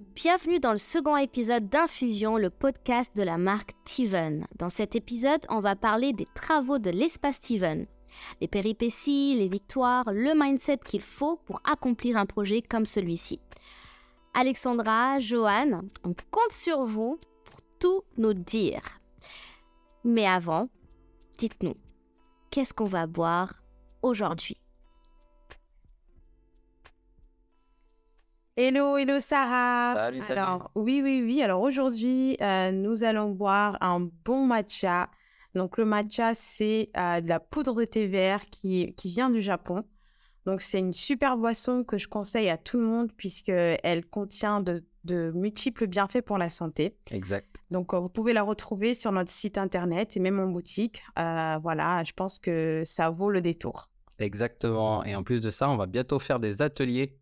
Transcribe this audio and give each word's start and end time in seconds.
Bienvenue 0.00 0.58
dans 0.58 0.72
le 0.72 0.78
second 0.78 1.16
épisode 1.16 1.68
d'Infusion, 1.68 2.36
le 2.36 2.50
podcast 2.50 3.16
de 3.16 3.22
la 3.22 3.38
marque 3.38 3.74
Steven. 3.84 4.44
Dans 4.58 4.68
cet 4.68 4.96
épisode, 4.96 5.46
on 5.50 5.60
va 5.60 5.76
parler 5.76 6.12
des 6.12 6.26
travaux 6.34 6.80
de 6.80 6.90
l'espace 6.90 7.36
Steven. 7.36 7.86
Les 8.40 8.48
péripéties, 8.48 9.36
les 9.36 9.46
victoires, 9.46 10.10
le 10.12 10.32
mindset 10.34 10.78
qu'il 10.84 11.00
faut 11.00 11.36
pour 11.46 11.60
accomplir 11.62 12.16
un 12.16 12.26
projet 12.26 12.60
comme 12.60 12.86
celui-ci. 12.86 13.38
Alexandra, 14.34 15.20
Johan, 15.20 15.82
on 16.02 16.12
compte 16.32 16.52
sur 16.52 16.82
vous 16.82 17.20
pour 17.44 17.60
tout 17.78 18.02
nous 18.16 18.34
dire. 18.34 18.82
Mais 20.02 20.26
avant, 20.26 20.68
dites-nous, 21.38 21.76
qu'est-ce 22.50 22.74
qu'on 22.74 22.86
va 22.86 23.06
boire 23.06 23.62
aujourd'hui? 24.02 24.56
Hello, 28.56 28.96
hello 28.96 29.18
Sarah. 29.18 29.94
Salut, 29.96 30.20
salut. 30.22 30.38
Alors, 30.38 30.70
oui, 30.76 31.00
oui, 31.02 31.22
oui. 31.24 31.42
Alors 31.42 31.60
aujourd'hui, 31.60 32.36
euh, 32.40 32.70
nous 32.70 33.02
allons 33.02 33.30
boire 33.30 33.76
un 33.80 34.08
bon 34.24 34.46
matcha. 34.46 35.10
Donc 35.56 35.76
le 35.76 35.84
matcha, 35.84 36.34
c'est 36.34 36.90
euh, 36.96 37.20
de 37.20 37.28
la 37.28 37.40
poudre 37.40 37.74
de 37.74 37.84
thé 37.84 38.06
vert 38.06 38.46
qui, 38.46 38.94
qui 38.94 39.10
vient 39.10 39.28
du 39.28 39.40
Japon. 39.40 39.82
Donc 40.46 40.60
c'est 40.60 40.78
une 40.78 40.92
super 40.92 41.36
boisson 41.36 41.82
que 41.82 41.98
je 41.98 42.06
conseille 42.06 42.48
à 42.48 42.56
tout 42.56 42.78
le 42.78 42.84
monde 42.84 43.10
puisqu'elle 43.16 44.06
contient 44.06 44.60
de, 44.60 44.84
de 45.02 45.32
multiples 45.34 45.88
bienfaits 45.88 46.22
pour 46.22 46.38
la 46.38 46.48
santé. 46.48 46.96
Exact. 47.10 47.56
Donc 47.72 47.92
euh, 47.92 47.98
vous 47.98 48.08
pouvez 48.08 48.32
la 48.32 48.42
retrouver 48.42 48.94
sur 48.94 49.10
notre 49.10 49.32
site 49.32 49.58
internet 49.58 50.16
et 50.16 50.20
même 50.20 50.38
en 50.38 50.46
boutique. 50.46 51.02
Euh, 51.18 51.58
voilà, 51.60 52.04
je 52.04 52.12
pense 52.12 52.38
que 52.38 52.82
ça 52.84 53.10
vaut 53.10 53.30
le 53.30 53.40
détour. 53.40 53.88
Exactement. 54.20 55.02
Et 55.02 55.16
en 55.16 55.24
plus 55.24 55.40
de 55.40 55.50
ça, 55.50 55.68
on 55.68 55.76
va 55.76 55.86
bientôt 55.86 56.20
faire 56.20 56.38
des 56.38 56.62
ateliers 56.62 57.18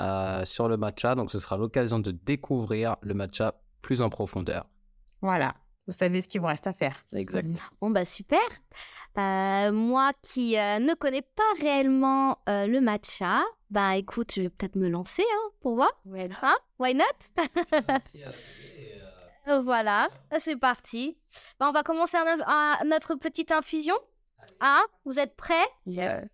euh, 0.00 0.44
sur 0.44 0.68
le 0.68 0.76
matcha. 0.76 1.14
Donc, 1.14 1.30
ce 1.30 1.38
sera 1.38 1.56
l'occasion 1.56 1.98
de 1.98 2.10
découvrir 2.10 2.96
le 3.02 3.14
matcha 3.14 3.54
plus 3.82 4.02
en 4.02 4.08
profondeur. 4.08 4.66
Voilà, 5.22 5.54
vous 5.86 5.92
savez 5.92 6.22
ce 6.22 6.28
qu'il 6.28 6.40
vous 6.40 6.46
reste 6.46 6.66
à 6.66 6.72
faire. 6.72 6.96
Exact. 7.12 7.46
Bon 7.80 7.90
bah 7.90 8.04
super. 8.04 8.40
Euh, 9.18 9.72
moi 9.72 10.12
qui 10.22 10.56
euh, 10.56 10.78
ne 10.78 10.94
connais 10.94 11.22
pas 11.22 11.42
réellement 11.60 12.38
euh, 12.48 12.66
le 12.66 12.80
matcha, 12.80 13.42
bah 13.70 13.96
écoute, 13.96 14.32
je 14.34 14.42
vais 14.42 14.50
peut-être 14.50 14.76
me 14.76 14.88
lancer 14.88 15.24
hein, 15.24 15.50
pour 15.60 15.74
voir. 15.74 15.92
Hein? 16.42 16.56
Why 16.78 16.94
not? 16.94 17.04
Voilà, 19.64 20.08
c'est 20.38 20.56
parti. 20.56 21.18
Bah, 21.58 21.66
on 21.68 21.72
va 21.72 21.82
commencer 21.82 22.16
notre 22.86 23.16
petite 23.16 23.50
infusion. 23.50 23.96
Hein? 24.60 24.80
Vous 25.04 25.18
êtes 25.18 25.34
prêts? 25.34 25.66
Yes. 25.86 26.28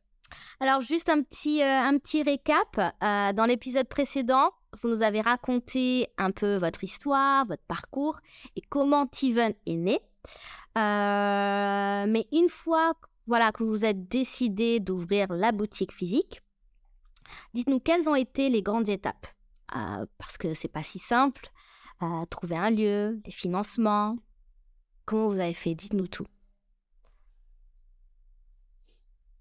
Alors 0.60 0.80
juste 0.80 1.08
un 1.08 1.22
petit, 1.22 1.62
euh, 1.62 1.80
un 1.80 1.98
petit 1.98 2.22
récap. 2.22 2.78
Euh, 2.78 3.32
dans 3.32 3.44
l'épisode 3.44 3.88
précédent, 3.88 4.52
vous 4.80 4.88
nous 4.88 5.02
avez 5.02 5.20
raconté 5.20 6.08
un 6.18 6.30
peu 6.30 6.56
votre 6.56 6.84
histoire, 6.84 7.46
votre 7.46 7.64
parcours 7.64 8.18
et 8.56 8.62
comment 8.62 9.06
Steven 9.12 9.54
est 9.66 9.76
né. 9.76 10.00
Euh, 10.76 12.06
mais 12.08 12.26
une 12.32 12.48
fois 12.48 12.94
voilà, 13.26 13.50
que 13.52 13.64
vous 13.64 13.84
êtes 13.84 14.08
décidé 14.08 14.78
d'ouvrir 14.78 15.32
la 15.32 15.50
boutique 15.52 15.92
physique, 15.92 16.42
dites-nous 17.54 17.80
quelles 17.80 18.08
ont 18.08 18.14
été 18.14 18.48
les 18.48 18.62
grandes 18.62 18.88
étapes. 18.88 19.26
Parce 20.18 20.38
que 20.38 20.54
c'est 20.54 20.68
pas 20.68 20.84
si 20.84 20.98
simple. 21.00 21.48
Trouver 22.30 22.56
un 22.56 22.70
lieu, 22.70 23.20
des 23.24 23.32
financements. 23.32 24.16
Comment 25.06 25.26
vous 25.26 25.40
avez 25.40 25.54
fait? 25.54 25.74
Dites-nous 25.74 26.06
tout. 26.06 26.26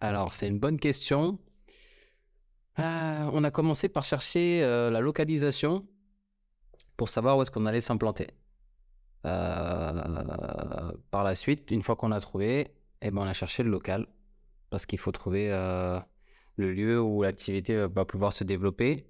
Alors, 0.01 0.33
c'est 0.33 0.47
une 0.47 0.59
bonne 0.59 0.79
question. 0.79 1.39
Euh, 2.79 3.29
on 3.31 3.43
a 3.43 3.51
commencé 3.51 3.87
par 3.87 4.03
chercher 4.03 4.61
euh, 4.63 4.91
la 4.91 4.99
localisation 4.99 5.87
pour 6.97 7.09
savoir 7.09 7.37
où 7.37 7.41
est-ce 7.41 7.51
qu'on 7.51 7.65
allait 7.65 7.81
s'implanter. 7.81 8.27
Euh, 9.25 10.91
par 11.11 11.23
la 11.23 11.35
suite, 11.35 11.71
une 11.71 11.81
fois 11.81 11.95
qu'on 11.95 12.11
a 12.11 12.19
trouvé, 12.19 12.73
eh 13.01 13.11
ben, 13.11 13.21
on 13.21 13.25
a 13.25 13.33
cherché 13.33 13.63
le 13.63 13.69
local 13.69 14.07
parce 14.69 14.85
qu'il 14.85 14.99
faut 14.99 15.11
trouver 15.11 15.49
le 16.57 16.73
lieu 16.73 17.01
où 17.01 17.23
l'activité 17.23 17.87
va 17.87 18.05
pouvoir 18.05 18.33
se 18.33 18.43
développer. 18.43 19.07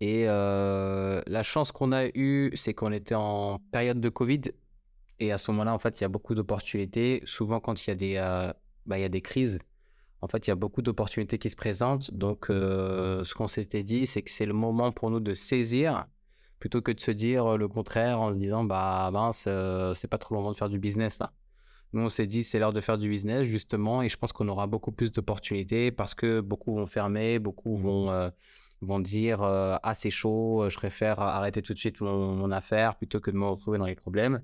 Et 0.00 0.24
la 0.24 1.42
chance 1.42 1.70
qu'on 1.72 1.92
a 1.92 2.06
eue, 2.14 2.50
c'est 2.56 2.74
qu'on 2.74 2.90
était 2.90 3.14
en 3.14 3.58
période 3.70 4.00
de 4.00 4.08
Covid. 4.08 4.42
Et 5.20 5.30
à 5.30 5.38
ce 5.38 5.50
moment-là, 5.52 5.72
en 5.72 5.78
fait, 5.78 6.00
il 6.00 6.02
y 6.02 6.04
a 6.04 6.08
beaucoup 6.08 6.34
d'opportunités. 6.34 7.22
Souvent, 7.24 7.60
quand 7.60 7.86
il 7.86 7.90
y 7.90 7.92
a 7.92 7.94
des, 7.94 8.14
bah, 8.86 8.98
il 8.98 9.02
y 9.02 9.04
a 9.04 9.08
des 9.08 9.22
crises, 9.22 9.60
en 10.22 10.28
fait, 10.28 10.46
il 10.46 10.50
y 10.50 10.52
a 10.52 10.56
beaucoup 10.56 10.82
d'opportunités 10.82 11.38
qui 11.38 11.50
se 11.50 11.56
présentent. 11.56 12.12
Donc, 12.14 12.48
euh, 12.48 13.24
ce 13.24 13.34
qu'on 13.34 13.48
s'était 13.48 13.82
dit, 13.82 14.06
c'est 14.06 14.22
que 14.22 14.30
c'est 14.30 14.46
le 14.46 14.54
moment 14.54 14.92
pour 14.92 15.10
nous 15.10 15.20
de 15.20 15.34
saisir 15.34 16.06
plutôt 16.58 16.80
que 16.80 16.92
de 16.92 17.00
se 17.00 17.10
dire 17.10 17.58
le 17.58 17.66
contraire 17.68 18.20
en 18.20 18.32
se 18.32 18.38
disant, 18.38 18.62
bah 18.64 19.10
mince, 19.12 19.46
euh, 19.48 19.94
c'est 19.94 20.06
pas 20.06 20.18
trop 20.18 20.34
le 20.34 20.40
moment 20.40 20.52
de 20.52 20.56
faire 20.56 20.68
du 20.68 20.78
business 20.78 21.18
là. 21.18 21.32
Nous, 21.92 22.02
on 22.02 22.08
s'est 22.08 22.26
dit, 22.26 22.44
c'est 22.44 22.58
l'heure 22.58 22.72
de 22.72 22.80
faire 22.80 22.96
du 22.96 23.08
business, 23.10 23.44
justement, 23.46 24.00
et 24.00 24.08
je 24.08 24.16
pense 24.16 24.32
qu'on 24.32 24.48
aura 24.48 24.66
beaucoup 24.66 24.92
plus 24.92 25.12
d'opportunités 25.12 25.90
parce 25.90 26.14
que 26.14 26.40
beaucoup 26.40 26.74
vont 26.74 26.86
fermer, 26.86 27.38
beaucoup 27.38 27.76
vont, 27.76 28.10
euh, 28.10 28.30
vont 28.80 29.00
dire, 29.00 29.42
euh, 29.42 29.76
ah, 29.82 29.92
c'est 29.92 30.08
chaud, 30.08 30.66
je 30.70 30.76
préfère 30.76 31.20
arrêter 31.20 31.60
tout 31.60 31.74
de 31.74 31.78
suite 31.78 32.00
mon, 32.00 32.34
mon 32.34 32.50
affaire 32.50 32.96
plutôt 32.96 33.20
que 33.20 33.30
de 33.30 33.36
me 33.36 33.44
retrouver 33.44 33.78
dans 33.78 33.86
les 33.86 33.94
problèmes. 33.94 34.40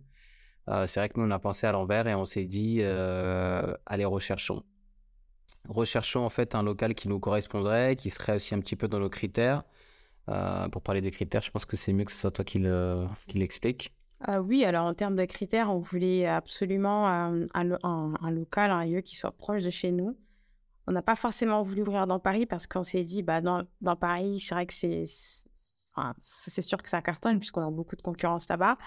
Euh, 0.69 0.87
c'est 0.87 1.01
vrai 1.01 1.09
que 1.09 1.19
nous, 1.19 1.27
on 1.27 1.31
a 1.31 1.39
pensé 1.39 1.67
à 1.67 1.73
l'envers 1.73 2.07
et 2.07 2.15
on 2.15 2.25
s'est 2.25 2.45
dit, 2.45 2.79
euh, 2.81 3.75
allez, 3.87 4.05
recherchons. 4.05 4.63
Recherchons 5.69 6.25
en 6.25 6.31
fait 6.31 6.55
un 6.55 6.63
local 6.63 6.95
qui 6.95 7.09
nous 7.09 7.21
correspondrait, 7.21 7.95
qui 7.97 8.11
serait 8.11 8.37
aussi 8.37 8.55
un 8.55 8.61
petit 8.61 8.77
peu 8.77 8.89
dans 8.89 8.99
nos 8.99 9.11
critères. 9.11 9.63
Euh, 10.29 10.69
pour 10.69 10.83
parler 10.83 11.01
des 11.01 11.11
critères, 11.11 11.43
je 11.43 11.51
pense 11.51 11.65
que 11.65 11.77
c'est 11.77 11.93
mieux 11.93 12.05
que 12.05 12.13
ce 12.13 12.19
soit 12.19 12.31
toi 12.31 12.45
qui 12.45 12.59
le- 12.59 13.07
qui 13.27 13.39
l'explique. 13.39 13.95
Ah 14.21 14.43
oui, 14.43 14.65
alors 14.65 14.87
en 14.87 14.95
termes 14.95 15.17
de 15.17 15.25
critères, 15.25 15.71
on 15.71 15.79
voulait 15.79 16.27
absolument 16.27 17.09
euh, 17.09 17.47
un, 17.55 17.65
lo- 17.65 17.79
un- 17.83 18.15
un 18.21 18.31
local, 18.31 18.71
un 18.71 18.85
lieu 18.85 19.01
qui 19.01 19.15
soit 19.17 19.31
proche 19.31 19.63
de 19.63 19.71
chez 19.71 19.93
nous. 19.93 20.17
On 20.87 20.93
n'a 20.93 21.03
pas 21.03 21.17
forcément 21.17 21.63
voulu 21.63 21.83
ouvrir 21.83 22.07
dans 22.07 22.19
Paris 22.19 22.47
parce 22.47 22.67
qu'on 22.67 22.83
s'est 22.83 23.05
dit, 23.05 23.23
bah, 23.23 23.41
dans, 23.41 23.65
Paris, 23.97 24.41
c'est 24.41 24.55
vrai 24.55 24.67
que 24.67 24.73
c'est 24.75 25.05
enfin, 25.95 26.15
sûr 26.21 26.83
que 26.83 26.89
ça 26.89 27.03
cartonne 27.03 27.39
puisqu'on 27.39 27.67
a 27.67 27.71
beaucoup 27.71 27.95
de 27.97 28.03
concurrence 28.03 28.49
là-bas. 28.49 28.79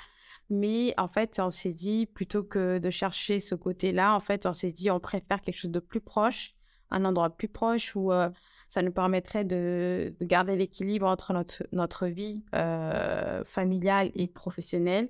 Mais 0.50 0.94
en 0.98 1.08
fait, 1.08 1.40
on 1.40 1.52
s'est 1.52 1.74
dit, 1.74 2.08
plutôt 2.08 2.44
que 2.44 2.80
de 2.80 2.90
chercher 2.90 3.40
ce 3.40 3.56
côté-là, 3.56 4.16
en 4.16 4.20
fait, 4.20 4.46
on 4.46 4.54
s'est 4.54 4.72
dit, 4.72 4.90
on 4.92 5.00
préfère 5.00 5.42
quelque 5.42 5.56
chose 5.58 5.72
de 5.72 5.80
plus 5.80 6.02
proche, 6.02 6.56
un 6.92 7.06
endroit 7.06 7.30
plus 7.30 7.48
proche 7.48 7.96
où 7.96 8.12
euh, 8.12 8.30
ça 8.68 8.82
nous 8.82 8.92
permettrait 8.92 9.44
de, 9.44 10.14
de 10.20 10.26
garder 10.26 10.56
l'équilibre 10.56 11.08
entre 11.08 11.34
notre, 11.34 11.64
notre 11.72 12.08
vie 12.08 12.44
euh, 12.54 13.44
familiale 13.46 14.12
et 14.16 14.28
professionnelle. 14.28 15.10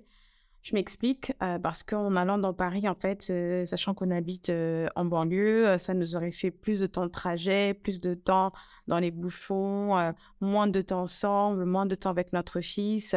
Je 0.64 0.76
m'explique, 0.76 1.34
euh, 1.42 1.58
parce 1.58 1.82
qu'en 1.82 2.16
allant 2.16 2.38
dans 2.38 2.54
Paris, 2.54 2.88
en 2.88 2.94
fait, 2.94 3.34
sachant 3.66 3.96
qu'on 3.96 4.12
habite 4.12 4.52
en 4.96 5.06
banlieue, 5.06 5.76
ça 5.80 5.96
nous 5.96 6.16
aurait 6.16 6.32
fait 6.32 6.52
plus 6.52 6.80
de 6.80 6.86
temps 6.86 7.06
de 7.08 7.12
trajet, 7.12 7.74
plus 7.74 8.00
de 8.00 8.14
temps 8.14 8.54
dans 8.86 9.00
les 9.00 9.10
bouchons, 9.10 10.14
moins 10.40 10.68
de 10.68 10.82
temps 10.82 11.02
ensemble, 11.02 11.66
moins 11.66 11.88
de 11.88 11.96
temps 11.96 12.12
avec 12.12 12.32
notre 12.32 12.62
fils. 12.62 13.16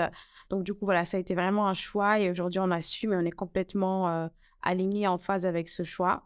Donc, 0.48 0.64
du 0.64 0.72
coup, 0.72 0.86
voilà, 0.86 1.04
ça 1.04 1.18
a 1.18 1.20
été 1.20 1.34
vraiment 1.34 1.68
un 1.68 1.74
choix 1.74 2.18
et 2.18 2.30
aujourd'hui, 2.30 2.60
on 2.60 2.70
assume 2.70 3.12
et 3.12 3.16
on 3.16 3.26
est 3.26 3.30
complètement 3.30 4.30
aligné 4.62 5.06
en 5.06 5.18
phase 5.18 5.44
avec 5.44 5.68
ce 5.68 5.82
choix. 5.82 6.24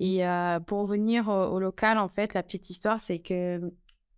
Et 0.00 0.26
euh, 0.26 0.60
pour 0.60 0.80
revenir 0.82 1.28
au, 1.28 1.58
local, 1.58 1.98
en 1.98 2.08
fait, 2.08 2.34
la 2.34 2.42
petite 2.42 2.70
histoire, 2.70 3.00
c'est 3.00 3.18
que 3.18 3.60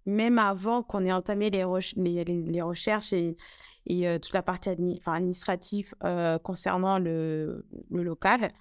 même 0.07 0.39
avant 0.39 0.83
qu'on 0.83 1.05
ait 1.05 1.13
entamé 1.13 1.51
les, 1.51 1.65
reche- 1.65 1.95
les, 1.97 2.25
les- 2.25 2.43
les 2.43 2.63
recherches 2.63 3.13
et, 3.13 3.37
euh, 3.91 4.19
toute 4.19 4.33
la 4.35 4.43
partie 4.43 4.69
admi- 4.71 5.01
administrative 5.07 5.95
euh, 6.05 6.39
concernant 6.39 6.99
le, 6.99 7.67
local, 7.91 8.53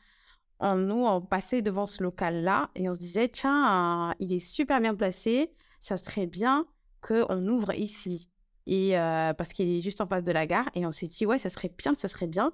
on, 0.60 0.76
nous, 0.76 1.06
on 1.06 1.22
passait 1.22 1.62
devant 1.62 1.86
ce 1.88 2.04
local-là 2.04 2.70
et 2.76 2.90
on 2.90 2.94
se 2.94 3.00
disait, 3.00 3.30
tiens, 3.30 4.14
il 4.20 4.34
est 4.34 4.40
super 4.40 4.80
bien 4.82 4.96
placé, 4.96 5.52
ça 5.80 5.98
serait 5.98 6.28
bien 6.28 6.66
qu'on 7.02 7.48
ouvre 7.48 7.74
ici. 7.74 8.30
Et 8.68 8.92
parce 9.38 9.52
qu'il 9.54 9.68
est 9.70 9.82
juste 9.82 10.00
en 10.02 10.06
face 10.08 10.24
de 10.24 10.32
la 10.32 10.46
gare. 10.46 10.70
Et 10.76 10.86
on 10.86 10.92
s'est 10.92 11.08
dit, 11.08 11.26
ouais, 11.26 11.40
ça 11.40 11.50
serait 11.50 11.74
bien, 11.76 11.96
ça 11.96 12.08
serait 12.08 12.28
bien, 12.28 12.52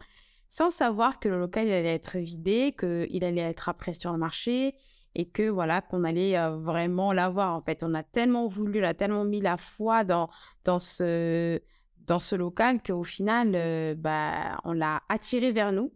sans 0.50 0.72
savoir 0.72 1.20
que 1.20 1.30
le 1.30 1.40
local 1.40 1.68
allait 1.68 1.96
être 1.96 2.18
vidé, 2.18 2.76
qu'il 2.78 3.24
allait 3.24 3.42
être 3.42 3.70
après 3.70 3.94
sur 3.94 4.12
le 4.12 4.18
marché 4.18 4.76
et 5.16 5.26
que 5.26 5.50
voilà, 5.50 5.82
qu'on 5.82 6.04
allait 6.04 6.38
euh, 6.38 6.58
vraiment 6.58 7.14
l'avoir. 7.14 7.56
En 7.56 7.62
fait, 7.62 7.84
on 7.84 7.94
a 7.94 8.04
tellement 8.04 8.48
voulu, 8.48 8.82
on 8.82 8.88
a 8.88 8.94
tellement 8.94 9.24
mis 9.24 9.42
la 9.42 9.58
foi 9.58 10.04
dans, 10.04 10.30
dans, 10.66 10.80
ce, 10.80 11.60
dans 12.06 12.20
ce 12.20 12.36
local 12.36 12.82
qu'au 12.82 13.04
final, 13.04 13.54
euh, 13.56 13.96
bah, 13.96 14.60
on 14.64 14.74
l'a 14.74 15.02
attiré 15.10 15.52
vers 15.52 15.72
nous, 15.72 15.94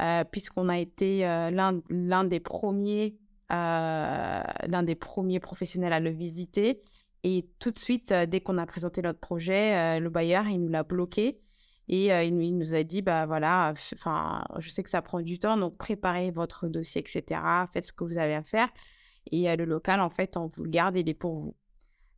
euh, 0.00 0.24
puisqu'on 0.24 0.68
a 0.68 0.78
été 0.78 1.26
euh, 1.26 1.50
l'un 1.50 2.24
des 2.24 2.40
premiers. 2.40 3.16
l'un 3.50 4.82
des 4.82 4.94
premiers 4.94 5.38
professionnels 5.38 5.92
à 5.92 6.00
le 6.00 6.10
visiter 6.10 6.82
et 7.22 7.46
tout 7.58 7.70
de 7.70 7.78
suite 7.78 8.12
dès 8.12 8.40
qu'on 8.40 8.58
a 8.58 8.66
présenté 8.66 9.02
notre 9.02 9.20
projet 9.20 10.00
le 10.00 10.08
bailleur 10.08 10.48
il 10.48 10.58
nous 10.60 10.70
l'a 10.70 10.82
bloqué 10.82 11.40
et 11.88 12.12
euh, 12.12 12.22
il, 12.24 12.36
nous- 12.36 12.74
a 12.74 12.82
dit 12.82 13.02
bah 13.02 13.26
voilà 13.26 13.74
enfin 13.94 14.44
je 14.58 14.70
sais 14.70 14.82
que 14.82 14.90
ça 14.90 15.02
prend 15.02 15.20
du 15.20 15.38
temps 15.38 15.56
donc 15.56 15.76
préparez 15.76 16.30
votre 16.30 16.68
dossier 16.68 17.00
etc 17.02 17.40
faites 17.72 17.84
ce 17.84 17.92
que 17.92 18.04
vous 18.04 18.18
avez 18.18 18.34
à 18.34 18.42
faire 18.42 18.68
et 19.30 19.50
euh, 19.50 19.56
le 19.56 19.64
local 19.64 20.00
en 20.00 20.10
fait 20.10 20.36
on 20.36 20.46
vous 20.46 20.64
le 20.64 20.70
garde 20.70 20.96
il 20.96 21.08
est 21.08 21.14
pour 21.14 21.34
vous 21.40 21.56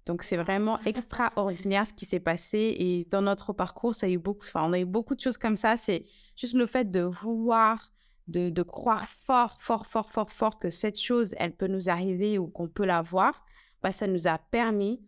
Donc 0.06 0.22
c'est 0.22 0.36
vraiment 0.36 0.78
extraordinaire 0.86 1.86
ce 1.86 1.92
qui 1.94 2.06
s'est 2.06 2.20
passé 2.20 2.58
et 2.78 3.06
dans 3.10 3.22
notre 3.22 3.52
parcours, 3.52 3.94
ça 3.94 4.06
a 4.06 4.08
eu 4.08 4.18
beaucoup, 4.18 4.46
enfin, 4.46 4.62
on 4.68 4.72
a 4.72 4.78
eu 4.78 4.84
beaucoup 4.84 5.14
de 5.16 5.20
choses 5.20 5.36
comme 5.38 5.56
ça. 5.56 5.76
C'est 5.76 6.04
juste 6.36 6.54
le 6.54 6.66
fait 6.66 6.90
de 6.90 7.00
vouloir, 7.02 7.92
de, 8.28 8.50
de, 8.50 8.62
croire 8.62 9.06
fort, 9.06 9.56
fort, 9.60 9.86
fort, 9.86 10.10
fort, 10.10 10.30
fort 10.30 10.58
que 10.58 10.70
cette 10.70 10.98
chose, 11.00 11.34
elle 11.38 11.54
peut 11.56 11.66
nous 11.66 11.88
arriver 11.88 12.38
ou 12.38 12.46
qu'on 12.46 12.68
peut 12.68 12.86
la 12.86 13.02
voir. 13.02 13.44
Bah, 13.82 13.92
ça 13.92 14.06
nous 14.06 14.28
a 14.28 14.38
permis 14.38 15.00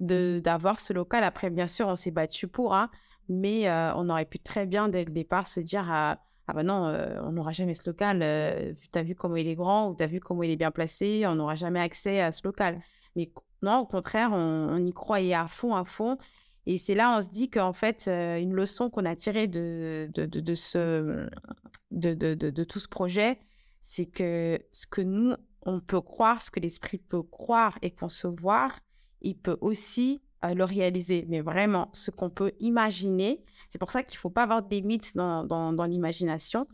de 0.00 0.40
d'avoir 0.42 0.80
ce 0.80 0.92
local. 0.92 1.24
Après, 1.24 1.50
bien 1.50 1.66
sûr, 1.66 1.86
on 1.88 1.96
s'est 1.96 2.10
battu 2.12 2.48
pour, 2.48 2.74
hein, 2.74 2.90
mais 3.28 3.68
euh, 3.68 3.94
on 3.94 4.08
aurait 4.08 4.24
pu 4.24 4.38
très 4.38 4.66
bien 4.66 4.88
dès 4.88 5.04
le 5.04 5.10
départ 5.10 5.46
se 5.46 5.60
dire 5.60 5.86
ah, 5.90 6.18
ah 6.46 6.52
bah 6.52 6.62
non, 6.62 6.86
euh, 6.86 7.20
on 7.22 7.32
n'aura 7.32 7.52
jamais 7.52 7.74
ce 7.74 7.88
local. 7.88 8.20
Euh, 8.22 8.72
tu 8.92 8.98
as 8.98 9.02
vu 9.02 9.14
comment 9.14 9.36
il 9.36 9.48
est 9.48 9.54
grand 9.54 9.90
ou 9.90 9.96
tu 9.96 10.02
as 10.02 10.06
vu 10.06 10.20
comment 10.20 10.42
il 10.42 10.50
est 10.50 10.56
bien 10.56 10.70
placé, 10.70 11.24
on 11.26 11.36
n'aura 11.36 11.54
jamais 11.54 11.80
accès 11.80 12.20
à 12.20 12.32
ce 12.32 12.42
local. 12.44 12.80
Mais 13.16 13.32
non, 13.62 13.78
au 13.78 13.86
contraire, 13.86 14.30
on, 14.32 14.84
y 14.84 14.92
croyait 14.92 15.34
à 15.34 15.48
fond, 15.48 15.74
à 15.74 15.84
fond. 15.84 16.18
Et 16.66 16.78
c'est 16.78 16.94
là, 16.94 17.16
on 17.16 17.20
se 17.20 17.28
dit 17.28 17.50
qu'en 17.50 17.72
fait, 17.72 18.08
une 18.08 18.52
leçon 18.52 18.90
qu'on 18.90 19.04
a 19.04 19.14
tirée 19.14 19.46
de, 19.46 20.10
de, 20.14 20.26
de, 20.26 20.54
ce, 20.54 21.28
de, 21.90 22.14
de, 22.14 22.64
tout 22.64 22.78
ce 22.78 22.88
projet, 22.88 23.38
c'est 23.80 24.06
que 24.06 24.58
ce 24.72 24.86
que 24.86 25.02
nous, 25.02 25.34
on 25.62 25.80
peut 25.80 26.00
croire, 26.00 26.42
ce 26.42 26.50
que 26.50 26.60
l'esprit 26.60 26.98
peut 26.98 27.22
croire 27.22 27.78
et 27.82 27.90
concevoir, 27.90 28.80
il 29.20 29.36
peut 29.38 29.58
aussi 29.60 30.23
le 30.52 30.64
réaliser. 30.64 31.24
Mais 31.28 31.40
vraiment, 31.40 31.88
ce 31.92 32.10
qu'on 32.10 32.28
peut 32.28 32.52
imaginer, 32.60 33.44
c'est 33.68 33.78
pour 33.78 33.90
ça 33.90 34.02
qu'il 34.02 34.18
ne 34.18 34.20
faut 34.20 34.30
pas 34.30 34.42
avoir 34.42 34.62
des 34.62 34.82
mythes 34.82 35.16
dans, 35.16 35.44
dans, 35.44 35.84
l'imagination. 35.84 36.66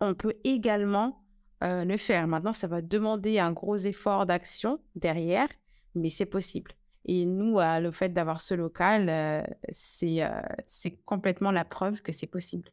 On 0.00 0.14
peut 0.14 0.34
également 0.44 1.22
euh, 1.62 1.84
le 1.84 1.96
faire. 1.96 2.26
Maintenant, 2.26 2.52
ça 2.52 2.66
va 2.66 2.80
demander 2.80 3.38
un 3.38 3.52
gros 3.52 3.76
effort 3.76 4.26
d'action 4.26 4.80
derrière, 4.94 5.48
mais 5.94 6.08
c'est 6.08 6.26
possible. 6.26 6.72
Et 7.04 7.26
nous, 7.26 7.58
euh, 7.58 7.80
le 7.80 7.90
fait 7.90 8.10
d'avoir 8.10 8.40
ce 8.40 8.54
local, 8.54 9.08
euh, 9.08 9.42
c'est 9.70 10.22
c'est 10.66 10.96
complètement 11.04 11.50
la 11.50 11.64
preuve 11.64 12.02
que 12.02 12.12
c'est 12.12 12.26
possible. 12.26 12.70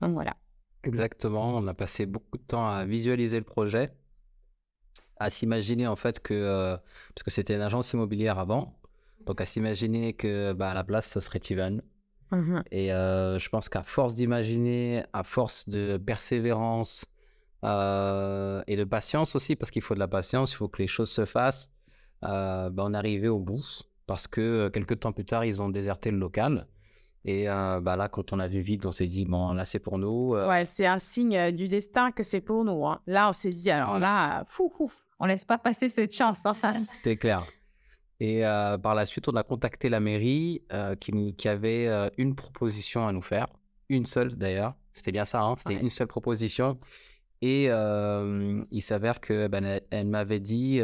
Donc 0.00 0.14
voilà. 0.14 0.36
Exactement. 0.84 1.56
On 1.56 1.66
a 1.66 1.74
passé 1.74 2.06
beaucoup 2.06 2.38
de 2.38 2.42
temps 2.42 2.68
à 2.68 2.84
visualiser 2.84 3.38
le 3.38 3.44
projet, 3.44 3.92
à 5.16 5.28
s'imaginer 5.28 5.86
en 5.86 5.96
fait 5.96 6.20
que, 6.20 6.76
parce 7.14 7.22
que 7.24 7.30
c'était 7.30 7.56
une 7.56 7.62
agence 7.62 7.92
immobilière 7.92 8.38
avant, 8.38 8.77
donc 9.28 9.42
à 9.42 9.44
s'imaginer 9.44 10.14
que 10.14 10.54
bah, 10.54 10.70
à 10.70 10.74
la 10.74 10.84
place, 10.84 11.06
ce 11.06 11.20
serait 11.20 11.38
Tivan. 11.38 11.78
Mmh 12.30 12.60
Et 12.72 12.92
euh, 12.92 13.38
je 13.38 13.48
pense 13.50 13.68
qu'à 13.68 13.82
force 13.82 14.14
d'imaginer, 14.14 15.04
à 15.12 15.22
force 15.22 15.68
de 15.68 15.98
persévérance 15.98 17.04
euh, 17.64 18.62
et 18.66 18.76
de 18.76 18.84
patience 18.84 19.36
aussi, 19.36 19.54
parce 19.54 19.70
qu'il 19.70 19.82
faut 19.82 19.94
de 19.94 19.98
la 19.98 20.08
patience, 20.08 20.52
il 20.52 20.56
faut 20.56 20.68
que 20.68 20.80
les 20.80 20.88
choses 20.88 21.10
se 21.10 21.26
fassent, 21.26 21.70
euh, 22.24 22.70
bah, 22.70 22.84
on 22.86 22.94
est 22.94 22.96
arrivé 22.96 23.28
au 23.28 23.38
bout. 23.38 23.82
Parce 24.06 24.26
que 24.26 24.70
quelques 24.70 25.00
temps 25.00 25.12
plus 25.12 25.26
tard, 25.26 25.44
ils 25.44 25.60
ont 25.60 25.68
déserté 25.68 26.10
le 26.10 26.16
local. 26.16 26.66
Et 27.26 27.44
bah 27.46 27.96
là, 27.96 28.08
quand 28.08 28.32
on 28.32 28.38
a 28.38 28.46
vu 28.46 28.60
vide, 28.60 28.86
on 28.86 28.92
s'est 28.92 29.06
dit, 29.06 29.26
bon, 29.26 29.52
là, 29.52 29.66
c'est 29.66 29.80
pour 29.80 29.98
nous. 29.98 30.32
Ouais, 30.32 30.64
c'est 30.64 30.86
un 30.86 30.98
signe 30.98 31.52
du 31.52 31.68
destin 31.68 32.10
que 32.10 32.22
c'est 32.22 32.40
pour 32.40 32.64
nous. 32.64 32.86
Hein. 32.86 33.02
Là, 33.06 33.28
on 33.28 33.34
s'est 33.34 33.52
dit, 33.52 33.70
alors 33.70 33.98
là, 33.98 34.44
fou, 34.48 34.72
fou, 34.74 34.90
on 35.20 35.26
laisse 35.26 35.44
pas 35.44 35.58
passer 35.58 35.90
cette 35.90 36.14
chance. 36.14 36.38
Hein. 36.46 36.54
c'est 37.02 37.18
clair. 37.18 37.44
Et 38.20 38.44
euh, 38.44 38.78
par 38.78 38.94
la 38.94 39.06
suite, 39.06 39.28
on 39.28 39.36
a 39.36 39.42
contacté 39.42 39.88
la 39.88 40.00
mairie 40.00 40.62
euh, 40.72 40.96
qui, 40.96 41.34
qui, 41.34 41.48
avait 41.48 41.86
euh, 41.86 42.10
une 42.18 42.34
proposition 42.34 43.06
à 43.06 43.12
nous 43.12 43.22
faire. 43.22 43.46
Une 43.88 44.06
seule 44.06 44.36
d'ailleurs. 44.36 44.74
C'était 44.92 45.12
bien 45.12 45.24
ça, 45.24 45.42
hein 45.42 45.54
c'était 45.56 45.80
une 45.80 45.88
seule 45.88 46.08
proposition. 46.08 46.78
Et 47.40 47.66
il 47.66 48.82
s'avère 48.82 49.20
que 49.20 49.46
ben, 49.46 49.80
elle, 49.90 50.06
m'avait 50.08 50.40
dit 50.40 50.80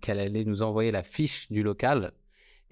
qu'elle 0.00 0.18
allait 0.18 0.44
nous 0.44 0.62
envoyer 0.64 0.90
la 0.90 1.04
fiche 1.04 1.50
du 1.52 1.62
local. 1.62 2.12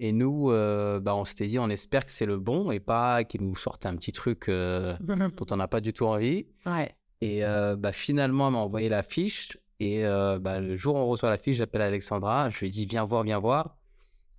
Et 0.01 0.11
nous, 0.11 0.49
ben, 0.49 1.13
on 1.13 1.23
s'était 1.23 1.47
dit, 1.47 1.57
on 1.57 1.69
espère 1.69 2.05
que 2.05 2.11
c'est 2.11 2.25
le 2.25 2.37
bon 2.37 2.69
et 2.71 2.81
pas 2.81 3.23
qu'il 3.23 3.43
nous 3.43 3.55
sorte 3.55 3.85
un 3.85 3.95
petit 3.95 4.11
truc 4.11 4.47
dont 4.49 5.45
on 5.51 5.55
n'a 5.55 5.69
pas 5.69 5.79
du 5.79 5.93
tout 5.93 6.05
envie. 6.05 6.47
Ouais. 6.65 6.93
Et 7.21 7.43
bah, 7.77 7.93
finalement, 7.93 8.47
elle 8.47 8.53
m'a 8.53 8.59
envoyé 8.59 8.89
la 8.89 9.03
fiche. 9.03 9.57
Et 9.79 10.03
bah, 10.03 10.59
le 10.59 10.75
jour 10.75 10.95
où 10.95 10.97
on 10.97 11.07
reçoit 11.07 11.29
la 11.29 11.37
fiche, 11.37 11.55
j'appelle 11.55 11.83
Alexandra. 11.83 12.49
Je 12.49 12.59
lui 12.59 12.71
dis, 12.71 12.85
viens 12.85 13.05
voir, 13.05 13.23
viens 13.23 13.39
voir. 13.39 13.77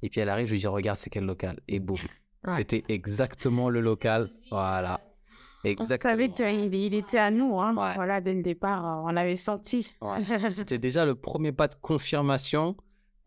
Et 0.03 0.11
puis 0.11 0.21
elle 0.21 0.29
arrive, 0.29 0.47
je 0.47 0.53
lui 0.53 0.61
dis 0.61 0.67
regarde 0.67 0.99
c'est 0.99 1.11
quel 1.11 1.25
local. 1.25 1.61
Et 1.69 1.81
boum. 1.81 1.99
C'était 2.57 2.85
exactement 2.89 3.71
le 3.71 3.81
local. 3.81 4.31
Voilà. 4.51 5.01
Exactement. 5.65 6.13
On 6.13 6.17
savait 6.17 6.29
qu'il 6.31 6.75
il 6.75 6.95
était 6.95 7.19
à 7.19 7.31
nous. 7.31 7.59
Hein. 7.61 7.73
Voilà, 7.73 8.21
dès 8.21 8.35
le 8.35 8.43
départ, 8.43 8.85
euh, 8.85 9.09
on 9.09 9.13
l'avait 9.13 9.37
senti. 9.37 9.93
C'était 10.53 10.79
déjà 10.79 11.07
le 11.07 11.15
premier 11.15 11.53
pas 11.53 11.69
de 11.69 11.75
confirmation 11.75 12.77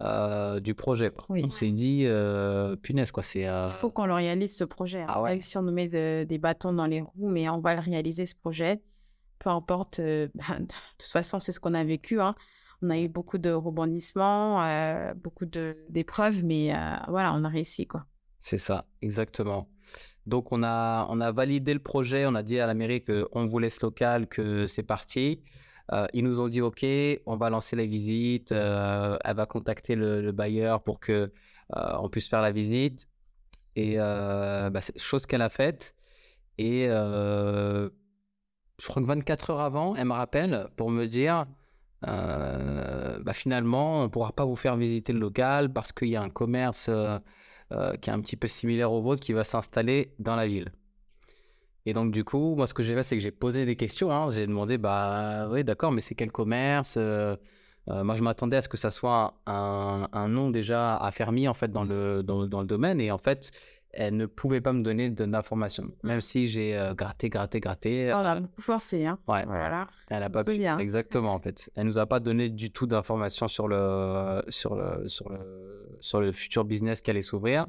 euh, 0.04 0.60
du 0.60 0.76
projet. 0.76 1.12
On 1.30 1.50
s'est 1.50 1.72
dit, 1.72 2.04
euh, 2.06 2.76
punaise, 2.76 3.12
quoi. 3.12 3.24
c'est. 3.24 3.42
Il 3.42 3.72
faut 3.80 3.90
qu'on 3.90 4.06
le 4.06 4.14
réalise, 4.14 4.56
ce 4.56 4.64
projet. 4.64 5.02
Hein. 5.02 5.08
Ah 5.10 5.24
Même 5.24 5.42
si 5.42 5.58
on 5.58 5.64
nous 5.64 5.74
met 5.74 5.88
des 5.88 6.38
bâtons 6.38 6.74
dans 6.74 6.86
les 6.86 7.02
roues, 7.02 7.30
mais 7.30 7.50
on 7.50 7.60
va 7.60 7.74
le 7.74 7.82
réaliser, 7.82 8.26
ce 8.26 8.36
projet. 8.36 8.82
Peu 9.40 9.50
importe. 9.50 10.00
De 10.02 10.30
toute 10.38 11.12
façon, 11.12 11.40
c'est 11.40 11.52
ce 11.52 11.60
qu'on 11.60 11.74
a 11.74 11.84
vécu. 11.84 12.22
Hein. 12.22 12.36
On 12.82 12.90
a 12.92 13.00
eu 13.00 13.08
beaucoup 13.08 13.40
de 13.40 13.50
rebondissements, 13.50 14.64
euh, 14.64 15.14
beaucoup 15.16 15.46
d'épreuves, 15.46 16.44
mais 16.44 16.74
euh, 16.74 16.96
voilà, 17.08 17.34
on 17.34 17.44
a 17.44 17.50
réussi, 17.50 17.88
quoi. 17.88 18.06
C'est 18.40 18.60
ça, 18.60 18.86
exactement. 19.02 19.68
Donc, 20.28 20.52
on 20.52 20.62
a, 20.62 21.08
on 21.10 21.20
a 21.20 21.32
validé 21.32 21.74
le 21.74 21.80
projet, 21.80 22.26
on 22.28 22.36
a 22.36 22.44
dit 22.44 22.60
à 22.60 22.68
la 22.68 22.76
mairie 22.76 23.04
qu'on 23.04 23.46
voulait 23.46 23.72
ce 23.72 23.84
local, 23.84 24.28
que 24.28 24.68
c'est 24.68 24.84
parti. 24.84 25.42
Euh, 25.92 26.06
ils 26.14 26.24
nous 26.24 26.40
ont 26.40 26.50
dit 26.50 26.62
OK, 26.62 26.86
on 27.26 27.38
va 27.38 27.50
lancer 27.50 27.76
la 27.76 27.86
visite. 27.86 28.52
elle 28.52 29.36
va 29.36 29.46
contacter 29.48 29.96
le, 29.96 30.32
bailleur 30.32 30.84
pour 30.84 31.00
que 31.00 31.32
on 31.74 32.10
puisse 32.10 32.30
faire 32.30 32.42
la 32.42 32.52
visite. 32.52 33.08
Et 33.76 33.96
bah, 33.98 34.80
chose 34.98 35.26
qu'elle 35.26 35.42
a 35.42 35.50
faite. 35.50 35.96
Et 36.58 36.88
je 36.88 37.90
crois 38.88 39.02
que 39.02 39.08
24 39.08 39.50
heures 39.52 39.62
avant, 39.62 39.96
elle 39.96 40.06
me 40.06 40.14
rappelle 40.14 40.68
pour 40.76 40.92
me 40.92 41.06
dire 41.06 41.48
euh, 42.06 43.20
bah 43.24 43.34
finalement, 43.34 44.02
on 44.02 44.04
ne 44.04 44.08
pourra 44.08 44.32
pas 44.32 44.46
vous 44.46 44.56
faire 44.56 44.76
visiter 44.76 45.14
le 45.14 45.20
local 45.20 45.72
parce 45.74 45.92
qu'il 45.92 46.10
y 46.10 46.16
a 46.16 46.22
un 46.22 46.30
commerce 46.30 46.88
euh, 46.90 47.18
euh, 47.72 47.96
qui 47.98 48.10
est 48.10 48.14
un 48.14 48.20
petit 48.22 48.36
peu 48.36 48.48
similaire 48.48 48.92
au 48.92 49.02
vôtre 49.02 49.22
qui 49.22 49.34
va 49.34 49.44
s'installer 49.44 50.14
dans 50.20 50.36
la 50.36 50.48
ville. 50.48 50.72
Et 51.86 51.94
donc, 51.94 52.12
du 52.12 52.24
coup, 52.24 52.56
moi, 52.56 52.68
ce 52.68 52.74
que 52.74 52.84
j'ai 52.84 52.94
fait, 52.94 53.04
c'est 53.04 53.16
que 53.16 53.24
j'ai 53.24 53.32
posé 53.32 53.66
des 53.66 53.76
questions. 53.78 54.12
Hein. 54.12 54.30
J'ai 54.32 54.46
demandé, 54.46 54.78
bah 54.78 55.48
oui, 55.50 55.64
d'accord, 55.64 55.92
mais 55.92 56.02
c'est 56.02 56.16
quel 56.16 56.32
commerce 56.32 56.98
Moi, 56.98 58.16
je 58.16 58.22
m'attendais 58.22 58.58
à 58.58 58.62
ce 58.62 58.68
que 58.68 58.76
ça 58.76 58.92
soit 58.92 59.36
un, 59.46 60.28
nom 60.28 60.52
déjà 60.52 60.98
affermi, 60.98 61.48
en 61.48 61.54
fait, 61.54 61.72
dans 61.72 61.86
le, 61.86 62.24
dans 62.24 62.42
le 62.42 62.68
domaine. 62.68 63.00
Et 63.00 63.10
en 63.10 63.18
fait, 63.18 63.52
elle 63.98 64.16
ne 64.16 64.28
pouvait 64.28 64.62
pas 64.62 64.74
me 64.74 64.84
donner 64.84 65.10
d'informations. 65.10 65.92
Même 66.04 66.22
si 66.22 66.48
j'ai 66.48 66.78
euh, 66.78 66.94
gratté, 66.94 67.30
gratté, 67.30 67.60
gratté. 67.60 68.12
On 68.14 68.18
a 68.18 68.38
euh, 68.38 68.40
beaucoup 68.42 68.62
forcé, 68.62 69.06
hein. 69.06 69.18
Ouais. 69.28 69.44
Voilà. 69.46 69.88
Elle 70.10 70.24
a 70.24 70.30
pas 70.30 70.44
pu. 70.44 70.52
Exactement, 70.52 71.34
en 71.34 71.40
fait. 71.40 71.70
Elle 71.76 71.88
nous 71.88 71.98
a 71.98 72.06
pas 72.06 72.20
donné 72.20 72.50
du 72.50 72.72
tout 72.72 72.86
d'informations 72.86 73.48
sur 73.48 73.68
le, 73.68 74.44
sur, 74.50 74.76
le, 74.76 75.08
sur, 75.08 75.30
le, 75.30 75.98
sur 76.00 76.22
le 76.22 76.32
futur 76.32 76.64
business 76.64 77.02
qui 77.02 77.10
allait 77.10 77.24
s'ouvrir. 77.24 77.66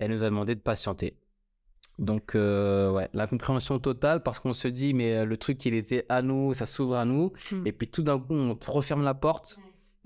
Elle 0.00 0.10
nous 0.10 0.24
a 0.24 0.26
demandé 0.26 0.54
de 0.54 0.60
patienter. 0.60 1.16
Donc, 1.98 2.34
euh, 2.34 2.92
ouais, 2.92 3.08
la 3.12 3.26
compréhension 3.26 3.78
totale 3.78 4.22
parce 4.22 4.38
qu'on 4.40 4.52
se 4.52 4.68
dit, 4.68 4.94
mais 4.94 5.24
le 5.24 5.36
truc, 5.36 5.64
il 5.64 5.74
était 5.74 6.04
à 6.08 6.22
nous, 6.22 6.54
ça 6.54 6.66
s'ouvre 6.66 6.96
à 6.96 7.04
nous. 7.04 7.32
Hmm. 7.50 7.66
Et 7.66 7.72
puis 7.72 7.88
tout 7.88 8.02
d'un 8.02 8.18
coup, 8.18 8.34
on 8.34 8.54
te 8.54 8.70
referme 8.70 9.02
la 9.02 9.14
porte. 9.14 9.58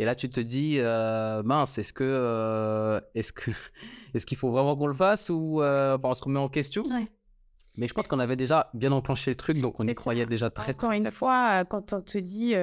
Et 0.03 0.05
là, 0.05 0.17
tu 0.17 0.29
te 0.29 0.41
dis, 0.41 0.79
euh, 0.81 1.45
mince, 1.45 1.79
est-ce 1.79 1.93
que, 1.93 2.03
euh, 2.03 3.01
est-ce 3.15 3.33
que, 3.33 3.53
est-ce 4.15 4.27
qu'il 4.27 4.37
faut 4.37 4.51
vraiment 4.51 4.75
qu'on 4.75 4.89
le 4.89 4.95
fasse 4.95 5.31
ou 5.31 5.63
euh, 5.63 5.97
on 6.03 6.13
se 6.13 6.25
remet 6.25 6.41
en 6.41 6.49
question. 6.49 6.83
Mais 7.77 7.87
je 7.87 7.95
pense 7.95 8.09
qu'on 8.09 8.19
avait 8.19 8.35
déjà 8.35 8.69
bien 8.75 8.91
enclenché 8.91 9.31
le 9.31 9.37
truc, 9.37 9.61
donc 9.61 9.79
on 9.79 9.87
y 9.87 9.95
croyait 9.95 10.27
déjà 10.27 10.51
très. 10.51 10.73
Encore 10.73 10.91
une 10.91 11.13
fois, 11.13 11.65
quand 11.67 11.93
on 11.93 12.01
te 12.01 12.19
dit, 12.19 12.55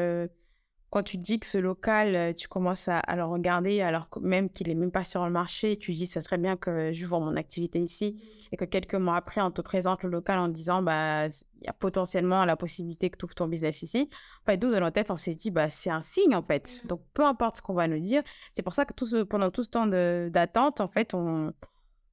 quand 0.89 1.03
tu 1.03 1.17
dis 1.17 1.39
que 1.39 1.45
ce 1.45 1.57
local, 1.57 2.33
tu 2.33 2.47
commences 2.47 2.87
à, 2.87 3.15
le 3.15 3.23
regarder, 3.23 3.81
alors 3.81 4.07
même 4.21 4.49
qu'il 4.49 4.69
est 4.69 4.75
même 4.75 4.91
pas 4.91 5.03
sur 5.03 5.23
le 5.23 5.31
marché, 5.31 5.77
tu 5.77 5.91
dis, 5.91 6.07
ça 6.07 6.21
serait 6.21 6.37
bien 6.37 6.57
que 6.57 6.91
je 6.91 7.05
vends 7.05 7.21
mon 7.21 7.35
activité 7.35 7.79
ici 7.79 8.19
et 8.51 8.57
que 8.57 8.65
quelques 8.65 8.95
mois 8.95 9.15
après, 9.15 9.41
on 9.41 9.51
te 9.51 9.61
présente 9.61 10.03
le 10.03 10.09
local 10.09 10.39
en 10.39 10.47
disant, 10.47 10.81
bah, 10.81 11.27
il 11.27 11.65
y 11.65 11.67
a 11.67 11.73
potentiellement 11.73 12.45
la 12.45 12.55
possibilité 12.55 13.09
que 13.09 13.17
tu 13.17 13.25
ouvres 13.25 13.35
ton 13.35 13.47
business 13.47 13.83
ici. 13.83 14.09
En 14.43 14.45
fait, 14.45 14.61
nous, 14.61 14.71
dans 14.71 14.79
notre 14.79 14.93
tête, 14.93 15.11
on 15.11 15.15
s'est 15.15 15.35
dit, 15.35 15.51
bah, 15.51 15.69
c'est 15.69 15.91
un 15.91 16.01
signe, 16.01 16.35
en 16.35 16.41
fait. 16.41 16.81
Mmh. 16.83 16.87
Donc, 16.87 17.01
peu 17.13 17.23
importe 17.23 17.57
ce 17.57 17.61
qu'on 17.61 17.73
va 17.73 17.87
nous 17.87 17.99
dire, 17.99 18.23
c'est 18.53 18.63
pour 18.63 18.73
ça 18.73 18.85
que 18.85 18.93
tout 18.93 19.05
ce, 19.05 19.17
pendant 19.17 19.51
tout 19.51 19.63
ce 19.63 19.69
temps 19.69 19.85
d'attente, 19.85 20.81
en 20.81 20.87
fait, 20.87 21.13
on, 21.13 21.53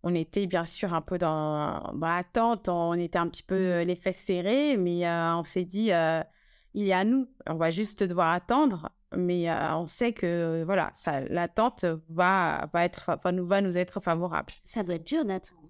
on 0.02 0.14
était 0.14 0.46
bien 0.46 0.64
sûr 0.64 0.92
un 0.92 1.00
peu 1.00 1.16
dans, 1.16 1.94
l'attente, 2.00 2.68
on 2.68 2.94
était 2.94 3.18
un 3.18 3.28
petit 3.28 3.42
peu 3.42 3.80
mmh. 3.80 3.86
les 3.86 3.94
fesses 3.94 4.18
serrées, 4.18 4.76
mais 4.76 5.06
euh, 5.06 5.36
on 5.36 5.44
s'est 5.44 5.64
dit, 5.64 5.92
euh, 5.92 6.22
il 6.76 6.86
est 6.88 6.92
à 6.92 7.04
nous, 7.04 7.26
on 7.48 7.54
va 7.56 7.72
juste 7.72 8.04
devoir 8.04 8.32
attendre. 8.32 8.90
Mais 9.16 9.48
euh, 9.50 9.76
on 9.76 9.86
sait 9.86 10.12
que 10.12 10.62
voilà, 10.64 10.92
l'attente 11.30 11.84
va, 12.08 12.68
va, 12.72 12.84
être, 12.84 13.18
va, 13.22 13.32
nous, 13.32 13.46
va 13.46 13.60
nous 13.62 13.78
être 13.78 14.00
favorable. 14.00 14.52
Ça 14.64 14.82
doit 14.82 14.96
être 14.96 15.06
dur 15.06 15.24
d'attendre. 15.24 15.62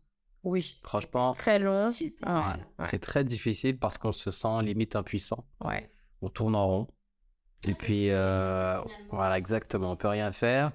Oui. 0.42 0.78
Franchement. 0.82 1.34
Très 1.34 1.58
loin. 1.58 1.90
C'est 1.92 3.00
très 3.00 3.24
difficile 3.24 3.78
parce 3.78 3.98
qu'on 3.98 4.12
se 4.12 4.30
sent 4.30 4.62
limite 4.62 4.96
impuissant. 4.96 5.44
Ouais. 5.64 5.90
On 6.22 6.28
tourne 6.28 6.54
en 6.54 6.66
rond. 6.66 6.86
Et 7.68 7.74
puis, 7.74 8.10
euh, 8.10 8.78
voilà, 9.10 9.38
exactement, 9.38 9.92
on 9.92 9.96
peut 9.96 10.08
rien 10.08 10.30
faire. 10.32 10.72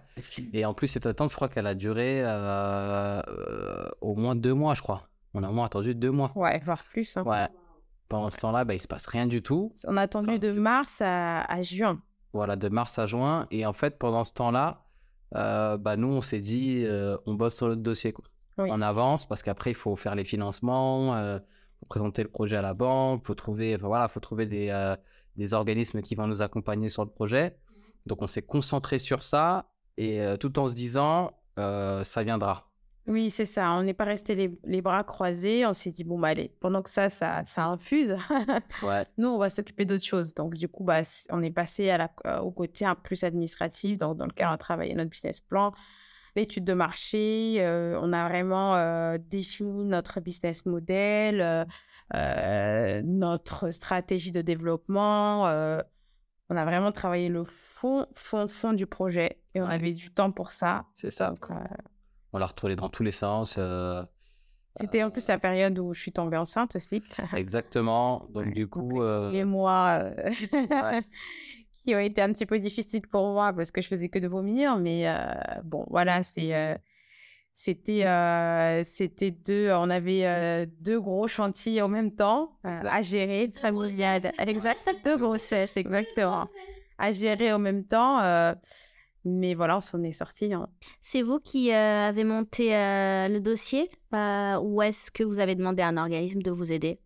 Et 0.54 0.66
en 0.66 0.74
plus, 0.74 0.88
cette 0.88 1.06
attente, 1.06 1.30
je 1.30 1.36
crois 1.36 1.48
qu'elle 1.48 1.68
a 1.68 1.76
duré 1.76 2.22
euh, 2.24 3.22
euh, 3.28 3.90
au 4.02 4.16
moins 4.16 4.36
deux 4.36 4.54
mois, 4.54 4.74
je 4.74 4.82
crois. 4.82 5.08
On 5.34 5.44
a 5.44 5.50
au 5.50 5.54
moins 5.54 5.66
attendu 5.68 5.96
deux 5.96 6.12
mois. 6.12 6.32
Ouais, 6.36 6.60
voire 6.66 6.84
plus. 6.84 7.16
hein. 7.18 7.24
Ouais. 7.24 7.48
Pendant 8.12 8.30
ce 8.30 8.38
temps-là, 8.40 8.66
bah, 8.66 8.74
il 8.74 8.80
se 8.80 8.90
passe 8.90 9.06
rien 9.06 9.26
du 9.26 9.42
tout. 9.42 9.74
On 9.88 9.96
a 9.96 10.02
attendu 10.02 10.38
de 10.38 10.52
mars 10.52 11.00
à, 11.00 11.44
à 11.50 11.62
juin. 11.62 12.02
Voilà, 12.34 12.58
de 12.58 12.68
mars 12.68 13.00
à 13.00 13.06
juin. 13.06 13.48
Et 13.52 13.66
en 13.66 13.72
fait, 13.72 13.98
pendant 13.98 14.26
ce 14.26 14.34
temps-là, 14.34 14.84
euh, 15.38 15.78
bah, 15.78 15.96
nous, 15.96 16.10
on 16.10 16.20
s'est 16.20 16.42
dit, 16.42 16.84
euh, 16.86 17.16
on 17.26 17.36
bosse 17.36 17.56
sur 17.56 17.70
notre 17.70 17.82
dossier. 17.82 18.12
Quoi. 18.12 18.26
Oui. 18.58 18.68
On 18.70 18.82
avance 18.82 19.26
parce 19.26 19.42
qu'après, 19.42 19.72
il 19.72 19.76
faut 19.76 19.96
faire 19.96 20.16
les 20.16 20.26
financements, 20.26 21.16
euh, 21.16 21.40
faut 21.80 21.86
présenter 21.86 22.22
le 22.22 22.28
projet 22.28 22.58
à 22.58 22.62
la 22.62 22.74
banque, 22.74 23.26
faut 23.26 23.34
trouver, 23.34 23.78
enfin, 23.78 23.88
voilà, 23.88 24.10
faut 24.10 24.20
trouver 24.20 24.46
des, 24.46 24.68
euh, 24.72 24.94
des 25.38 25.54
organismes 25.54 26.02
qui 26.02 26.16
vont 26.16 26.28
nous 26.28 26.42
accompagner 26.42 26.90
sur 26.90 27.06
le 27.06 27.12
projet. 27.12 27.56
Donc, 28.08 28.22
on 28.22 28.28
s'est 28.28 28.42
concentré 28.42 29.00
sur 29.00 29.24
ça 29.24 29.72
et 29.96 30.22
tout 30.40 30.60
en 30.60 30.68
se 30.68 30.74
disant, 30.74 31.32
ça 31.56 32.24
viendra. 32.24 32.71
Oui, 33.12 33.30
c'est 33.30 33.46
ça. 33.46 33.74
On 33.74 33.84
n'est 33.84 33.94
pas 33.94 34.06
resté 34.06 34.34
les, 34.36 34.50
les 34.64 34.82
bras 34.82 35.04
croisés. 35.04 35.66
On 35.66 35.74
s'est 35.74 35.92
dit, 35.92 36.04
bon, 36.06 36.18
bah, 36.18 36.30
allez, 36.30 36.50
pendant 36.62 36.82
que 36.82 36.90
ça, 36.90 37.10
ça, 37.10 37.44
ça 37.46 37.66
infuse, 37.66 38.16
Ouais, 38.82 39.06
nous, 39.18 39.28
on 39.28 39.38
va 39.38 39.50
s'occuper 39.50 39.84
d'autres 39.86 40.06
choses. 40.06 40.34
Donc, 40.34 40.54
du 40.56 40.68
coup, 40.70 40.84
bah, 40.86 41.02
on 41.30 41.44
est 41.44 41.52
passé 41.52 41.90
à 41.90 41.98
la, 41.98 42.12
euh, 42.26 42.40
au 42.40 42.52
côté 42.52 42.86
un 42.86 42.96
plus 42.96 43.24
administratif, 43.26 43.98
dans, 43.98 44.16
dans 44.16 44.26
lequel 44.26 44.48
on 44.48 44.52
a 44.52 44.58
travaillé 44.58 44.96
notre 44.96 45.10
business 45.10 45.42
plan, 45.42 45.72
l'étude 46.38 46.64
de 46.64 46.74
marché. 46.74 47.58
euh, 47.60 48.00
on 48.02 48.14
a 48.14 48.28
vraiment 48.30 48.76
euh, 48.78 49.18
défini 49.20 49.84
notre 49.84 50.22
business 50.22 50.66
model, 50.66 51.68
notre 53.04 53.72
stratégie 53.72 54.32
de 54.32 54.42
développement. 54.42 55.44
on 56.50 56.56
a 56.58 56.66
vraiment 56.66 56.92
travaillé 56.92 57.30
le 57.30 57.44
fond, 57.44 58.06
fond, 58.14 58.48
fond 58.48 58.74
du 58.74 58.86
projet. 58.88 59.38
Et 59.54 59.62
on 59.62 59.66
Ouais. 59.66 59.74
avait 59.74 59.92
du 59.94 60.14
temps 60.14 60.32
pour 60.32 60.52
ça. 60.52 60.86
c'est 60.96 61.12
ça. 61.12 61.28
Donc, 61.28 61.46
On 62.34 62.38
l'a 62.40 62.46
retrouvé 62.46 62.76
dans 62.76 62.90
tous 62.90 63.04
les 63.04 63.12
sens. 63.12 63.56
euh, 63.58 64.04
C'était 64.80 65.04
en 65.04 65.10
plus 65.12 65.28
la 65.28 65.38
période 65.38 65.78
où 65.80 65.94
je 65.94 66.02
suis 66.02 66.12
tombée 66.14 66.38
enceinte 66.38 66.76
aussi. 66.76 67.04
exactement. 67.36 68.26
Donc, 68.34 68.54
du 68.54 68.68
coup, 68.68 69.02
euh, 69.02 69.32
Les 69.32 69.44
mois 69.44 70.00
euh, 70.02 70.30
Ouais. 70.54 71.02
qui 71.84 71.96
ont 71.96 72.00
été 72.00 72.22
un 72.22 72.32
petit 72.32 72.46
peu 72.46 72.60
difficiles 72.60 73.02
pour 73.08 73.34
moi 73.34 73.52
parce 73.54 73.72
que 73.72 73.82
je 73.82 73.88
faisais 73.88 74.08
que 74.10 74.20
de 74.20 74.28
vomir. 74.28 74.78
Mais 74.78 75.08
euh, 75.10 75.16
bon, 75.64 75.86
voilà, 75.90 76.22
c'est, 76.24 76.56
euh, 76.56 76.76
c'était, 77.52 78.06
euh, 78.06 78.82
c'était 78.86 79.32
deux. 79.32 79.72
On 79.74 79.90
avait 79.90 80.26
euh, 80.26 80.66
deux 80.80 81.02
gros 81.02 81.28
chantiers 81.28 81.82
en 81.82 81.88
même 81.90 82.16
temps 82.16 82.58
euh, 82.66 82.82
à 82.88 83.02
gérer, 83.02 83.50
familial. 83.50 84.32
Exact, 84.40 84.90
deux 85.04 85.18
grossesses, 85.18 85.76
exactement. 85.76 86.46
À 86.98 87.12
gérer 87.12 87.52
en 87.52 87.60
même 87.60 87.84
temps. 87.84 88.20
Mais 89.26 89.54
voilà, 89.54 89.78
on 89.78 89.82
s'en 89.82 90.02
est 90.04 90.12
sortis. 90.12 90.54
hein. 90.54 90.70
C'est 91.00 91.22
vous 91.22 91.40
qui 91.40 91.72
euh, 91.72 92.08
avez 92.08 92.24
monté 92.24 92.76
euh, 92.76 93.28
le 93.28 93.40
dossier? 93.40 93.90
Euh, 94.14 94.60
ou 94.60 94.82
est-ce 94.82 95.12
que 95.12 95.24
vous 95.24 95.40
avez 95.40 95.56
demandé 95.56 95.82
à 95.82 95.88
un 95.88 95.98
organisme 95.98 96.42
de 96.42 96.52
vous 96.52 96.72
aider? 96.72 97.00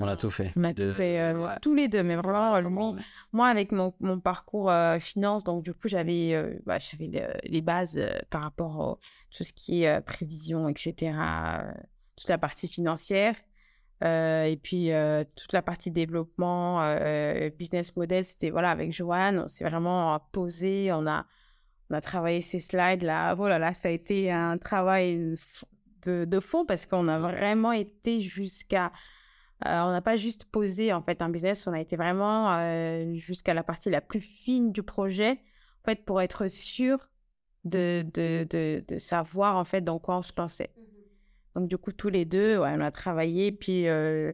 On 0.00 0.06
a 0.06 0.16
tout 0.16 0.30
fait. 0.30 0.52
On 0.56 0.62
a 0.62 0.72
De- 0.72 0.90
tout 0.90 0.94
fait, 0.96 1.18
euh, 1.20 1.38
ouais. 1.40 1.56
tous 1.60 1.74
les 1.74 1.88
deux, 1.88 2.04
mais 2.04 2.14
vraiment, 2.14 2.94
Moi, 3.32 3.48
avec 3.48 3.72
mon, 3.72 3.92
mon 3.98 4.20
parcours 4.20 4.70
euh, 4.70 5.00
finance, 5.00 5.42
donc 5.42 5.64
du 5.64 5.72
coup, 5.74 5.88
j'avais 5.88 6.34
euh, 6.34 6.56
bah, 6.66 6.78
j'avais 6.78 7.08
le- 7.08 7.34
les 7.50 7.60
bases 7.62 7.98
euh, 7.98 8.16
par 8.30 8.42
rapport 8.42 8.80
à 8.80 8.96
tout 9.36 9.42
ce 9.42 9.52
qui 9.52 9.82
est 9.82 9.88
euh, 9.88 10.00
prévision, 10.00 10.68
etc., 10.68 11.16
euh, 11.64 11.72
toute 12.16 12.28
la 12.28 12.38
partie 12.38 12.68
financière. 12.68 13.34
Euh, 14.04 14.44
et 14.44 14.56
puis, 14.56 14.92
euh, 14.92 15.24
toute 15.36 15.52
la 15.52 15.62
partie 15.62 15.90
développement, 15.90 16.82
euh, 16.82 17.50
business 17.50 17.96
model, 17.96 18.24
c'était 18.24 18.50
voilà, 18.50 18.70
avec 18.70 18.92
Joanne, 18.92 19.42
on 19.44 19.48
s'est 19.48 19.64
vraiment 19.64 20.18
posé, 20.32 20.92
on 20.92 21.06
a, 21.06 21.26
on 21.90 21.94
a 21.94 22.00
travaillé 22.00 22.40
ces 22.40 22.60
slides-là. 22.60 23.34
Voilà, 23.34 23.58
là, 23.58 23.74
ça 23.74 23.88
a 23.88 23.90
été 23.90 24.30
un 24.30 24.56
travail 24.58 25.34
de, 26.06 26.40
fond 26.40 26.64
parce 26.64 26.86
qu'on 26.86 27.08
a 27.08 27.18
vraiment 27.18 27.72
été 27.72 28.20
jusqu'à 28.20 28.92
on 29.64 29.90
n'a 29.90 30.00
pas 30.00 30.14
juste 30.14 30.44
posé 30.44 30.92
en 30.92 31.02
fait 31.02 31.20
un 31.20 31.28
business, 31.28 31.66
on 31.66 31.72
a 31.72 31.80
été 31.80 31.96
vraiment 31.96 32.56
jusqu'à 33.14 33.54
la 33.54 33.64
partie 33.64 33.90
la 33.90 34.00
plus 34.00 34.20
fine 34.20 34.70
du 34.70 34.84
projet, 34.84 35.32
en 35.82 35.84
fait, 35.84 36.04
pour 36.04 36.22
être 36.22 36.46
sûr 36.46 37.08
de, 37.64 38.04
de, 38.14 38.46
de, 38.88 38.98
savoir 38.98 39.56
en 39.56 39.64
fait 39.64 39.80
dans 39.80 39.98
quoi 39.98 40.18
on 40.18 40.22
se 40.22 40.32
lançait. 40.36 40.70
Donc 41.58 41.68
du 41.68 41.76
coup, 41.78 41.92
tous 41.92 42.08
les 42.08 42.24
deux, 42.24 42.58
ouais, 42.58 42.72
on 42.76 42.80
a 42.80 42.90
travaillé, 42.90 43.50
puis 43.52 43.88
euh, 43.88 44.32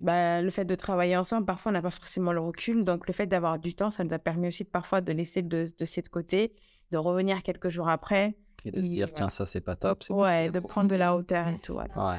bah, 0.00 0.40
le 0.40 0.50
fait 0.50 0.64
de 0.64 0.74
travailler 0.74 1.16
ensemble, 1.16 1.44
parfois 1.46 1.70
on 1.70 1.72
n'a 1.74 1.82
pas 1.82 1.90
forcément 1.90 2.32
le 2.32 2.40
recul, 2.40 2.84
donc 2.84 3.06
le 3.06 3.12
fait 3.12 3.26
d'avoir 3.26 3.58
du 3.58 3.74
temps, 3.74 3.90
ça 3.90 4.02
nous 4.02 4.12
a 4.14 4.18
permis 4.18 4.48
aussi 4.48 4.64
de, 4.64 4.68
parfois 4.70 5.00
de 5.00 5.12
laisser 5.12 5.42
le 5.42 5.66
dossier 5.78 6.02
de 6.02 6.08
côté, 6.08 6.54
de 6.90 6.98
revenir 6.98 7.42
quelques 7.42 7.68
jours 7.68 7.88
après, 7.88 8.36
Et 8.64 8.70
de 8.70 8.80
se 8.80 8.84
il- 8.86 8.88
dire, 8.90 9.06
voilà. 9.06 9.16
tiens, 9.16 9.28
ça, 9.28 9.46
c'est 9.46 9.60
pas 9.60 9.76
top. 9.76 10.00
pas 10.08 10.14
ouais, 10.14 10.50
de 10.50 10.58
prendre 10.60 10.88
de 10.88 10.96
la 10.96 11.14
hauteur 11.14 11.48
et 11.48 11.58
tout. 11.58 11.74
ouais. 11.74 11.84
Ouais. 11.96 12.18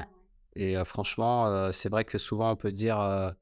Et 0.54 0.76
euh, 0.76 0.84
franchement, 0.84 1.46
euh, 1.46 1.72
c'est 1.72 1.88
vrai 1.88 2.04
que 2.04 2.18
souvent 2.18 2.50
on 2.52 2.56
peut 2.56 2.72
dire 2.72 3.34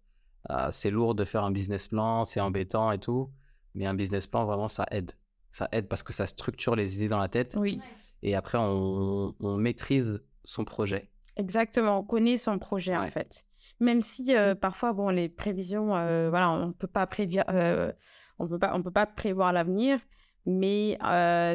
c'est 0.71 0.91
lourd 0.91 1.15
de 1.15 1.25
faire 1.25 1.45
un 1.45 1.51
business 1.51 1.87
plan, 1.89 2.25
c'est 2.25 2.41
embêtant 2.41 2.91
et 2.93 2.99
tout. 2.99 3.31
Mais 3.75 3.87
un 3.87 3.95
business 3.95 4.27
plan, 4.27 4.47
vraiment, 4.47 4.69
ça 4.69 4.87
aide. 4.91 5.13
Ça 5.51 5.69
aide 5.71 5.87
parce 5.87 6.03
que 6.03 6.13
ça 6.13 6.27
structure 6.27 6.75
les 6.77 6.97
idées 6.97 7.09
dans 7.09 7.19
la 7.21 7.29
tête. 7.29 7.55
Oui. 7.59 7.81
Et 8.23 8.35
après, 8.35 8.59
on, 8.59 9.35
on 9.39 9.57
maîtrise 9.57 10.23
son 10.51 10.65
projet. 10.65 11.09
Exactement, 11.37 12.01
on 12.01 12.03
connaît 12.05 12.37
son 12.37 12.59
projet 12.59 12.97
en 12.97 13.09
fait. 13.09 13.45
Même 13.81 14.03
si 14.03 14.37
euh, 14.37 14.55
parfois, 14.55 14.93
bon, 14.93 15.09
les 15.09 15.31
prévisions, 15.31 15.97
euh, 15.97 16.29
voilà, 16.29 16.51
on 16.51 16.73
peut 16.73 16.87
pas 16.87 17.07
prévir, 17.07 17.45
euh, 17.49 17.93
on 18.39 18.47
peut 18.47 18.59
pas, 18.59 18.73
on 18.75 18.83
peut 18.83 18.91
pas 18.91 19.07
prévoir 19.07 19.55
l'avenir, 19.55 19.99
mais 20.45 20.99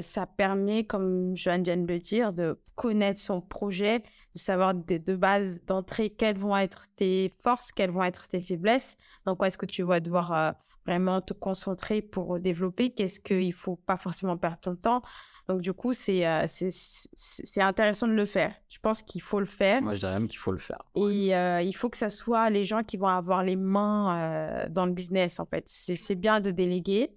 ça 0.02 0.26
permet, 0.26 0.86
comme 0.86 1.36
Joanne 1.38 1.64
vient 1.64 1.78
de 1.78 1.86
le 1.86 2.00
dire, 2.00 2.34
de 2.34 2.60
connaître 2.76 3.20
son 3.20 3.42
projet, 3.42 4.00
de 4.00 4.40
savoir 4.40 4.74
des 4.74 4.98
de 4.98 5.16
base 5.16 5.64
d'entrée 5.66 6.10
quelles 6.10 6.38
vont 6.38 6.58
être 6.58 6.86
tes 6.96 7.32
forces, 7.44 7.72
quelles 7.72 7.92
vont 7.92 8.04
être 8.04 8.28
tes 8.28 8.42
faiblesses, 8.42 8.98
dans 9.26 9.36
quoi 9.36 9.48
est-ce 9.48 9.58
que 9.58 9.66
tu 9.68 9.84
vas 9.84 10.00
devoir 10.00 10.56
vraiment 10.86 11.22
te 11.22 11.34
concentrer 11.34 12.02
pour 12.02 12.40
développer, 12.40 12.92
qu'est-ce 12.92 13.20
qu'il 13.20 13.54
faut 13.54 13.76
pas 13.76 13.98
forcément 13.98 14.38
perdre 14.38 14.60
ton 14.60 14.76
temps. 14.76 15.02
Donc 15.48 15.62
du 15.62 15.74
coup, 15.74 15.94
c'est 15.94 16.26
euh, 16.26 16.46
c'est 16.48 17.62
intéressant 17.62 18.08
de 18.08 18.14
le 18.14 18.26
faire. 18.26 18.54
Je 18.70 18.80
pense 18.80 19.04
qu'il 19.04 19.22
faut 19.22 19.40
le 19.40 19.46
faire. 19.46 19.82
Moi, 19.82 19.94
je 19.94 20.00
dirais 20.00 20.14
même 20.14 20.28
qu'il 20.28 20.40
faut 20.40 20.52
le 20.52 20.58
faire. 20.58 20.82
Et 20.96 21.36
euh, 21.36 21.62
il 21.62 21.74
faut 21.74 21.90
que 21.90 21.98
ça 21.98 22.10
soit 22.10 22.50
les 22.50 22.64
gens 22.64 22.84
qui 22.84 22.98
vont 22.98 23.08
avoir 23.08 23.44
les 23.44 23.56
mains 23.56 24.18
euh, 24.18 24.70
dans 24.70 24.86
le 24.86 24.94
business, 24.94 25.40
en 25.40 25.46
fait. 25.46 25.64
C'est 25.68 25.96
c'est 25.96 26.16
bien 26.16 26.40
de 26.40 26.50
déléguer, 26.50 27.12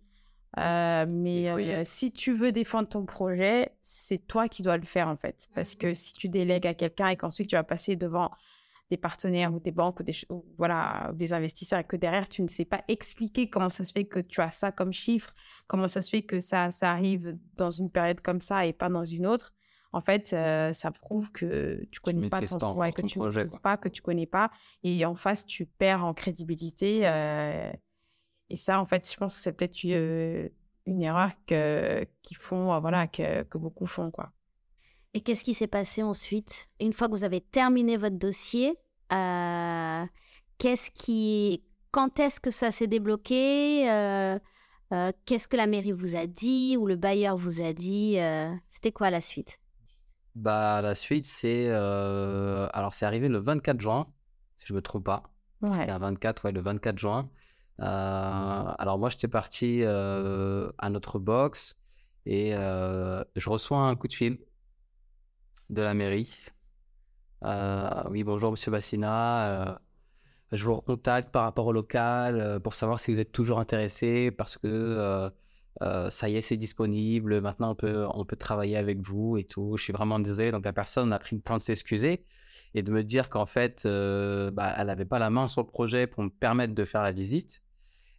mais 0.57 1.85
si 1.85 2.13
tu 2.13 2.33
veux 2.33 2.53
défendre 2.53 2.89
ton 2.89 3.07
projet, 3.07 3.73
c'est 3.81 4.27
toi 4.27 4.49
qui 4.49 4.63
dois 4.63 4.77
le 4.77 4.85
faire, 4.85 5.09
en 5.09 5.17
fait. 5.17 5.49
Parce 5.55 5.75
que 5.75 5.95
si 5.95 6.13
tu 6.13 6.29
délègues 6.29 6.67
à 6.67 6.75
quelqu'un 6.75 7.09
et 7.09 7.17
qu'ensuite 7.17 7.49
tu 7.49 7.57
vas 7.57 7.65
passer 7.65 7.97
devant 7.97 8.31
des 8.91 8.97
partenaires 8.97 9.53
ou 9.55 9.61
des 9.61 9.71
banques 9.71 10.01
ou 10.01 10.03
des, 10.03 10.15
ou 10.31 10.45
voilà, 10.57 11.11
des 11.15 11.33
investisseurs 11.33 11.81
et 11.81 11.85
que 11.85 11.97
derrière 11.97 12.29
tu 12.29 12.43
ne 12.43 12.49
sais 12.49 12.65
pas 12.65 12.83
expliquer 12.89 13.51
comment 13.51 13.71
ça 13.71 13.85
se 13.85 13.93
fait 13.93 14.05
que 14.05 14.21
tu 14.21 14.41
as 14.41 14.51
ça 14.51 14.73
comme 14.73 14.93
chiffre, 14.93 15.35
comment 15.67 15.89
ça 15.89 16.01
se 16.01 16.11
fait 16.11 16.23
que 16.23 16.41
ça, 16.41 16.71
ça 16.71 16.91
arrive 16.91 17.37
dans 17.57 17.71
une 17.71 17.91
période 17.91 18.21
comme 18.21 18.41
ça 18.41 18.67
et 18.67 18.73
pas 18.73 18.89
dans 18.89 19.05
une 19.05 19.27
autre, 19.27 19.53
en 19.93 20.01
fait, 20.01 20.33
euh, 20.33 20.73
ça 20.73 20.91
prouve 20.91 21.33
que 21.33 21.85
tu 21.91 22.01
connais 22.01 22.29
pas 22.29 22.43
ton, 22.43 22.75
ouais, 22.77 22.93
que 22.93 23.01
ton 23.01 23.07
tu 23.07 23.19
projet, 23.19 23.47
pas, 23.63 23.77
que 23.77 23.89
tu 23.89 24.03
connais 24.03 24.27
pas. 24.27 24.51
Et 24.83 25.05
en 25.07 25.15
face, 25.15 25.47
tu 25.47 25.65
perds 25.65 26.05
en 26.05 26.13
crédibilité. 26.13 27.07
euh, 27.07 27.73
et 28.51 28.57
ça, 28.57 28.81
en 28.81 28.87
fait, 28.87 29.11
je 29.11 29.17
pense 29.17 29.37
que 29.37 29.43
c'est 29.43 29.53
peut-être 29.53 29.79
euh, 29.87 30.49
une 30.87 31.03
erreur 31.03 31.31
que, 31.47 32.07
qu'ils 32.23 32.37
font, 32.37 32.79
voilà, 32.81 33.07
que, 33.07 33.43
que 33.45 33.59
beaucoup 33.59 33.87
font, 33.87 34.11
quoi. 34.11 34.31
Et 35.15 35.21
qu'est-ce 35.21 35.43
qui 35.45 35.55
s'est 35.55 35.67
passé 35.67 36.03
ensuite? 36.03 36.69
Une 36.81 36.93
fois 36.93 37.09
que 37.09 37.13
vous 37.13 37.25
avez 37.25 37.41
terminé 37.41 37.97
votre 37.97 38.19
dossier, 38.19 38.79
euh, 39.13 40.05
qu'est-ce 40.59 40.91
qui, 40.91 41.65
quand 41.91 42.21
est-ce 42.21 42.41
que 42.41 42.51
ça 42.51 42.71
s'est 42.71 42.87
débloqué? 42.87 43.91
Euh, 43.91 44.39
euh, 44.93 45.13
Qu'est-ce 45.25 45.49
que 45.49 45.57
la 45.57 45.67
mairie 45.67 45.93
vous 45.93 46.17
a 46.17 46.27
dit 46.27 46.77
ou 46.79 46.87
le 46.87 46.97
bailleur 46.97 47.37
vous 47.37 47.63
a 47.63 47.73
dit? 47.73 48.19
C'était 48.69 48.93
quoi 48.93 49.11
la 49.11 49.21
suite? 49.21 49.59
Bah, 50.35 50.83
la 50.83 50.95
suite, 50.95 51.27
c'est. 51.27 51.69
Alors, 51.71 52.95
c'est 52.95 53.07
arrivé 53.07 53.29
le 53.29 53.39
24 53.39 53.81
juin, 53.81 54.07
si 54.59 54.67
je 54.67 54.75
me 54.75 54.83
trompe 54.83 55.05
pas. 55.05 55.23
Ouais. 55.63 55.81
C'était 55.81 55.91
un 55.91 55.99
24, 55.99 56.45
ouais, 56.45 56.53
le 56.53 56.61
24 56.61 56.99
juin. 56.99 57.31
Euh, 57.81 57.85
alors 58.79 58.99
moi, 58.99 59.09
j'étais 59.09 59.29
parti 59.29 59.83
à 59.85 60.91
notre 60.91 61.19
box 61.19 61.77
et 62.27 62.53
je 62.53 63.49
reçois 63.49 63.79
un 63.79 63.97
coup 63.97 64.07
de 64.09 64.13
fil 64.15 64.39
de 65.71 65.83
la 65.83 65.95
mairie. 65.95 66.39
Euh, 67.45 68.03
oui, 68.11 68.25
bonjour 68.25 68.51
Monsieur 68.51 68.71
Bassina. 68.71 69.71
euh, 69.71 69.75
je 70.53 70.65
vous 70.65 70.75
recontacte 70.75 71.31
par 71.31 71.45
rapport 71.45 71.67
au 71.67 71.73
local 71.73 72.41
euh, 72.41 72.59
pour 72.59 72.75
savoir 72.75 73.01
si 73.01 73.13
vous 73.13 73.21
êtes 73.21 73.33
toujours 73.33 73.61
intéressé 73.61 74.31
parce 74.31 74.57
que 74.57 75.31
ça 76.11 76.29
y 76.29 76.37
est, 76.37 76.43
c'est 76.43 76.57
disponible. 76.57 77.41
Maintenant, 77.41 77.71
on 77.73 77.75
peut, 77.77 78.07
on 78.13 78.25
peut 78.25 78.37
travailler 78.37 78.77
avec 78.77 79.01
vous 79.01 79.37
et 79.37 79.45
tout. 79.45 79.77
Je 79.77 79.85
suis 79.85 79.93
vraiment 79.93 80.19
désolé. 80.19 80.51
Donc 80.51 80.65
la 80.65 80.73
personne 80.73 81.13
a 81.13 81.19
pris 81.19 81.37
le 81.37 81.43
temps 81.43 81.59
de 81.59 81.63
s'excuser 81.63 82.25
et 82.75 82.83
de 82.83 82.91
me 82.91 83.05
dire 83.05 83.29
qu'en 83.29 83.47
fait, 83.47 83.85
bah, 83.85 84.75
elle 84.77 84.87
n'avait 84.89 85.05
pas 85.05 85.21
la 85.21 85.31
main 85.31 85.47
sur 85.47 85.63
le 85.63 85.69
projet 85.69 86.07
pour 86.09 86.25
me 86.25 86.31
permettre 86.31 86.75
de 86.75 86.85
faire 86.85 87.03
la 87.03 87.13
visite, 87.13 87.63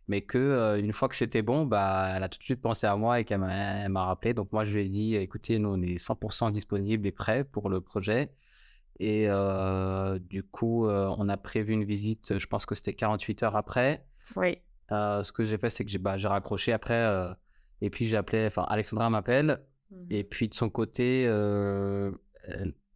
mais 0.09 0.21
que 0.21 0.39
euh, 0.39 0.79
une 0.79 0.91
fois 0.91 1.07
que 1.07 1.15
c'était 1.15 1.43
bon, 1.43 1.65
bah, 1.65 2.13
elle 2.15 2.23
a 2.23 2.29
tout 2.29 2.39
de 2.39 2.43
suite 2.43 2.61
pensé 2.61 2.87
à 2.87 2.95
moi 2.95 3.19
et 3.19 3.25
qu'elle 3.25 3.37
m'a 3.39 4.05
rappelé. 4.05 4.33
Donc 4.33 4.51
moi, 4.51 4.63
je 4.63 4.73
lui 4.75 4.85
ai 4.85 4.89
dit, 4.89 5.15
écoutez, 5.15 5.59
nous, 5.59 5.69
on 5.69 5.81
est 5.83 6.03
100% 6.03 6.51
disponible 6.51 7.05
et 7.05 7.11
prêt 7.11 7.43
pour 7.43 7.69
le 7.69 7.79
projet. 7.79 8.31
Et 8.99 9.25
euh, 9.29 10.17
du 10.17 10.41
coup, 10.41 10.87
euh, 10.87 11.13
on 11.19 11.29
a 11.29 11.37
prévu 11.37 11.73
une 11.73 11.83
visite, 11.83 12.39
je 12.39 12.47
pense 12.47 12.65
que 12.65 12.73
c'était 12.73 12.95
48 12.95 13.43
heures 13.43 13.55
après. 13.55 14.03
Oui. 14.35 14.57
Ce 14.89 15.31
que 15.31 15.45
j'ai 15.45 15.59
fait, 15.59 15.69
c'est 15.69 15.85
que 15.85 15.91
j'ai 15.91 15.99
bah, 15.99 16.17
raccroché 16.17 16.73
après. 16.73 17.07
et 17.81 17.91
puis 17.91 18.07
j'ai 18.07 18.17
appelé, 18.17 18.47
enfin, 18.47 18.65
Alexandra 18.67 19.11
m'appelle. 19.11 19.63
Et 20.09 20.23
puis 20.23 20.49
de 20.49 20.55
son 20.55 20.71
côté, 20.71 21.25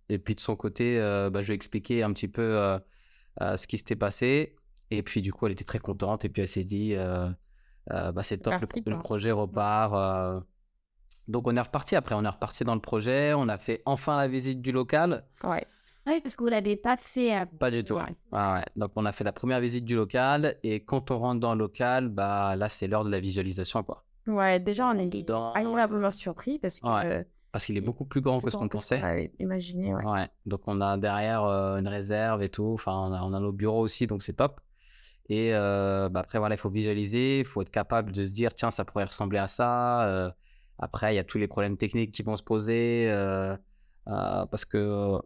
et 0.09 0.17
puis 0.17 0.33
de 0.33 0.39
son 0.39 0.55
côté, 0.55 0.97
bah, 1.31 1.41
je 1.41 1.45
lui 1.45 1.53
ai 1.53 1.55
expliqué 1.55 2.01
un 2.01 2.11
petit 2.11 2.27
peu 2.27 2.79
ce 3.39 3.67
qui 3.67 3.77
s'était 3.77 3.95
passé. 3.95 4.55
Et 4.97 5.03
puis 5.03 5.21
du 5.21 5.33
coup, 5.33 5.45
elle 5.47 5.53
était 5.53 5.63
très 5.63 5.79
contente. 5.79 6.25
Et 6.25 6.29
puis 6.29 6.41
elle 6.41 6.47
s'est 6.47 6.63
dit, 6.63 6.93
euh, 6.95 7.29
euh, 7.91 8.11
bah, 8.11 8.23
c'est 8.23 8.37
top, 8.37 8.53
le, 8.61 8.67
parti, 8.67 8.81
projet 9.03 9.31
repart. 9.31 9.93
euh. 9.93 10.39
Donc 11.27 11.47
on 11.47 11.55
est 11.55 11.61
reparti 11.61 11.95
après, 11.95 12.15
on 12.15 12.23
est 12.25 12.29
reparti 12.29 12.63
dans 12.63 12.75
le 12.75 12.81
projet. 12.81 13.33
On 13.33 13.47
a 13.47 13.57
fait 13.57 13.81
enfin 13.85 14.17
la 14.17 14.27
visite 14.27 14.61
du 14.61 14.71
local. 14.71 15.25
Ouais. 15.43 15.65
Oui, 16.05 16.19
parce 16.21 16.35
que 16.35 16.43
vous 16.43 16.49
l'avez 16.49 16.75
pas 16.75 16.97
fait. 16.97 17.33
euh, 17.35 17.45
Pas 17.59 17.71
du 17.71 17.83
tout. 17.83 17.93
Ouais. 17.95 18.03
Ouais. 18.33 18.63
Donc 18.75 18.91
on 18.97 19.05
a 19.05 19.11
fait 19.13 19.23
la 19.23 19.31
première 19.31 19.61
visite 19.61 19.85
du 19.85 19.95
local. 19.95 20.57
Et 20.63 20.83
quand 20.83 21.11
on 21.11 21.19
rentre 21.19 21.39
dans 21.39 21.53
le 21.53 21.59
local, 21.59 22.09
bah, 22.09 22.55
là, 22.57 22.67
c'est 22.67 22.87
l'heure 22.87 23.05
de 23.05 23.09
la 23.09 23.21
visualisation. 23.21 23.83
Quoi. 23.83 24.03
Ouais, 24.27 24.59
déjà, 24.59 24.87
on 24.87 24.97
est 24.97 25.07
Dedans. 25.07 25.53
agréablement 25.53 26.11
surpris 26.11 26.59
parce 26.59 26.79
que. 26.81 26.87
Ouais. 26.87 27.25
Parce 27.53 27.65
qu'il 27.67 27.77
est 27.77 27.81
beaucoup 27.81 28.03
plus 28.05 28.19
grand 28.19 28.41
que 28.41 28.49
ce 28.49 28.57
qu'on 28.57 28.67
pensait. 28.67 28.99
Ouais, 29.01 29.31
imaginez, 29.39 29.93
ouais. 29.93 30.03
Ouais, 30.03 30.27
donc 30.47 30.61
on 30.65 30.81
a 30.81 30.97
derrière 30.97 31.43
euh, 31.43 31.77
une 31.77 31.87
réserve 31.87 32.41
et 32.41 32.49
tout. 32.49 32.71
Enfin, 32.73 32.93
on 32.93 33.13
a, 33.13 33.21
on 33.21 33.31
a 33.31 33.39
nos 33.39 33.51
bureaux 33.51 33.81
aussi, 33.81 34.07
donc 34.07 34.23
c'est 34.23 34.33
top. 34.33 34.59
Et 35.29 35.53
euh, 35.53 36.09
bah, 36.09 36.21
après, 36.21 36.39
voilà, 36.39 36.55
il 36.55 36.57
faut 36.57 36.69
visualiser, 36.69 37.39
il 37.39 37.45
faut 37.45 37.61
être 37.61 37.71
capable 37.71 38.11
de 38.11 38.25
se 38.25 38.31
dire, 38.31 38.53
tiens, 38.53 38.71
ça 38.71 38.85
pourrait 38.85 39.05
ressembler 39.05 39.39
à 39.39 39.47
ça. 39.47 40.05
euh, 40.07 40.31
après, 40.79 41.13
il 41.13 41.17
y 41.17 41.19
a 41.19 41.23
tous 41.23 41.37
les 41.37 41.47
problèmes 41.47 41.77
techniques 41.77 42.11
qui 42.11 42.23
vont 42.23 42.35
se 42.35 42.43
poser. 42.43 43.09
euh, 43.11 43.55
parce 44.05 44.65
que 44.65 45.17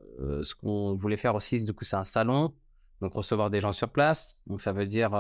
ce 0.44 0.54
qu'on 0.56 0.96
voulait 0.96 1.18
faire 1.18 1.36
aussi, 1.36 1.64
du 1.64 1.74
coup, 1.74 1.84
c'est 1.84 1.96
un 1.96 2.04
salon. 2.04 2.54
Donc, 3.02 3.14
recevoir 3.14 3.50
des 3.50 3.60
gens 3.60 3.72
sur 3.72 3.90
place. 3.90 4.42
Donc, 4.48 4.62
ça 4.62 4.72
veut 4.74 4.86
dire 4.86 5.12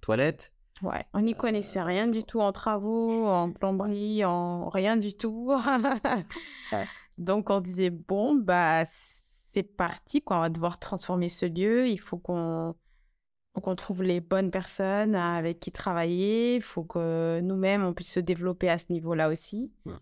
toilette. 0.00 0.52
Ouais, 0.82 1.04
on 1.12 1.20
n'y 1.22 1.34
connaissait 1.34 1.82
rien 1.82 2.06
du 2.06 2.22
tout 2.22 2.40
en 2.40 2.52
travaux, 2.52 3.26
en 3.26 3.50
plomberie, 3.52 4.24
en 4.24 4.68
rien 4.68 4.96
du 4.96 5.12
tout. 5.14 5.52
Donc 7.18 7.50
on 7.50 7.60
disait 7.60 7.90
bon 7.90 8.36
bah 8.36 8.84
c'est 8.86 9.64
parti 9.64 10.22
quoi, 10.22 10.36
on 10.36 10.40
va 10.40 10.50
devoir 10.50 10.78
transformer 10.78 11.28
ce 11.28 11.46
lieu, 11.46 11.88
il 11.88 11.98
faut 11.98 12.16
qu'on 12.18 12.76
faut 13.58 13.60
qu'on 13.60 13.74
trouve 13.74 14.02
les 14.02 14.20
bonnes 14.20 14.50
personnes 14.50 15.14
avec 15.14 15.58
qui 15.58 15.72
travailler, 15.72 16.56
il 16.56 16.62
faut 16.62 16.84
que 16.84 17.40
nous-mêmes 17.40 17.84
on 17.84 17.92
puisse 17.92 18.12
se 18.12 18.20
développer 18.20 18.68
à 18.68 18.78
ce 18.78 18.86
niveau-là 18.90 19.28
aussi. 19.28 19.72
Ouais. 19.84 19.94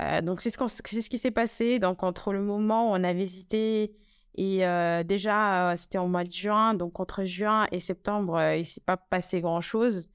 Euh, 0.00 0.20
donc 0.20 0.40
c'est 0.40 0.50
ce, 0.50 0.82
qui 0.82 1.18
s'est 1.18 1.30
passé. 1.30 1.78
Donc 1.78 2.02
entre 2.02 2.32
le 2.32 2.42
moment 2.42 2.90
où 2.90 2.94
on 2.94 3.04
a 3.04 3.12
visité 3.12 3.94
et 4.34 4.66
euh, 4.66 5.02
déjà 5.02 5.72
euh, 5.72 5.76
c'était 5.76 5.98
en 5.98 6.08
mois 6.08 6.24
de 6.24 6.32
juin, 6.32 6.74
donc 6.74 6.98
entre 7.00 7.24
juin 7.24 7.66
et 7.72 7.80
septembre 7.80 8.36
euh, 8.36 8.56
il 8.56 8.66
s'est 8.66 8.80
pas 8.80 8.96
passé 8.96 9.40
grand-chose. 9.40 10.10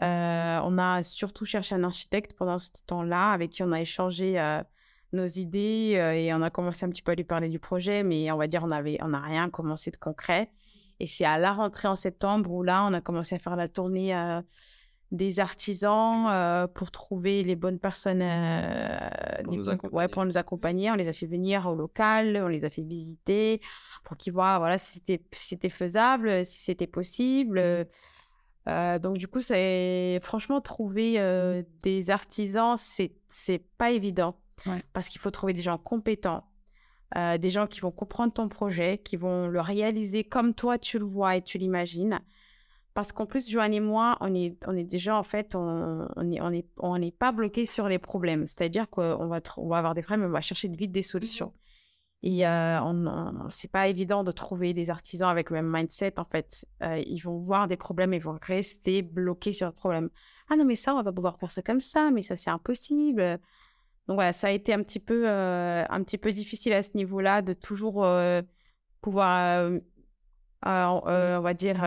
On 0.00 0.78
a 0.78 1.02
surtout 1.02 1.44
cherché 1.44 1.74
un 1.74 1.84
architecte 1.84 2.32
pendant 2.34 2.58
ce 2.58 2.70
temps-là 2.86 3.30
avec 3.32 3.50
qui 3.50 3.62
on 3.62 3.72
a 3.72 3.80
échangé 3.80 4.40
nos 5.12 5.26
idées 5.26 5.92
et 6.16 6.32
on 6.32 6.40
a 6.40 6.48
commencé 6.48 6.86
un 6.86 6.88
petit 6.88 7.02
peu 7.02 7.12
à 7.12 7.14
lui 7.14 7.24
parler 7.24 7.50
du 7.50 7.58
projet, 7.58 8.02
mais 8.02 8.32
on 8.32 8.38
va 8.38 8.46
dire 8.46 8.62
on 8.64 8.70
avait 8.70 8.98
on 9.02 9.08
n'a 9.08 9.20
rien 9.20 9.50
commencé 9.50 9.90
de 9.90 9.96
concret. 9.96 10.50
Et 11.02 11.08
c'est 11.08 11.24
à 11.24 11.36
la 11.36 11.52
rentrée 11.52 11.88
en 11.88 11.96
septembre 11.96 12.48
où 12.52 12.62
là 12.62 12.86
on 12.88 12.92
a 12.92 13.00
commencé 13.00 13.34
à 13.34 13.40
faire 13.40 13.56
la 13.56 13.66
tournée 13.66 14.14
euh, 14.14 14.40
des 15.10 15.40
artisans 15.40 16.28
euh, 16.30 16.68
pour 16.68 16.92
trouver 16.92 17.42
les 17.42 17.56
bonnes 17.56 17.80
personnes 17.80 18.22
euh, 18.22 18.98
Pour 19.42 19.52
les 19.52 19.58
nous 19.58 19.68
ouais, 19.90 20.06
pour 20.06 20.24
nous 20.24 20.38
accompagner. 20.38 20.92
On 20.92 20.94
les 20.94 21.08
a 21.08 21.12
fait 21.12 21.26
venir 21.26 21.68
au 21.68 21.74
local, 21.74 22.40
on 22.40 22.46
les 22.46 22.64
a 22.64 22.70
fait 22.70 22.82
visiter 22.82 23.60
pour 24.04 24.16
qu'ils 24.16 24.32
voient 24.32 24.58
voilà, 24.58 24.78
si 24.78 25.02
c'était 25.32 25.68
faisable, 25.68 26.44
si 26.44 26.60
c'était 26.60 26.86
possible. 26.86 27.58
Euh, 28.68 28.98
donc 29.00 29.18
du 29.18 29.26
coup, 29.26 29.40
c'est 29.40 30.20
franchement 30.22 30.60
trouver 30.60 31.64
des 31.82 32.10
artisans, 32.10 32.76
c'est 32.76 33.12
c'est 33.28 33.58
pas 33.76 33.90
évident 33.90 34.36
Ouais. 34.66 34.80
parce 34.92 35.08
qu'il 35.08 35.20
faut 35.20 35.32
trouver 35.32 35.54
des 35.54 35.62
gens 35.62 35.78
compétents, 35.78 36.44
euh, 37.16 37.38
des 37.38 37.50
gens 37.50 37.66
qui 37.66 37.80
vont 37.80 37.90
comprendre 37.92 38.32
ton 38.32 38.48
projet, 38.48 38.98
qui 38.98 39.16
vont 39.16 39.48
le 39.48 39.60
réaliser 39.60 40.24
comme 40.24 40.54
toi 40.54 40.78
tu 40.78 40.98
le 40.98 41.04
vois 41.04 41.36
et 41.36 41.42
tu 41.42 41.58
l'imagines. 41.58 42.20
Parce 42.94 43.12
qu'en 43.12 43.26
plus, 43.26 43.48
Joanne 43.50 43.72
et 43.74 43.80
moi, 43.80 44.18
on 44.20 44.34
est, 44.34 44.56
on 44.66 44.76
est 44.76 44.84
déjà, 44.84 45.16
en 45.16 45.22
fait, 45.22 45.54
on 45.54 46.06
on 46.16 46.30
est, 46.30 46.40
on 46.42 46.52
est, 46.52 46.66
on 46.78 46.98
n'est 46.98 47.10
pas 47.12 47.32
bloqué 47.32 47.64
sur 47.66 47.88
les 47.88 47.98
problèmes. 47.98 48.46
C'est-à-dire 48.46 48.88
qu'on 48.90 49.28
va, 49.28 49.40
on 49.56 49.68
va 49.68 49.78
avoir 49.78 49.94
des 49.94 50.02
problèmes, 50.02 50.26
on 50.28 50.32
va 50.32 50.42
chercher 50.42 50.68
vite 50.68 50.92
des 50.92 51.02
solutions. 51.02 51.54
Et 52.22 52.46
euh, 52.46 52.80
on, 52.82 53.06
on- 53.06 53.48
c'est 53.50 53.70
pas 53.70 53.88
évident 53.88 54.22
de 54.24 54.30
trouver 54.32 54.74
des 54.74 54.90
artisans 54.90 55.28
avec 55.30 55.50
le 55.50 55.56
même 55.56 55.70
mindset, 55.72 56.18
en 56.20 56.24
fait. 56.24 56.66
Euh, 56.82 57.02
ils 57.06 57.18
vont 57.20 57.38
voir 57.38 57.66
des 57.68 57.76
problèmes 57.76 58.14
et 58.14 58.18
vont 58.20 58.38
rester 58.42 59.02
bloqués 59.02 59.52
sur 59.52 59.66
le 59.66 59.72
problème. 59.72 60.08
Ah 60.48 60.56
non, 60.56 60.64
mais 60.64 60.76
ça, 60.76 60.92
on 60.94 60.98
va 60.98 61.04
pas 61.04 61.12
pouvoir 61.12 61.38
faire 61.38 61.50
ça 61.50 61.62
comme 61.62 61.80
ça, 61.80 62.10
mais 62.12 62.22
ça, 62.22 62.36
c'est 62.36 62.50
impossible. 62.50 63.40
Donc 64.12 64.18
voilà, 64.18 64.34
ça 64.34 64.48
a 64.48 64.50
été 64.50 64.74
un 64.74 64.82
petit 64.82 65.00
peu, 65.00 65.26
euh, 65.26 65.84
un 65.88 66.02
petit 66.02 66.18
peu 66.18 66.32
difficile 66.32 66.74
à 66.74 66.82
ce 66.82 66.90
niveau-là 66.98 67.40
de 67.40 67.54
toujours 67.54 68.04
euh, 68.04 68.42
pouvoir, 69.00 69.70
euh, 69.70 69.78
on 70.66 71.40
va 71.40 71.54
dire, 71.54 71.82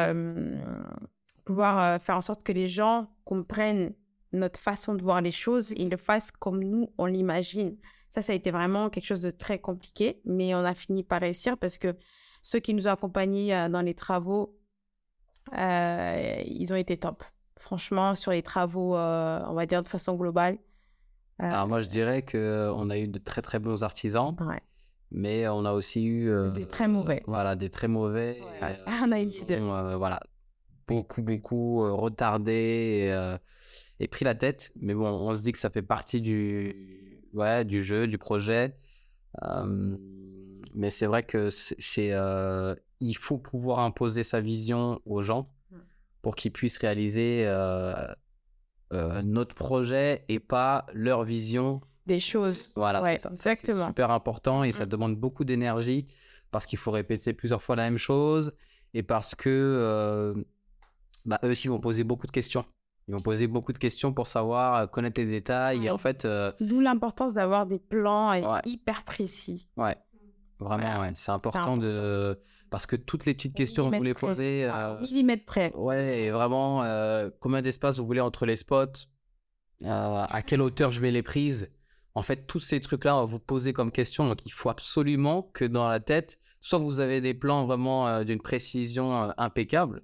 pouvoir 1.45 2.01
faire 2.01 2.17
en 2.17 2.21
sorte 2.21 2.41
que 2.41 2.51
les 2.51 2.65
gens 2.65 3.11
comprennent 3.25 3.93
notre 4.33 4.59
façon 4.59 4.95
de 4.95 5.03
voir 5.03 5.21
les 5.21 5.29
choses 5.29 5.71
et 5.73 5.87
le 5.87 5.97
fassent 5.97 6.31
comme 6.31 6.63
nous, 6.63 6.91
on 6.97 7.05
l'imagine. 7.05 7.77
Ça, 8.09 8.23
ça 8.23 8.33
a 8.33 8.35
été 8.35 8.49
vraiment 8.49 8.89
quelque 8.89 9.05
chose 9.05 9.21
de 9.21 9.29
très 9.29 9.59
compliqué, 9.59 10.19
mais 10.25 10.55
on 10.55 10.65
a 10.65 10.73
fini 10.73 11.03
par 11.03 11.21
réussir 11.21 11.59
parce 11.59 11.77
que 11.77 11.95
ceux 12.41 12.57
qui 12.57 12.73
nous 12.73 12.87
ont 12.87 12.91
accompagnés 12.91 13.67
dans 13.69 13.83
les 13.83 13.93
travaux, 13.93 14.57
ils 15.55 16.69
ont 16.71 16.75
été 16.75 16.97
top. 16.97 17.23
Franchement, 17.59 18.15
sur 18.15 18.31
les 18.31 18.41
travaux, 18.41 18.95
on 18.95 19.53
va 19.53 19.67
dire 19.67 19.83
de 19.83 19.87
façon 19.87 20.15
globale. 20.15 20.57
Euh, 21.41 21.43
Alors 21.45 21.67
moi, 21.67 21.79
je 21.81 21.87
dirais 21.87 22.23
qu'on 22.23 22.89
a 22.89 22.97
eu 22.97 23.07
de 23.07 23.19
très 23.19 23.41
très 23.41 23.59
bons 23.59 23.83
artisans, 23.83 24.35
ouais. 24.41 24.61
mais 25.11 25.47
on 25.47 25.65
a 25.65 25.71
aussi 25.73 26.05
eu 26.05 26.29
euh, 26.29 26.51
Des 26.51 26.65
très 26.67 26.87
mauvais. 26.87 27.23
Voilà, 27.27 27.55
des 27.55 27.69
très 27.69 27.87
mauvais. 27.87 28.39
Ouais. 28.61 28.77
euh, 28.87 28.91
On 29.05 29.11
a 29.11 29.21
eu 29.21 29.29
euh, 29.49 29.95
voilà, 29.97 30.21
beaucoup 30.87 31.21
beaucoup 31.21 31.83
euh, 31.83 31.91
retardé 31.93 32.53
et, 33.07 33.13
euh, 33.13 33.37
et 33.99 34.07
pris 34.07 34.25
la 34.25 34.35
tête. 34.35 34.71
Mais 34.79 34.93
bon, 34.93 35.07
on 35.07 35.35
se 35.35 35.41
dit 35.41 35.51
que 35.51 35.59
ça 35.59 35.69
fait 35.69 35.81
partie 35.81 36.21
du 36.21 37.21
ouais 37.33 37.65
du 37.65 37.83
jeu, 37.83 38.07
du 38.07 38.17
projet. 38.17 38.75
Euh, 39.43 39.97
mais 40.73 40.89
c'est 40.89 41.05
vrai 41.05 41.23
que 41.23 41.49
c'est 41.49 42.11
euh, 42.11 42.75
il 42.99 43.17
faut 43.17 43.37
pouvoir 43.37 43.79
imposer 43.79 44.23
sa 44.23 44.39
vision 44.41 45.01
aux 45.05 45.21
gens 45.21 45.49
pour 46.21 46.35
qu'ils 46.35 46.51
puissent 46.51 46.77
réaliser 46.77 47.45
euh, 48.93 49.21
notre 49.23 49.55
projet 49.55 50.23
et 50.29 50.39
pas 50.39 50.85
leur 50.93 51.23
vision 51.23 51.81
Des 52.05 52.19
choses. 52.19 52.71
voilà, 52.75 53.01
Ouais, 53.01 53.13
c'est 53.17 53.23
ça. 53.23 53.29
Ça, 53.29 53.35
c'est 53.35 53.49
exactement. 53.51 53.87
super 53.87 54.11
important 54.11 54.63
et 54.63 54.71
ça 54.71 54.85
Mm. 54.85 54.89
demande 54.89 55.15
beaucoup 55.15 55.43
d'énergie 55.43 56.07
parce 56.51 56.65
qu'il 56.65 56.77
faut 56.79 56.91
répéter 56.91 57.33
plusieurs 57.33 57.61
fois 57.63 57.75
la 57.75 57.83
même 57.83 57.97
chose 57.97 58.53
et 58.93 59.03
parce 59.03 59.33
que 59.35 59.49
euh, 59.49 60.33
bah, 61.25 61.39
eux 61.43 61.49
aussi 61.51 61.67
vont 61.67 61.79
poser 61.79 62.03
beaucoup 62.03 62.27
de 62.27 62.31
questions. 62.31 62.63
Ils 63.07 63.13
vont 63.13 63.21
poser 63.21 63.47
beaucoup 63.47 63.73
de 63.73 63.77
questions 63.77 64.13
pour 64.13 64.27
savoir 64.27 64.75
euh, 64.75 64.87
connaître 64.87 65.19
les 65.19 65.27
détails 65.27 65.85
et 65.85 65.89
en 65.91 65.97
fait, 65.97 66.25
euh, 66.25 66.51
D'où 66.59 66.79
l'importance 66.79 67.33
d'avoir 67.33 67.65
des 67.65 67.79
plans 67.79 68.29
Ouais. 68.31 68.61
hyper 68.65 69.03
précis. 69.03 69.67
ouais, 69.77 69.95
vraiment, 70.59 70.83
Voilà. 70.85 71.01
ouais, 71.01 71.11
c'est 71.15 71.31
important, 71.31 71.77
de 71.77 72.39
parce 72.75 72.87
que 72.87 72.97
toutes 72.97 73.25
les 73.25 73.33
petites 73.33 73.55
questions 73.55 73.85
que 73.85 73.91
vous 73.91 73.99
voulez 73.99 74.13
poser, 74.13 74.65
Ah, 74.65 74.95
euh, 74.95 74.99
Millimètre 74.99 75.45
près. 75.45 75.71
ouais, 75.75 76.23
et 76.23 76.31
vraiment, 76.31 76.83
euh, 76.83 77.29
combien 77.39 77.61
d'espace 77.61 77.99
vous 77.99 78.05
voulez 78.05 78.19
entre 78.19 78.45
les 78.45 78.57
spots, 78.57 79.07
euh, 79.83 80.25
à 80.27 80.41
quelle 80.41 80.61
hauteur 80.61 80.91
je 80.91 80.99
mets 80.99 81.11
les 81.11 81.23
prises. 81.23 81.71
En 82.15 82.21
fait, 82.21 82.47
tous 82.47 82.59
ces 82.59 82.81
trucs-là, 82.81 83.15
on 83.15 83.19
va 83.21 83.25
vous 83.31 83.39
poser 83.39 83.71
comme 83.71 83.93
question. 83.93 84.27
Donc, 84.27 84.45
il 84.45 84.49
faut 84.49 84.67
absolument 84.67 85.43
que 85.53 85.63
dans 85.63 85.87
la 85.87 86.01
tête, 86.01 86.37
soit 86.59 86.77
vous 86.77 86.99
avez 86.99 87.21
des 87.21 87.33
plans 87.33 87.65
vraiment 87.65 88.09
euh, 88.09 88.25
d'une 88.25 88.41
précision 88.41 89.31
impeccable, 89.37 90.03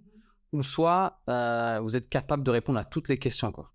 ou 0.53 0.63
soit 0.63 1.19
vous 1.27 1.97
êtes 1.97 2.07
capable 2.07 2.43
de 2.43 2.51
répondre 2.51 2.79
à 2.79 2.85
toutes 2.85 3.09
les 3.09 3.17
questions. 3.17 3.51
Quoi. 3.51 3.73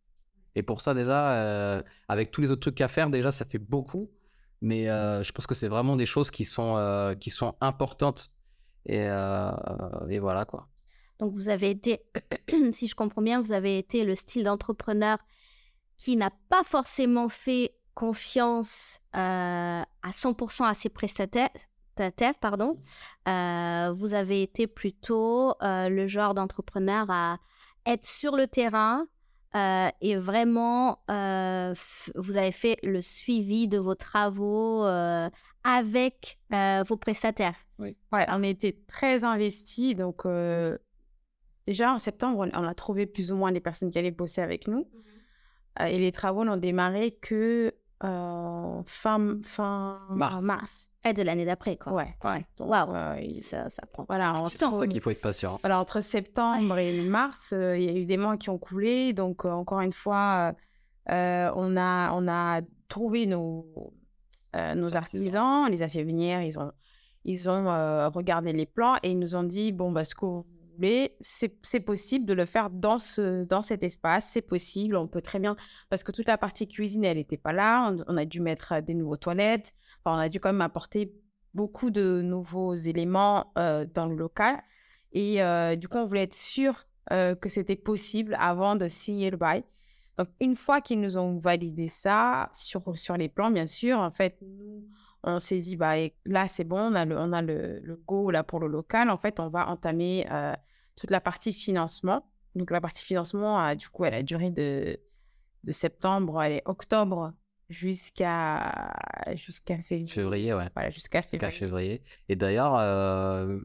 Et 0.55 0.63
pour 0.63 0.81
ça, 0.81 0.95
déjà, 0.95 1.83
avec 2.09 2.31
tous 2.31 2.41
les 2.41 2.51
autres 2.51 2.63
trucs 2.63 2.81
à 2.81 2.89
faire, 2.89 3.11
déjà, 3.11 3.31
ça 3.31 3.45
fait 3.45 3.59
beaucoup. 3.59 4.11
Mais 4.63 4.87
je 4.87 5.33
pense 5.33 5.47
que 5.47 5.55
c'est 5.55 5.69
vraiment 5.69 5.97
des 5.97 6.07
choses 6.07 6.31
qui 6.31 6.47
sont, 6.47 7.15
qui 7.21 7.29
sont 7.29 7.57
importantes. 7.61 8.31
Et, 8.87 9.07
euh, 9.09 9.51
et 10.09 10.19
voilà, 10.19 10.45
quoi. 10.45 10.69
Donc 11.19 11.33
vous 11.33 11.49
avez 11.49 11.71
été, 11.71 12.03
si 12.73 12.87
je 12.87 12.95
comprends 12.95 13.23
bien, 13.23 13.41
vous 13.41 13.53
avez 13.53 13.79
été 13.79 14.05
le 14.05 14.15
style 14.15 14.45
d'entrepreneur 14.45 15.19
qui 15.99 16.17
n'a 16.17 16.31
pas 16.49 16.63
forcément 16.63 17.29
fait 17.29 17.75
confiance 17.95 19.01
euh, 19.17 19.83
à 19.83 20.11
100% 20.11 20.65
à 20.65 20.75
ses 20.75 20.91
prestataires. 20.91 21.49
prestataires, 21.95 22.35
Pardon. 22.41 22.79
Euh, 23.27 23.93
vous 23.97 24.13
avez 24.13 24.43
été 24.43 24.67
plutôt 24.67 25.55
euh, 25.63 25.89
le 25.89 26.07
genre 26.07 26.35
d'entrepreneur 26.35 27.07
à 27.09 27.39
être 27.87 28.05
sur 28.05 28.37
le 28.37 28.47
terrain 28.47 29.07
euh, 29.57 29.89
et 30.01 30.17
vraiment, 30.17 30.99
euh, 31.11 31.75
vous 32.15 32.37
avez 32.37 32.53
fait 32.53 32.79
le 32.83 33.01
suivi 33.01 33.69
de 33.69 33.79
vos 33.79 33.95
travaux 33.95 34.85
euh, 34.85 35.31
avec 35.65 36.39
euh, 36.53 36.83
vos 36.87 36.97
prestataires. 36.97 37.57
Ouais, 37.79 37.97
on 38.13 38.43
était 38.43 38.79
très 38.87 39.25
investis. 39.25 39.97
Donc, 39.97 40.27
euh, 40.27 40.77
déjà 41.67 41.93
en 41.93 41.99
septembre, 41.99 42.49
on, 42.53 42.61
on 42.61 42.65
a 42.65 42.75
trouvé 42.75 43.07
plus 43.07 43.33
ou 43.33 43.37
moins 43.37 43.51
les 43.51 43.61
personnes 43.61 43.91
qui 43.91 43.99
allaient 43.99 44.11
bosser 44.11 44.43
avec 44.43 44.69
nous. 44.69 44.89
Euh, 45.81 45.87
et 45.87 45.99
les 45.99 46.13
travaux 46.13 46.45
n'ont 46.45 46.57
démarré 46.57 47.13
que 47.13 47.75
euh, 48.05 48.83
fin, 48.87 49.39
fin 49.43 50.01
Mars. 50.11 50.43
mars. 50.43 50.91
Et 51.09 51.13
de 51.13 51.23
l'année 51.23 51.45
d'après, 51.45 51.77
quoi. 51.77 51.93
Ouais. 51.93 52.15
Ouais. 52.25 52.45
Donc, 52.59 52.69
Waouh. 52.71 52.95
euh, 52.95 53.17
il- 53.23 53.43
Ça, 53.43 53.69
ça 53.71 53.83
prend 53.93 54.05
voilà, 54.09 54.35
C'est 54.51 54.59
pour 54.65 54.79
ça 54.81 54.87
qu'il 54.89 55.01
faut 55.01 55.11
être 55.11 55.21
patient. 55.21 55.59
Voilà, 55.63 55.79
entre 55.81 56.01
septembre 56.03 56.77
et 56.79 57.03
mars, 57.03 57.53
euh, 57.53 57.79
il 57.79 57.85
y 57.85 57.89
a 57.89 57.93
eu 57.93 58.07
des 58.07 58.17
mois 58.17 58.37
qui 58.37 58.51
ont 58.51 58.59
coulé. 58.59 59.13
Donc, 59.13 59.45
euh, 59.45 59.51
encore 59.51 59.81
une 59.81 59.93
fois, 59.93 60.53
on, 61.09 61.77
a, 61.77 62.13
on 62.15 62.29
a 62.29 62.61
trouvé 62.89 63.27
nos, 63.27 63.67
euh, 64.57 64.75
nos 64.75 64.97
artisans, 64.97 65.65
on 65.67 65.67
les 65.67 65.83
a 65.83 65.89
fait 65.89 66.03
venir, 66.03 66.41
ils 66.43 66.59
ont, 66.59 66.73
ils 67.25 67.49
ont 67.49 67.69
euh, 67.69 68.09
regardé 68.09 68.53
les 68.53 68.67
plans 68.67 68.97
et 69.03 69.11
ils 69.11 69.19
nous 69.19 69.37
ont 69.37 69.43
dit, 69.45 69.73
bon, 69.73 69.93
bah, 69.93 70.05
ce 70.05 70.15
que 70.15 70.25
vous 70.25 70.47
voulez, 70.77 71.17
c'est 71.21 71.57
c'est 71.63 71.81
possible 71.81 72.25
de 72.27 72.33
le 72.35 72.45
faire 72.47 72.71
dans, 72.71 72.99
ce, 72.99 73.45
dans 73.45 73.63
cet 73.63 73.83
espace, 73.83 74.27
c'est 74.31 74.43
possible, 74.43 74.97
on 74.97 75.07
peut 75.09 75.23
très 75.23 75.39
bien, 75.39 75.57
parce 75.89 76.03
que 76.05 76.13
toute 76.13 76.29
la 76.29 76.39
partie 76.39 76.69
cuisine, 76.69 77.05
elle 77.05 77.17
n'était 77.17 77.37
pas 77.39 77.53
là, 77.53 77.91
on, 77.93 78.05
on 78.09 78.17
a 78.17 78.25
dû 78.25 78.41
mettre 78.41 78.81
des 78.83 78.95
nouveaux 78.95 79.17
toilettes, 79.17 79.73
on 80.13 80.19
a 80.19 80.29
dû 80.29 80.41
quand 80.41 80.51
même 80.51 80.61
apporter 80.61 81.13
beaucoup 81.55 81.91
de 81.91 82.23
nouveaux 82.23 82.75
éléments 82.75 83.53
dans 83.55 84.07
le 84.07 84.15
local. 84.15 84.63
Et 85.13 85.41
du 85.77 85.89
coup, 85.89 85.99
on 85.99 86.07
voulait 86.07 86.25
être 86.25 86.35
sûr 86.35 86.87
que 87.09 87.49
c'était 87.49 87.77
possible 87.77 88.37
avant 88.39 88.77
de 88.77 88.89
signer 88.89 89.31
le 89.31 89.37
bail. 89.37 89.65
Donc, 90.19 90.29
une 90.41 90.57
fois 90.57 90.81
qu'ils 90.81 91.01
nous 91.01 91.19
ont 91.19 91.39
validé 91.39 91.89
ça 91.89 92.51
sur, 92.53 92.83
sur 92.99 93.17
les 93.17 93.29
plans, 93.29 93.51
bien 93.51 93.67
sûr, 93.67 93.99
en 93.99 94.11
fait, 94.11 94.39
nous, 94.41 94.85
on 95.23 95.41
s'est 95.41 95.61
dit, 95.61 95.77
bah, 95.77 95.95
là, 96.25 96.49
c'est 96.49 96.65
bon, 96.65 96.79
on 96.79 96.95
a, 96.95 97.05
le, 97.05 97.19
on 97.19 97.33
a 97.33 97.43
le, 97.43 97.81
le 97.81 97.97
go 97.97 98.31
là, 98.31 98.43
pour 98.43 98.61
le 98.61 98.67
local. 98.67 99.11
En 99.11 99.19
fait, 99.19 99.41
on 99.41 99.49
va 99.49 99.69
entamer 99.69 100.27
toute 100.97 101.11
la 101.11 101.21
partie 101.21 101.53
financement. 101.53 102.27
Donc, 102.55 102.71
la 102.71 102.81
partie 102.81 103.05
financement, 103.05 103.59
a, 103.59 103.75
du 103.75 103.89
coup, 103.89 104.05
elle 104.05 104.15
a 104.15 104.23
duré 104.23 104.51
de, 104.51 104.99
de 105.65 105.73
septembre, 105.73 106.39
allez, 106.39 106.63
octobre 106.65 107.33
jusqu'à 107.69 108.95
jusqu'à 109.35 109.79
février. 109.79 110.09
Février, 110.09 110.55
ouais. 110.55 110.69
Voilà, 110.75 110.91
jusqu'à 110.91 111.23
Jusqu'à 111.23 111.51
février. 111.51 111.59
février. 111.59 112.03
Et 112.29 112.37
d'ailleurs, 112.37 112.77
euh, 112.77 113.59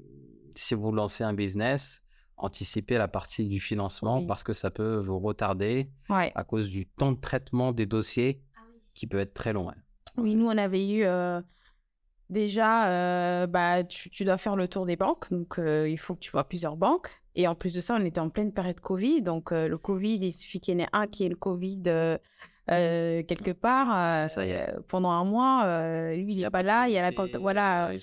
si 0.55 0.73
vous 0.73 0.91
lancez 0.91 1.23
un 1.23 1.33
business, 1.33 2.01
anticipez 2.37 2.97
la 2.97 3.07
partie 3.07 3.47
du 3.47 3.59
financement 3.59 4.19
Oui. 4.19 4.25
parce 4.27 4.43
que 4.43 4.53
ça 4.53 4.71
peut 4.71 4.97
vous 4.97 5.19
retarder 5.19 5.89
Ouais. 6.09 6.31
à 6.35 6.43
cause 6.43 6.69
du 6.69 6.87
temps 6.87 7.11
de 7.11 7.19
traitement 7.19 7.71
des 7.71 7.85
dossiers 7.85 8.41
Ah 8.57 8.61
qui 8.93 9.07
peut 9.07 9.19
être 9.19 9.33
très 9.33 9.53
long. 9.53 9.71
Oui, 10.17 10.35
nous, 10.35 10.47
on 10.47 10.57
avait 10.57 10.87
eu 10.89 11.03
euh, 11.03 11.39
déjà, 12.29 12.89
euh, 12.89 13.47
bah, 13.47 13.83
tu, 13.83 14.09
tu 14.09 14.25
dois 14.25 14.37
faire 14.37 14.55
le 14.55 14.67
tour 14.67 14.85
des 14.85 14.95
banques, 14.95 15.31
donc 15.31 15.59
euh, 15.59 15.87
il 15.87 15.97
faut 15.99 16.15
que 16.15 16.19
tu 16.19 16.31
vois 16.31 16.43
plusieurs 16.43 16.75
banques. 16.77 17.09
Et 17.35 17.47
en 17.47 17.55
plus 17.55 17.73
de 17.73 17.79
ça, 17.79 17.95
on 17.97 18.03
était 18.03 18.19
en 18.19 18.29
pleine 18.29 18.51
période 18.51 18.79
Covid, 18.81 19.21
donc 19.21 19.53
euh, 19.53 19.69
le 19.69 19.77
Covid, 19.77 20.15
il 20.17 20.33
suffit 20.33 20.59
qu'il 20.59 20.73
y 20.77 20.81
en 20.81 20.85
ait 20.85 20.89
un 20.91 21.07
qui 21.07 21.23
ait 21.23 21.29
le 21.29 21.37
Covid 21.37 21.83
euh, 22.69 23.24
quelque 23.24 23.52
part. 23.52 23.89
euh, 24.24 24.28
Ça. 24.28 24.41
Pendant 24.88 25.10
un 25.10 25.24
mois, 25.26 25.63
euh, 25.65 26.15
lui, 26.15 26.34
il 26.36 26.41
n'est 26.41 26.50
pas 26.50 26.63
là, 26.63 26.88
il 26.88 26.93
y 26.93 26.97
a 26.97 27.02
la 27.02 27.12
Voilà. 27.39 27.91
Ils, 27.93 28.00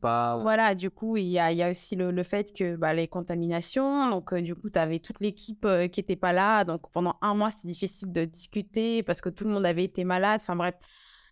pas. 0.00 0.38
Voilà, 0.38 0.74
du 0.74 0.90
coup, 0.90 1.16
il 1.16 1.26
y 1.26 1.38
a, 1.38 1.52
il 1.52 1.58
y 1.58 1.62
a 1.62 1.70
aussi 1.70 1.94
le, 1.96 2.10
le 2.10 2.22
fait 2.22 2.52
que 2.56 2.76
bah, 2.76 2.94
les 2.94 3.08
contaminations, 3.08 4.08
donc 4.10 4.34
du 4.34 4.54
coup, 4.54 4.70
tu 4.70 4.78
avais 4.78 4.98
toute 5.00 5.20
l'équipe 5.20 5.66
qui 5.92 6.00
n'était 6.00 6.16
pas 6.16 6.32
là, 6.32 6.64
donc 6.64 6.90
pendant 6.90 7.16
un 7.20 7.34
mois, 7.34 7.50
c'était 7.50 7.68
difficile 7.68 8.12
de 8.12 8.24
discuter 8.24 9.02
parce 9.02 9.20
que 9.20 9.28
tout 9.28 9.44
le 9.44 9.50
monde 9.50 9.66
avait 9.66 9.84
été 9.84 10.04
malade, 10.04 10.40
enfin 10.42 10.56
bref, 10.56 10.74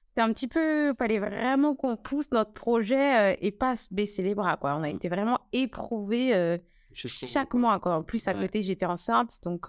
c'était 0.04 0.20
un 0.20 0.32
petit 0.32 0.48
peu, 0.48 0.94
fallait 0.94 1.18
vraiment 1.18 1.74
qu'on 1.74 1.96
pousse 1.96 2.30
notre 2.32 2.52
projet 2.52 3.36
et 3.40 3.50
pas 3.52 3.76
se 3.76 3.92
baisser 3.92 4.22
les 4.22 4.34
bras, 4.34 4.56
quoi. 4.56 4.76
On 4.76 4.82
a 4.82 4.88
été 4.90 5.08
vraiment 5.08 5.38
éprouvés 5.52 6.58
chaque 6.92 7.54
mois, 7.54 7.78
quoi. 7.80 7.96
En 7.96 8.02
plus, 8.02 8.26
à 8.28 8.32
Ouais. 8.34 8.42
côté, 8.42 8.62
j'étais 8.62 8.86
enceinte, 8.86 9.38
donc 9.44 9.68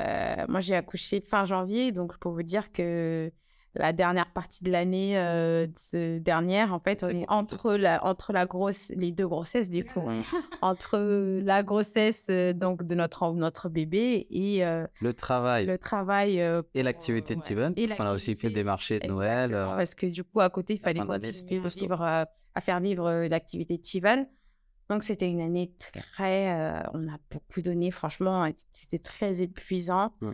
euh, 0.00 0.44
moi, 0.48 0.60
j'ai 0.60 0.74
accouché 0.74 1.20
fin 1.20 1.44
janvier, 1.44 1.92
donc 1.92 2.12
je 2.12 2.18
peux 2.18 2.28
vous 2.28 2.42
dire 2.42 2.70
que 2.72 3.30
la 3.78 3.92
dernière 3.92 4.32
partie 4.32 4.64
de 4.64 4.70
l'année 4.72 5.18
euh, 5.18 5.66
de- 5.92 6.18
dernière, 6.18 6.72
en 6.72 6.78
fait, 6.80 7.04
on 7.04 7.08
est 7.10 7.26
entre 7.28 7.74
la, 7.74 8.02
entre 8.06 8.32
la 8.32 8.46
grosse, 8.46 8.88
les 8.96 9.12
deux 9.12 9.28
grossesses, 9.28 9.68
du 9.68 9.84
coup, 9.84 10.00
entre 10.62 10.98
la 11.42 11.62
grossesse 11.62 12.28
euh, 12.30 12.52
donc 12.54 12.82
de 12.84 12.94
notre 12.94 13.32
notre 13.34 13.68
bébé 13.68 14.26
et 14.30 14.64
euh, 14.64 14.86
Le 15.02 15.12
travail 15.12 15.66
le 15.66 15.76
travail 15.78 16.38
et 16.74 16.82
l'activité 16.82 17.34
de. 17.34 17.42
Steven, 17.42 17.74
qu'on 17.96 18.04
a 18.04 18.14
aussi 18.14 18.34
fait 18.34 18.48
des 18.50 18.64
marchés 18.64 18.98
de 18.98 19.06
Noël. 19.08 19.50
Parce 19.76 19.94
que 19.94 20.06
du 20.06 20.24
coup, 20.24 20.40
à 20.40 20.48
côté, 20.48 20.74
il 20.74 20.78
la 20.78 20.84
fallait 20.84 21.00
continuer 21.06 21.58
à, 21.58 21.68
vivre, 21.86 22.02
à 22.54 22.60
faire 22.62 22.80
vivre 22.80 23.26
l'activité 23.28 23.76
de 23.76 23.84
Chivan. 23.84 24.26
Donc, 24.88 25.02
c'était 25.02 25.28
une 25.30 25.40
année 25.40 25.72
très. 26.14 26.52
euh, 26.52 26.80
on 26.94 27.08
a 27.08 27.16
beaucoup 27.30 27.60
donné, 27.60 27.90
franchement, 27.90 28.48
c'était 28.72 28.98
très 29.00 29.42
épuisant. 29.42 30.12
Ouais. 30.22 30.32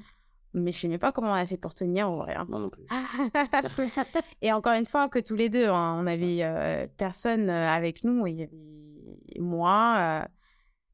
Mais 0.54 0.70
je 0.72 0.76
ne 0.76 0.80
sais 0.82 0.88
même 0.88 0.98
pas 0.98 1.12
comment 1.12 1.30
on 1.30 1.34
a 1.34 1.46
fait 1.46 1.56
pour 1.56 1.72
tenir 1.72 2.10
en 2.10 2.16
vrai. 2.16 2.34
hein. 2.34 2.46
Non 2.50 2.68
plus. 2.68 2.82
Et 4.42 4.52
encore 4.52 4.74
une 4.74 4.84
fois, 4.84 5.08
que 5.08 5.18
tous 5.18 5.34
les 5.34 5.48
deux, 5.48 5.66
hein, 5.68 5.96
on 5.98 6.06
avait 6.06 6.40
euh, 6.42 6.86
personne 6.98 7.48
euh, 7.48 7.68
avec 7.70 8.04
nous. 8.04 8.26
Il 8.26 8.34
y 8.40 8.42
avait 8.42 9.40
moi, 9.40 10.22
euh, 10.26 10.28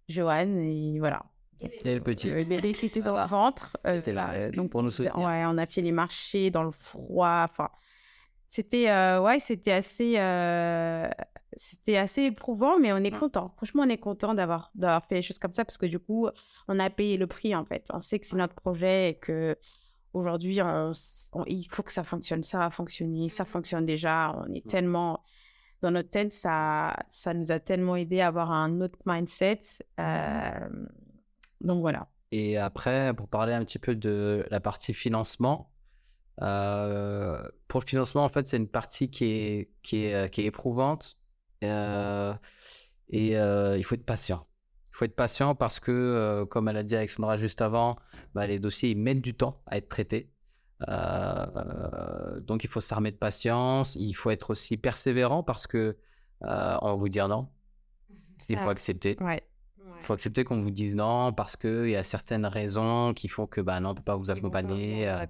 Johan, 0.09 0.47
et 0.47 0.97
voilà. 1.01 1.25
Et 1.61 1.97
le 1.97 2.01
petit. 2.01 2.31
Le 2.31 2.45
bébé 2.45 2.73
qui 2.73 2.87
était 2.87 3.01
dans 3.01 3.21
le 3.21 3.27
ventre. 3.29 3.77
euh, 3.85 3.97
C'était 3.97 4.13
là, 4.13 4.53
donc 4.53 4.71
pour 4.71 4.85
nous 4.85 4.91
soutenir. 4.93 5.19
Ouais, 5.19 5.43
on 5.47 5.59
a 5.59 5.67
fait 5.67 5.81
les 5.83 5.91
marchés 5.91 6.53
dans 6.53 6.63
le 6.63 6.71
froid. 6.71 7.45
Enfin, 7.51 7.69
c'était 8.49 8.85
ouais, 9.19 9.41
c'était 9.41 9.73
assez, 9.73 10.13
c'était 11.55 11.97
assez 11.97 12.23
éprouvant, 12.25 12.79
mais 12.79 12.93
on 12.93 12.99
est 12.99 13.15
Mm. 13.15 13.19
content. 13.19 13.53
Franchement, 13.57 13.83
on 13.85 13.89
est 13.89 13.99
content 13.99 14.35
d'avoir 14.35 14.71
d'avoir 14.75 15.05
fait 15.07 15.17
les 15.17 15.23
choses 15.23 15.39
comme 15.39 15.53
ça 15.53 15.65
parce 15.65 15.79
que 15.79 15.87
du 15.87 15.99
coup, 15.99 16.29
on 16.69 16.79
a 16.79 16.91
payé 16.91 17.17
le 17.17 17.27
prix 17.27 17.55
en 17.55 17.65
fait. 17.65 17.87
On 17.93 18.01
sait 18.01 18.19
que 18.19 18.27
c'est 18.27 18.37
notre 18.37 18.55
projet 18.55 19.11
et 19.11 19.15
que 19.19 19.57
aujourd'hui, 20.13 20.61
on 20.63 20.91
s- 20.91 21.29
on- 21.33 21.45
il 21.47 21.65
faut 21.71 21.83
que 21.83 21.93
ça 21.93 22.05
fonctionne. 22.05 22.43
Ça 22.43 22.59
va 22.59 22.71
fonctionner. 22.71 23.29
Ça 23.29 23.45
fonctionne 23.45 23.87
déjà. 23.87 24.35
On 24.37 24.53
est 24.53 24.65
Mm. 24.65 24.69
tellement 24.69 25.25
dans 25.81 25.91
notre 25.93 26.11
tête, 26.11 26.33
ça, 26.33 26.97
ça 27.09 27.33
nous 27.35 27.53
a 27.53 27.61
tellement 27.61 27.95
aidé 27.95 28.21
à 28.21 28.27
avoir 28.29 28.51
un 28.51 28.81
autre 28.81 28.99
mindset. 29.07 29.61
Euh, 30.01 30.69
donc 31.61 31.81
voilà. 31.83 32.09
Et 32.33 32.59
après, 32.59 33.15
pour 33.15 33.29
parler 33.29 33.53
un 33.55 33.65
petit 33.65 33.79
peu 33.79 33.95
de 33.95 34.45
la 34.51 34.59
partie 34.61 34.93
financement, 34.93 35.71
euh, 36.43 37.37
pour 37.69 37.81
le 37.81 37.87
financement, 37.87 38.25
en 38.25 38.29
fait, 38.29 38.47
c'est 38.49 38.57
une 38.57 38.69
partie 38.69 39.11
qui 39.11 39.25
est, 39.25 39.71
qui 39.83 40.05
est, 40.05 40.15
euh, 40.15 40.29
qui 40.29 40.43
est 40.43 40.47
éprouvante 40.47 41.17
euh, 41.65 42.35
et 43.11 43.39
euh, 43.39 43.77
il 43.79 43.85
faut 43.85 43.95
être 43.95 44.05
patient. 44.07 44.47
Il 44.93 44.97
faut 44.99 45.05
être 45.05 45.17
patient 45.17 45.55
parce 45.55 45.79
que, 45.81 45.93
euh, 45.93 46.47
comme 46.47 46.69
elle 46.69 46.77
a 46.77 46.83
dit 46.83 46.97
Alexandra 46.97 47.39
juste 47.39 47.61
avant, 47.63 47.97
bah, 48.35 48.47
les 48.47 48.59
dossiers 48.59 48.91
ils 48.91 48.99
mettent 48.99 49.23
du 49.23 49.35
temps 49.35 49.63
à 49.67 49.77
être 49.77 49.89
traités. 49.89 50.31
Euh, 50.89 52.41
donc, 52.41 52.65
il 52.65 52.69
faut 52.71 52.81
s'armer 52.81 53.11
de 53.11 53.17
patience. 53.17 53.97
Il 53.97 54.13
faut 54.15 54.31
être 54.31 54.51
aussi 54.51 54.77
persévérant 54.77 55.43
parce 55.43 55.67
que 55.67 55.97
euh, 56.45 56.77
on 56.83 56.89
va 56.91 56.95
vous 56.95 57.09
dire 57.09 57.29
non. 57.29 57.49
Il 58.49 58.59
faut 58.59 58.71
accepter. 58.71 59.17
Ouais. 59.21 59.43
Il 60.01 60.05
faut 60.05 60.13
accepter 60.13 60.45
qu'on 60.45 60.61
vous 60.61 60.71
dise 60.71 60.95
non 60.95 61.33
parce 61.33 61.57
qu'il 61.57 61.89
y 61.89 61.97
a 61.97 62.05
certaines 62.05 62.47
raisons 62.47 63.13
qui 63.15 63.27
font 63.27 63.47
que 63.49 63.61
bah 63.61 63.81
non, 63.81 63.89
on 63.91 63.93
ne 63.93 63.97
peut 63.99 64.05
pas 64.05 64.15
vous 64.15 64.31
accompagner. 64.31 65.09
euh, 65.09 65.27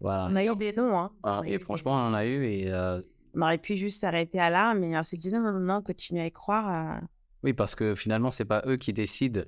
voilà. 0.00 0.26
On 0.30 0.34
a 0.34 0.44
eu 0.44 0.56
des 0.56 0.72
noms, 0.72 0.98
hein. 1.24 1.42
Et 1.44 1.58
franchement, 1.60 1.92
on 1.92 2.08
en 2.08 2.14
a 2.14 2.24
eu. 2.26 2.44
Et, 2.44 2.72
euh, 2.72 3.00
On 3.34 3.42
aurait 3.42 3.58
pu 3.58 3.76
juste 3.76 4.00
s'arrêter 4.00 4.38
à 4.38 4.50
là, 4.50 4.74
mais 4.74 4.96
on 4.96 5.02
s'est 5.02 5.16
dit 5.16 5.32
non, 5.32 5.40
non, 5.40 5.52
non, 5.52 5.60
non, 5.60 5.82
continue 5.82 6.20
à 6.20 6.26
y 6.26 6.32
croire. 6.32 6.96
euh, 6.96 7.00
oui, 7.42 7.52
parce 7.52 7.74
que 7.74 7.94
finalement, 7.94 8.30
c'est 8.30 8.44
pas 8.44 8.62
eux 8.66 8.76
qui 8.76 8.92
décident 8.92 9.42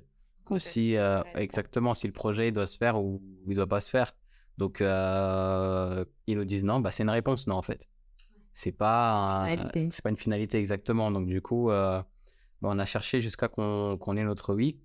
si 0.57 0.95
euh, 0.95 1.21
exactement 1.35 1.93
si 1.93 2.07
le 2.07 2.13
projet 2.13 2.51
doit 2.51 2.67
se 2.67 2.77
faire 2.77 3.01
ou 3.01 3.21
il 3.47 3.55
doit 3.55 3.67
pas 3.67 3.81
se 3.81 3.89
faire. 3.89 4.13
Donc, 4.57 4.81
euh, 4.81 6.05
ils 6.25 6.37
nous 6.37 6.45
disent 6.45 6.63
non, 6.63 6.79
bah, 6.79 6.91
c'est 6.91 7.03
une 7.03 7.09
réponse 7.09 7.47
non 7.47 7.55
en 7.55 7.61
fait. 7.61 7.87
C'est 8.53 8.71
pas 8.71 9.47
c'est 9.91 10.01
pas 10.01 10.09
une 10.09 10.17
finalité 10.17 10.57
exactement. 10.57 11.11
Donc 11.11 11.27
du 11.27 11.41
coup, 11.41 11.67
bah, 11.67 12.07
on 12.61 12.79
a 12.79 12.85
cherché 12.85 13.21
jusqu'à 13.21 13.47
qu'on 13.47 14.17
ait 14.17 14.23
notre 14.23 14.53
oui. 14.53 14.79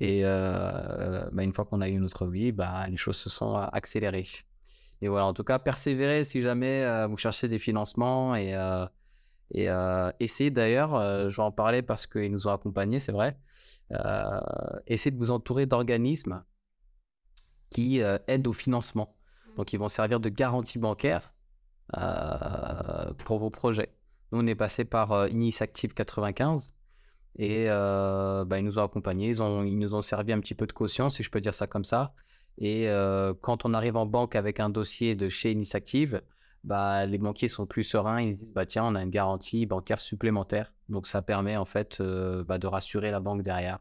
Et 0.00 0.22
bah, 0.22 1.42
une 1.42 1.52
fois 1.52 1.64
qu'on 1.64 1.80
a 1.80 1.88
eu 1.88 1.98
notre 1.98 2.26
oui, 2.26 2.52
bah, 2.52 2.86
les 2.88 2.96
choses 2.96 3.16
se 3.16 3.30
sont 3.30 3.54
accélérées. 3.56 4.26
Et 5.00 5.08
voilà, 5.08 5.26
en 5.26 5.32
tout 5.34 5.44
cas, 5.44 5.58
persévérez 5.58 6.24
si 6.24 6.42
jamais 6.42 6.82
euh, 6.82 7.06
vous 7.06 7.16
cherchez 7.16 7.48
des 7.48 7.58
financements 7.58 8.34
et, 8.34 8.54
euh, 8.54 8.84
euh, 9.56 10.12
essayez 10.20 10.50
d'ailleurs, 10.50 10.94
euh, 10.94 11.28
je 11.28 11.36
vais 11.36 11.42
en 11.42 11.52
parler 11.52 11.82
parce 11.82 12.06
qu'ils 12.06 12.30
nous 12.30 12.48
ont 12.48 12.52
accompagnés, 12.52 13.00
c'est 13.00 13.12
vrai, 13.12 13.38
essayez 14.86 15.12
de 15.12 15.18
vous 15.18 15.30
entourer 15.30 15.66
d'organismes 15.66 16.44
qui 17.70 18.00
aident 18.00 18.46
au 18.46 18.52
financement. 18.52 19.16
Donc, 19.56 19.72
ils 19.72 19.78
vont 19.78 19.88
servir 19.88 20.20
de 20.20 20.28
garantie 20.28 20.78
bancaire 20.78 21.32
pour 23.24 23.38
vos 23.38 23.50
projets. 23.50 23.94
Nous, 24.30 24.40
on 24.40 24.46
est 24.46 24.54
passé 24.54 24.84
par 24.84 25.28
Initiative 25.28 25.94
95 25.94 26.74
Et 27.36 27.66
bah, 27.68 28.58
ils 28.58 28.64
nous 28.64 28.78
ont 28.78 28.84
accompagnés, 28.84 29.30
ils, 29.30 29.38
ils 29.38 29.78
nous 29.78 29.94
ont 29.94 30.02
servi 30.02 30.34
un 30.34 30.40
petit 30.40 30.54
peu 30.54 30.66
de 30.66 30.72
caution, 30.72 31.08
si 31.08 31.22
je 31.22 31.30
peux 31.30 31.40
dire 31.40 31.54
ça 31.54 31.66
comme 31.66 31.84
ça. 31.84 32.12
Et 32.60 32.88
quand 33.40 33.64
on 33.64 33.72
arrive 33.72 33.96
en 33.96 34.06
banque 34.06 34.34
avec 34.34 34.60
un 34.60 34.68
dossier 34.68 35.14
de 35.14 35.28
chez 35.28 35.52
Initiative, 35.52 36.22
bah, 36.64 37.06
les 37.06 37.18
banquiers 37.18 37.48
sont 37.48 37.66
plus 37.66 37.84
sereins. 37.84 38.20
Ils 38.20 38.36
disent 38.36 38.52
bah, 38.52 38.66
tiens, 38.66 38.84
on 38.84 38.94
a 38.96 39.02
une 39.02 39.10
garantie 39.10 39.64
bancaire 39.64 40.00
supplémentaire. 40.00 40.72
Donc 40.88 41.06
ça 41.06 41.22
permet 41.22 41.56
en 41.56 41.64
fait 41.64 42.02
bah, 42.02 42.58
de 42.58 42.66
rassurer 42.66 43.10
la 43.10 43.20
banque 43.20 43.42
derrière 43.42 43.78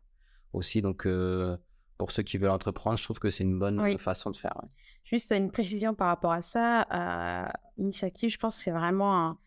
aussi. 0.54 0.84
Donc 0.84 1.08
pour 1.98 2.12
ceux 2.12 2.24
qui 2.24 2.38
veulent 2.38 2.52
entreprendre, 2.52 3.00
je 3.00 3.04
trouve 3.04 3.20
que 3.20 3.32
c'est 3.32 3.44
une 3.44 3.58
bonne 3.58 3.98
façon 3.98 4.30
de 4.30 4.36
faire. 4.36 4.54
Juste 5.06 5.32
une 5.32 5.52
précision 5.52 5.96
par 5.96 6.08
rapport 6.10 6.34
à 6.34 6.44
ça. 6.44 7.52
Initiative, 7.78 8.30
je 8.30 8.38
pense 8.38 8.58
que 8.58 8.64
c'est 8.64 8.72
vraiment 8.72 9.38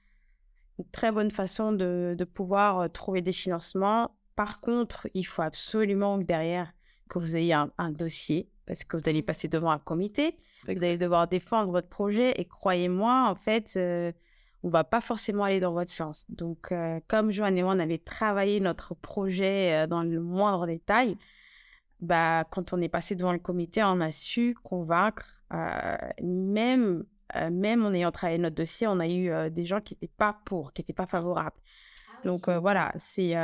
une 0.78 0.90
très 0.90 1.12
bonne 1.12 1.30
façon 1.30 1.70
de, 1.72 2.16
de 2.18 2.24
pouvoir 2.24 2.90
trouver 2.90 3.22
des 3.22 3.32
financements. 3.32 4.10
Par 4.34 4.60
contre, 4.60 5.06
il 5.14 5.24
faut 5.24 5.42
absolument 5.42 6.18
que 6.18 6.24
derrière 6.24 6.72
que 7.10 7.18
vous 7.18 7.36
ayez 7.36 7.52
un, 7.52 7.90
dossier 7.90 8.48
parce 8.70 8.85
que 8.85 8.96
vous 8.96 9.09
allez 9.09 9.22
mmh. 9.22 9.24
passer 9.24 9.48
devant 9.48 9.72
un 9.72 9.80
comité, 9.80 10.37
vous 10.64 10.85
allez 10.85 10.96
devoir 10.96 11.26
défendre 11.26 11.72
votre 11.72 11.88
projet 11.88 12.40
et 12.40 12.44
croyez-moi, 12.44 13.26
en 13.28 13.35
fait, 13.35 13.74
euh, 13.76 14.12
on 14.62 14.68
va 14.68 14.85
pas 14.85 15.00
forcément 15.00 15.42
aller 15.42 15.59
dans 15.59 15.72
votre 15.72 15.90
sens. 15.90 16.24
Donc, 16.28 16.70
euh, 16.70 17.00
comme 17.09 17.33
Joanne 17.33 17.59
et 17.59 17.64
moi, 17.64 17.74
on 17.74 17.80
avait 17.80 17.98
travaillé 17.98 18.61
notre 18.61 18.94
projet 18.94 19.72
euh, 19.72 19.87
dans 19.88 20.04
le 20.04 20.20
moindre 20.20 20.68
détail, 20.68 21.16
bah, 21.98 22.44
quand 22.44 22.72
on 22.72 22.80
est 22.80 22.88
passé 22.88 23.16
devant 23.16 23.33
le 23.33 23.40
comité, 23.40 23.83
on 23.83 24.00
a 24.00 24.12
su 24.12 24.54
convaincre, 24.62 25.42
même, 26.22 27.04
même 27.50 27.85
en 27.85 27.92
ayant 27.92 28.12
travaillé 28.12 28.38
notre 28.38 28.54
dossier, 28.54 28.87
on 28.87 29.00
a 29.00 29.09
eu 29.09 29.50
des 29.50 29.66
gens 29.66 29.80
qui 29.80 29.94
n'étaient 29.94 30.14
pas 30.16 30.38
pour, 30.44 30.72
qui 30.72 30.80
n'étaient 30.80 30.92
pas 30.92 31.06
favorables. 31.06 31.56
Donc 32.24 32.48
voilà, 32.48 32.92
c'est 32.98 33.35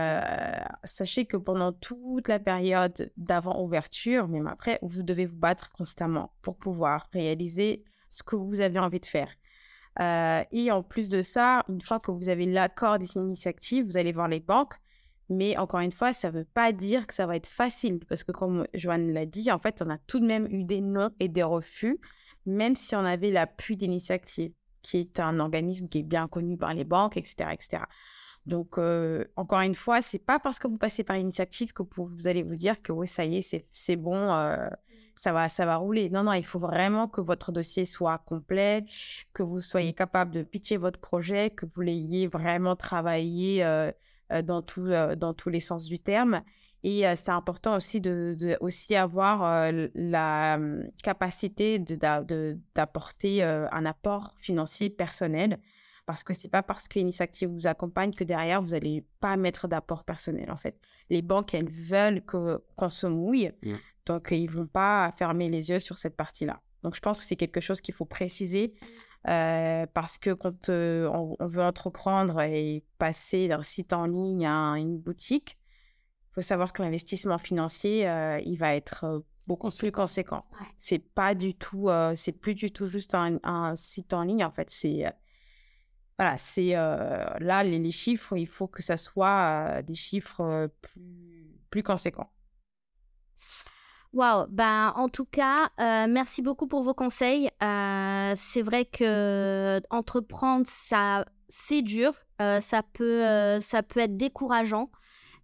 sachez 0.84 1.26
que 1.26 1.36
pendant 1.36 1.72
toute 1.72 2.28
la 2.28 2.38
période 2.38 3.10
d'avant 3.16 3.62
ouverture, 3.62 4.28
même 4.28 4.46
après, 4.46 4.78
vous 4.82 5.02
devez 5.02 5.26
vous 5.26 5.36
battre 5.36 5.70
constamment 5.72 6.32
pour 6.42 6.56
pouvoir 6.56 7.08
réaliser 7.12 7.84
ce 8.10 8.22
que 8.22 8.36
vous 8.36 8.60
avez 8.60 8.78
envie 8.78 9.00
de 9.00 9.06
faire. 9.06 9.30
et 10.52 10.70
en 10.70 10.82
plus 10.82 11.08
de 11.08 11.22
ça, 11.22 11.64
une 11.68 11.80
fois 11.80 11.98
que 11.98 12.10
vous 12.10 12.28
avez 12.28 12.46
l'accord 12.46 12.98
des 12.98 13.16
initiatives, 13.16 13.86
vous 13.86 13.96
allez 13.96 14.12
voir 14.12 14.28
les 14.28 14.40
banques. 14.40 14.74
Mais 15.28 15.56
encore 15.56 15.80
une 15.80 15.92
fois, 15.92 16.12
ça 16.12 16.30
ne 16.30 16.38
veut 16.38 16.44
pas 16.44 16.72
dire 16.72 17.06
que 17.06 17.14
ça 17.14 17.26
va 17.26 17.34
être 17.36 17.48
facile 17.48 17.98
parce 18.08 18.22
que 18.22 18.30
comme 18.30 18.66
Joanne 18.74 19.12
l'a 19.12 19.26
dit, 19.26 19.50
en 19.50 19.58
fait, 19.58 19.82
on 19.84 19.90
a 19.90 19.98
tout 19.98 20.20
de 20.20 20.26
même 20.26 20.46
eu 20.46 20.64
des 20.64 20.80
non 20.80 21.10
et 21.18 21.28
des 21.28 21.42
refus, 21.42 21.98
même 22.44 22.76
si 22.76 22.94
on 22.94 23.04
avait 23.04 23.32
l'appui 23.32 23.76
d'initiative, 23.76 24.52
qui 24.82 24.98
est 24.98 25.18
un 25.18 25.40
organisme 25.40 25.88
qui 25.88 25.98
est 25.98 26.04
bien 26.04 26.28
connu 26.28 26.56
par 26.56 26.74
les 26.74 26.84
banques, 26.84 27.16
etc., 27.16 27.50
etc. 27.52 27.82
Donc, 28.46 28.78
euh, 28.78 29.24
encore 29.34 29.60
une 29.60 29.74
fois, 29.74 30.00
c'est 30.02 30.20
pas 30.20 30.38
parce 30.38 30.58
que 30.58 30.68
vous 30.68 30.78
passez 30.78 31.02
par 31.02 31.16
initiative 31.16 31.72
que 31.72 31.82
vous 31.96 32.28
allez 32.28 32.44
vous 32.44 32.54
dire 32.54 32.80
que 32.80 32.92
oui, 32.92 33.08
ça 33.08 33.24
y 33.24 33.38
est, 33.38 33.66
c'est 33.70 33.96
bon, 33.96 34.32
euh, 34.32 34.68
ça, 35.16 35.32
va, 35.32 35.48
ça 35.48 35.66
va 35.66 35.76
rouler. 35.76 36.10
Non, 36.10 36.22
non, 36.22 36.32
il 36.32 36.44
faut 36.44 36.60
vraiment 36.60 37.08
que 37.08 37.20
votre 37.20 37.50
dossier 37.50 37.84
soit 37.84 38.18
complet, 38.18 38.84
que 39.32 39.42
vous 39.42 39.58
soyez 39.58 39.92
capable 39.94 40.30
de 40.30 40.42
pitcher 40.42 40.76
votre 40.76 41.00
projet, 41.00 41.50
que 41.50 41.66
vous 41.66 41.80
l'ayez 41.80 42.28
vraiment 42.28 42.76
travaillé 42.76 43.64
euh, 43.64 43.90
dans, 44.44 44.62
tout, 44.62 44.90
dans 45.16 45.34
tous 45.34 45.48
les 45.48 45.60
sens 45.60 45.84
du 45.84 45.98
terme. 45.98 46.42
Et 46.84 47.02
c'est 47.16 47.32
important 47.32 47.74
aussi 47.76 48.00
de, 48.00 48.56
aussi 48.60 48.94
avoir 48.94 49.72
la 49.94 50.54
hum, 50.56 50.84
capacité 51.02 51.80
d'apporter 51.80 53.42
un 53.42 53.86
apport 53.86 54.34
financier 54.38 54.88
personnel 54.88 55.58
parce 56.06 56.22
que 56.22 56.32
c'est 56.32 56.48
pas 56.48 56.62
parce 56.62 56.88
que 56.88 56.98
l'initiative 56.98 57.50
vous 57.50 57.66
accompagne 57.66 58.12
que 58.12 58.24
derrière, 58.24 58.62
vous 58.62 58.70
n'allez 58.70 59.04
pas 59.20 59.36
mettre 59.36 59.68
d'apport 59.68 60.04
personnel, 60.04 60.50
en 60.50 60.56
fait. 60.56 60.80
Les 61.10 61.20
banques, 61.20 61.52
elles 61.52 61.68
veulent 61.68 62.24
que, 62.24 62.62
qu'on 62.76 62.90
se 62.90 63.06
mouille. 63.06 63.52
Mmh. 63.62 63.74
Donc, 64.06 64.28
ils 64.30 64.48
vont 64.48 64.68
pas 64.68 65.12
fermer 65.18 65.48
les 65.48 65.68
yeux 65.70 65.80
sur 65.80 65.98
cette 65.98 66.16
partie-là. 66.16 66.60
Donc, 66.84 66.94
je 66.94 67.00
pense 67.00 67.18
que 67.18 67.24
c'est 67.24 67.36
quelque 67.36 67.60
chose 67.60 67.80
qu'il 67.80 67.94
faut 67.94 68.04
préciser. 68.04 68.74
Euh, 69.28 69.86
parce 69.92 70.18
que 70.18 70.30
quand 70.30 70.68
euh, 70.68 71.08
on, 71.08 71.36
veut 71.46 71.62
entreprendre 71.62 72.40
et 72.42 72.84
passer 72.98 73.48
d'un 73.48 73.62
site 73.62 73.92
en 73.92 74.06
ligne 74.06 74.46
à 74.46 74.74
une 74.78 74.98
boutique, 74.98 75.58
il 76.30 76.34
faut 76.34 76.42
savoir 76.42 76.72
que 76.72 76.82
l'investissement 76.82 77.38
financier, 77.38 78.08
euh, 78.08 78.38
il 78.44 78.56
va 78.56 78.76
être 78.76 79.24
beaucoup 79.48 79.70
plus 79.70 79.90
conséquent. 79.90 80.44
C'est 80.78 81.00
pas 81.00 81.34
du 81.34 81.54
tout, 81.54 81.88
c'est 82.14 82.32
plus 82.32 82.54
du 82.54 82.70
tout 82.70 82.86
juste 82.86 83.14
un, 83.14 83.38
un, 83.42 83.74
site 83.74 84.14
en 84.14 84.22
ligne. 84.22 84.44
En 84.44 84.52
fait, 84.52 84.70
c'est 84.70 85.06
voilà, 86.18 86.36
c'est 86.38 86.72
là 86.72 87.62
les, 87.62 87.90
chiffres, 87.90 88.36
il 88.36 88.46
faut 88.46 88.66
que 88.66 88.82
ça 88.82 88.96
soit 88.96 89.82
des 89.82 89.94
chiffres 89.94 90.70
plus, 90.80 91.60
plus 91.70 91.82
conséquents. 91.82 92.30
Waouh, 94.12 94.46
ben 94.48 94.94
en 94.96 95.10
tout 95.10 95.26
cas, 95.26 95.68
merci 95.78 96.40
beaucoup 96.40 96.66
pour 96.66 96.82
vos 96.82 96.94
conseils. 96.94 97.50
c'est 97.60 98.62
vrai 98.62 98.86
que 98.86 99.80
entreprendre, 99.90 100.64
ça, 100.66 101.26
c'est 101.48 101.82
dur, 101.82 102.14
ça 102.38 102.82
peut, 102.94 103.60
ça 103.60 103.82
peut 103.82 104.00
être 104.00 104.16
décourageant, 104.16 104.90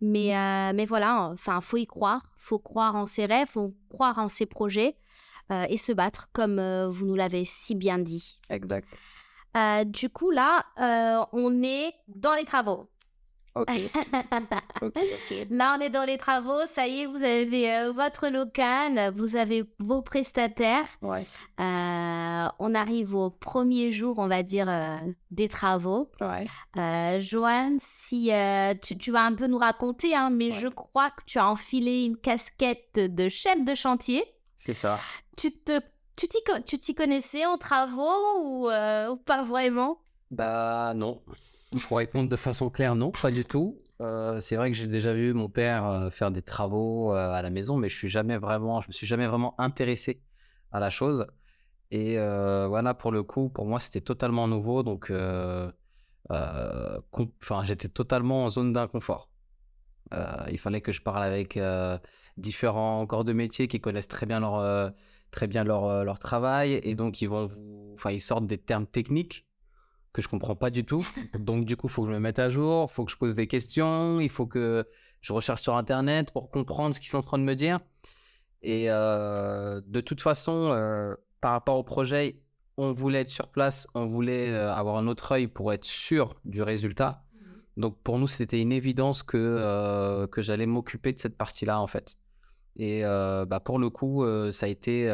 mais, 0.00 0.32
mais 0.72 0.86
voilà, 0.86 1.28
enfin, 1.32 1.60
faut 1.60 1.76
y 1.76 1.86
croire, 1.86 2.32
faut 2.38 2.58
croire 2.58 2.96
en 2.96 3.06
ses 3.06 3.26
rêves, 3.26 3.48
faut 3.48 3.74
croire 3.90 4.18
en 4.18 4.30
ses 4.30 4.46
projets 4.46 4.96
et 5.50 5.76
se 5.76 5.92
battre, 5.92 6.30
comme 6.32 6.86
vous 6.86 7.04
nous 7.04 7.14
l'avez 7.14 7.44
si 7.44 7.74
bien 7.74 7.98
dit. 7.98 8.40
Exact. 8.48 8.88
Euh, 9.56 9.84
du 9.84 10.08
coup, 10.08 10.30
là, 10.30 10.64
euh, 10.80 11.24
on 11.32 11.62
est 11.62 11.94
dans 12.08 12.34
les 12.34 12.44
travaux. 12.44 12.88
Ok. 13.54 13.68
Là, 15.50 15.76
on 15.76 15.80
est 15.82 15.90
dans 15.90 16.04
les 16.04 16.16
travaux. 16.16 16.64
Ça 16.66 16.88
y 16.88 17.00
est, 17.00 17.06
vous 17.06 17.22
avez 17.22 17.70
euh, 17.70 17.92
votre 17.92 18.28
local, 18.28 19.12
vous 19.14 19.36
avez 19.36 19.64
vos 19.78 20.00
prestataires. 20.00 20.86
Ouais. 21.02 21.22
on 21.58 22.74
arrive 22.74 23.14
au 23.14 23.28
premier 23.28 23.92
jour, 23.92 24.18
on 24.18 24.26
va 24.26 24.42
dire, 24.42 24.68
des 25.30 25.48
travaux. 25.48 26.10
Ouais. 26.22 27.20
Joanne, 27.20 27.76
si 27.78 28.30
tu, 28.80 29.12
vas 29.12 29.24
un 29.24 29.34
peu 29.34 29.48
nous 29.48 29.58
raconter, 29.58 30.16
hein, 30.16 30.30
mais 30.30 30.50
je 30.52 30.68
crois 30.68 31.10
que 31.10 31.22
tu 31.26 31.38
as 31.38 31.46
enfilé 31.46 32.06
une 32.06 32.16
casquette 32.16 32.94
de 32.94 33.28
chef 33.28 33.62
de 33.62 33.74
chantier. 33.74 34.24
C'est 34.56 34.72
ça. 34.74 34.98
Tu 35.36 35.50
te 35.50 35.78
tu 36.16 36.78
t'y 36.78 36.94
connaissais 36.94 37.46
en 37.46 37.58
travaux 37.58 38.70
euh, 38.70 39.08
ou, 39.08 39.16
pas 39.16 39.42
vraiment? 39.42 39.98
Bah 40.30 40.92
non. 40.94 41.22
Pour 41.88 41.98
répondre 41.98 42.28
de 42.28 42.36
façon 42.36 42.68
claire, 42.70 42.94
non, 42.94 43.10
pas 43.10 43.30
du 43.30 43.44
tout. 43.44 43.80
Euh, 44.00 44.40
c'est 44.40 44.56
vrai 44.56 44.70
que 44.70 44.76
j'ai 44.76 44.86
déjà 44.86 45.14
vu 45.14 45.32
mon 45.32 45.48
père 45.48 45.86
euh, 45.86 46.10
faire 46.10 46.30
des 46.30 46.42
travaux 46.42 47.12
à 47.12 47.40
la 47.40 47.50
maison, 47.50 47.76
mais 47.76 47.88
je 47.88 47.96
suis 47.96 48.08
jamais 48.08 48.36
vraiment, 48.36 48.80
je 48.80 48.88
me 48.88 48.92
suis 48.92 49.06
jamais 49.06 49.26
vraiment 49.26 49.54
intéressé 49.58 50.22
à 50.70 50.80
la 50.80 50.90
chose. 50.90 51.26
Et 51.90 52.16
voilà, 52.16 52.94
pour 52.94 53.12
le 53.12 53.22
coup, 53.22 53.48
pour 53.48 53.66
moi, 53.66 53.80
c'était 53.80 54.00
totalement 54.00 54.48
nouveau, 54.48 54.82
donc 54.82 55.12
enfin, 56.30 57.64
j'étais 57.64 57.88
totalement 57.88 58.44
en 58.44 58.48
zone 58.48 58.72
d'inconfort. 58.72 59.30
il 60.50 60.58
fallait 60.58 60.80
que 60.82 60.92
je 60.92 61.00
parle 61.00 61.22
avec 61.22 61.58
différents 62.36 63.06
corps 63.06 63.24
de 63.24 63.32
métier 63.32 63.68
qui 63.68 63.80
connaissent 63.80 64.08
très 64.08 64.26
bien 64.26 64.40
leur 64.40 64.92
très 65.32 65.48
bien 65.48 65.64
leur, 65.64 65.86
euh, 65.86 66.04
leur 66.04 66.20
travail 66.20 66.80
et 66.84 66.94
donc 66.94 67.20
ils 67.20 67.28
vont 67.28 67.48
enfin 67.94 68.12
ils 68.12 68.20
sortent 68.20 68.46
des 68.46 68.58
termes 68.58 68.86
techniques 68.86 69.46
que 70.12 70.22
je 70.22 70.28
comprends 70.28 70.54
pas 70.54 70.70
du 70.70 70.84
tout. 70.84 71.06
Donc 71.38 71.64
du 71.64 71.74
coup, 71.74 71.86
il 71.86 71.90
faut 71.90 72.02
que 72.02 72.08
je 72.08 72.12
me 72.12 72.20
mette 72.20 72.38
à 72.38 72.50
jour, 72.50 72.86
il 72.90 72.92
faut 72.92 73.06
que 73.06 73.10
je 73.10 73.16
pose 73.16 73.34
des 73.34 73.46
questions, 73.46 74.20
il 74.20 74.28
faut 74.28 74.46
que 74.46 74.86
je 75.22 75.32
recherche 75.32 75.62
sur 75.62 75.74
internet 75.74 76.32
pour 76.32 76.50
comprendre 76.50 76.94
ce 76.94 77.00
qu'ils 77.00 77.08
sont 77.08 77.16
en 77.16 77.22
train 77.22 77.38
de 77.38 77.44
me 77.44 77.54
dire. 77.54 77.80
Et 78.60 78.90
euh, 78.90 79.80
de 79.86 80.02
toute 80.02 80.20
façon, 80.20 80.68
euh, 80.70 81.14
par 81.40 81.52
rapport 81.52 81.78
au 81.78 81.82
projet, 81.82 82.42
on 82.76 82.92
voulait 82.92 83.22
être 83.22 83.30
sur 83.30 83.48
place, 83.48 83.86
on 83.94 84.04
voulait 84.04 84.54
avoir 84.54 84.98
un 84.98 85.08
autre 85.08 85.32
œil 85.32 85.46
pour 85.46 85.72
être 85.72 85.86
sûr 85.86 86.34
du 86.44 86.62
résultat. 86.62 87.24
Mmh. 87.32 87.80
Donc 87.80 87.96
pour 88.02 88.18
nous, 88.18 88.26
c'était 88.26 88.60
une 88.60 88.72
évidence 88.72 89.22
que, 89.22 90.26
que 90.26 90.42
j'allais 90.42 90.66
m'occuper 90.66 91.14
de 91.14 91.20
cette 91.20 91.38
partie-là 91.38 91.80
en 91.80 91.86
fait. 91.86 92.18
Et 92.76 93.02
bah, 93.02 93.60
pour 93.60 93.78
le 93.78 93.90
coup, 93.90 94.24
ça 94.50 94.66
a 94.66 94.68
été 94.68 95.08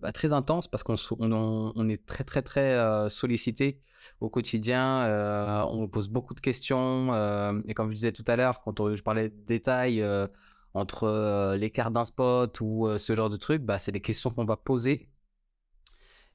bah, 0.00 0.12
très 0.12 0.32
intense 0.32 0.68
parce 0.68 0.82
qu'on 0.82 0.96
on, 1.20 1.88
est 1.88 2.04
très, 2.06 2.24
très, 2.24 2.42
très 2.42 3.08
sollicité 3.08 3.80
au 4.20 4.28
quotidien. 4.28 5.64
on 5.70 5.88
pose 5.88 6.08
beaucoup 6.08 6.34
de 6.34 6.40
questions. 6.40 7.14
et 7.66 7.74
comme 7.74 7.90
je 7.90 7.94
disais 7.94 8.12
tout 8.12 8.24
à 8.26 8.36
l'heure, 8.36 8.60
quand 8.62 8.94
je 8.94 9.02
parlais 9.02 9.30
de 9.30 9.34
détails 9.46 10.04
entre 10.74 11.56
l'écart 11.56 11.90
d'un 11.90 12.04
spot 12.04 12.60
ou 12.60 12.88
ce 12.98 13.14
genre 13.14 13.30
de 13.30 13.36
trucs, 13.36 13.62
bah, 13.62 13.78
c'est 13.78 13.92
des 13.92 14.00
questions 14.00 14.30
qu'on 14.30 14.44
va 14.44 14.56
poser. 14.56 15.08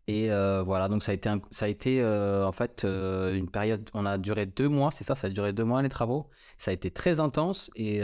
Et 0.07 0.29
voilà, 0.29 0.89
donc 0.89 1.03
ça 1.03 1.11
a 1.11 1.15
été, 1.15 1.29
ça 1.51 1.65
a 1.65 1.67
été 1.67 2.03
en 2.03 2.51
fait 2.51 2.83
une 2.83 3.49
période, 3.51 3.89
on 3.93 4.07
a 4.07 4.17
duré 4.17 4.47
deux 4.47 4.69
mois, 4.69 4.89
c'est 4.91 5.03
ça, 5.03 5.13
ça 5.13 5.27
a 5.27 5.29
duré 5.29 5.53
deux 5.53 5.65
mois 5.65 5.83
les 5.83 5.89
travaux. 5.89 6.29
Ça 6.57 6.71
a 6.71 6.73
été 6.73 6.89
très 6.89 7.19
intense 7.19 7.69
et 7.75 8.01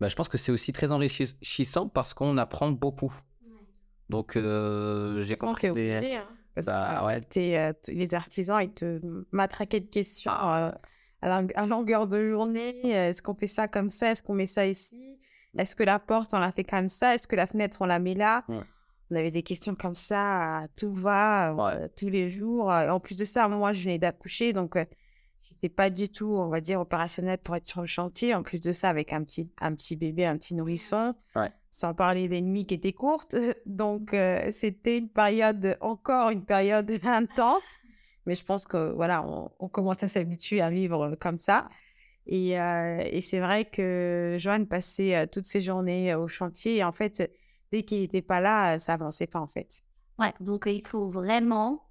bah, 0.00 0.08
je 0.08 0.16
pense 0.16 0.28
que 0.28 0.38
c'est 0.38 0.52
aussi 0.52 0.72
très 0.72 0.92
enrichissant 0.92 1.88
parce 1.88 2.14
qu'on 2.14 2.36
apprend 2.36 2.70
beaucoup. 2.70 3.14
Donc, 4.10 4.36
euh, 4.36 5.22
j'ai 5.22 5.36
compris. 5.36 5.72
Des... 5.72 6.14
Hein, 6.16 6.24
bah, 6.64 7.04
ouais. 7.06 7.22
Euh, 7.36 7.72
les 7.88 8.14
artisans, 8.14 8.60
ils 8.62 8.72
te 8.72 9.00
matraquaient 9.32 9.80
de 9.80 9.88
questions 9.90 10.30
euh, 10.30 10.70
à, 11.22 11.42
à 11.54 11.66
longueur 11.66 12.06
de 12.06 12.30
journée. 12.30 12.90
Est-ce 12.90 13.22
qu'on 13.22 13.34
fait 13.34 13.46
ça 13.46 13.68
comme 13.68 13.90
ça? 13.90 14.10
Est-ce 14.10 14.22
qu'on 14.22 14.34
met 14.34 14.46
ça 14.46 14.66
ici? 14.66 15.18
Est-ce 15.56 15.76
que 15.76 15.84
la 15.84 15.98
porte, 15.98 16.34
on 16.34 16.38
la 16.38 16.52
fait 16.52 16.64
comme 16.64 16.88
ça? 16.88 17.14
Est-ce 17.14 17.28
que 17.28 17.36
la 17.36 17.46
fenêtre, 17.46 17.78
on 17.80 17.86
la 17.86 17.98
met 17.98 18.14
là? 18.14 18.44
On 18.48 19.16
avait 19.16 19.30
des 19.30 19.42
questions 19.42 19.74
comme 19.74 19.94
ça, 19.94 20.66
tout 20.76 20.92
va, 20.92 21.88
tous 21.96 22.08
les 22.08 22.28
jours. 22.28 22.68
en 22.68 22.98
plus 22.98 23.16
de 23.16 23.24
ça, 23.24 23.46
moi, 23.48 23.72
je 23.72 23.84
venais 23.84 23.98
d'accoucher, 23.98 24.52
donc 24.52 24.76
j'étais 25.48 25.68
pas 25.68 25.90
du 25.90 26.08
tout, 26.08 26.26
on 26.26 26.48
va 26.48 26.60
dire, 26.60 26.80
opérationnel 26.80 27.38
pour 27.38 27.56
être 27.56 27.66
sur 27.66 27.80
le 27.80 27.86
chantier. 27.86 28.34
En 28.34 28.42
plus 28.42 28.60
de 28.60 28.72
ça, 28.72 28.88
avec 28.88 29.12
un 29.12 29.22
petit, 29.24 29.48
un 29.60 29.74
petit 29.74 29.96
bébé, 29.96 30.26
un 30.26 30.36
petit 30.36 30.54
nourrisson, 30.54 31.14
sans 31.70 31.94
parler 31.94 32.28
des 32.28 32.40
nuits 32.40 32.66
qui 32.66 32.74
étaient 32.74 32.92
courtes. 32.92 33.36
Donc, 33.66 34.10
c'était 34.50 34.98
une 34.98 35.08
période, 35.08 35.76
encore 35.80 36.30
une 36.30 36.44
période 36.44 36.90
intense. 37.04 37.64
Mais 38.26 38.34
je 38.34 38.44
pense 38.44 38.66
que 38.66 38.92
voilà, 38.92 39.24
on, 39.58 39.68
commence 39.68 40.02
à 40.02 40.08
s'habituer 40.08 40.60
à 40.62 40.70
vivre 40.70 41.14
comme 41.20 41.38
ça. 41.38 41.68
Et, 42.26 42.52
et 42.52 43.20
c'est 43.20 43.40
vrai 43.40 43.66
que 43.66 44.36
Joanne 44.38 44.66
passait 44.66 45.26
toutes 45.26 45.46
ses 45.46 45.60
journées 45.60 46.14
au 46.14 46.26
chantier. 46.26 46.76
Et 46.76 46.84
en 46.84 46.92
fait, 46.92 47.30
dès 47.70 47.82
qu'il 47.82 48.00
n'était 48.00 48.22
pas 48.22 48.40
là, 48.40 48.78
ça 48.78 48.94
avançait 48.94 49.26
pas 49.26 49.40
en 49.40 49.48
fait. 49.48 49.82
Ouais, 50.18 50.32
donc 50.40 50.64
il 50.66 50.86
faut 50.86 51.08
vraiment 51.08 51.82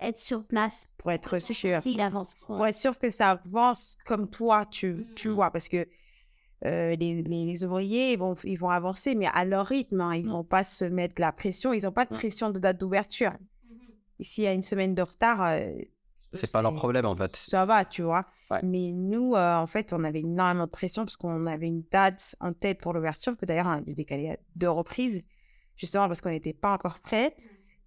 être 0.00 0.18
sur 0.18 0.44
place 0.44 0.92
pour 0.98 1.12
être 1.12 1.38
sûr. 1.38 1.80
S'il 1.80 2.00
avance. 2.00 2.34
Pour 2.46 2.66
être 2.66 2.74
sûr 2.74 2.98
que 2.98 3.10
ça 3.10 3.30
avance 3.30 3.96
comme 4.04 4.28
toi, 4.28 4.64
tu, 4.66 5.06
tu 5.14 5.28
mmh. 5.28 5.32
vois. 5.32 5.50
Parce 5.50 5.68
que 5.68 5.86
les, 6.62 6.96
les, 7.22 7.64
ouvriers, 7.64 8.12
ils 8.12 8.18
vont, 8.18 8.34
ils 8.42 8.58
vont 8.58 8.70
avancer, 8.70 9.14
mais 9.14 9.26
à 9.26 9.44
leur 9.44 9.66
rythme. 9.66 10.00
Hein, 10.00 10.16
ils 10.16 10.24
ne 10.24 10.30
mmh. 10.30 10.32
vont 10.32 10.44
pas 10.44 10.64
se 10.64 10.84
mettre 10.84 11.20
la 11.20 11.30
pression. 11.30 11.72
Ils 11.72 11.84
n'ont 11.84 11.92
pas 11.92 12.06
de 12.06 12.12
mmh. 12.12 12.18
pression 12.18 12.50
de 12.50 12.58
date 12.58 12.78
d'ouverture. 12.78 13.32
S'il 14.18 14.44
y 14.44 14.46
a 14.48 14.52
une 14.52 14.64
semaine 14.64 14.94
de 14.96 15.02
retard. 15.02 15.56
c'est 16.32 16.50
pas 16.50 16.62
leur 16.62 16.74
problème 16.74 17.06
en 17.06 17.14
fait. 17.14 17.36
Ça 17.36 17.64
va, 17.66 17.84
tu 17.84 18.02
vois. 18.02 18.26
Mais 18.64 18.90
nous, 18.90 19.34
en 19.36 19.66
fait, 19.68 19.92
on 19.92 20.02
avait 20.02 20.20
énormément 20.20 20.66
de 20.66 20.70
pression 20.70 21.04
parce 21.04 21.16
qu'on 21.16 21.46
avait 21.46 21.68
une 21.68 21.84
date 21.92 22.34
en 22.40 22.52
tête 22.52 22.80
pour 22.80 22.92
l'ouverture, 22.92 23.36
que 23.36 23.46
d'ailleurs, 23.46 23.66
on 23.66 23.78
a 23.78 23.80
dû 23.80 23.94
décaler 23.94 24.30
à 24.30 24.36
deux 24.56 24.68
reprises, 24.68 25.22
justement 25.76 26.08
parce 26.08 26.20
qu'on 26.20 26.30
n'était 26.30 26.52
pas 26.52 26.72
encore 26.72 26.98
prête. 26.98 27.40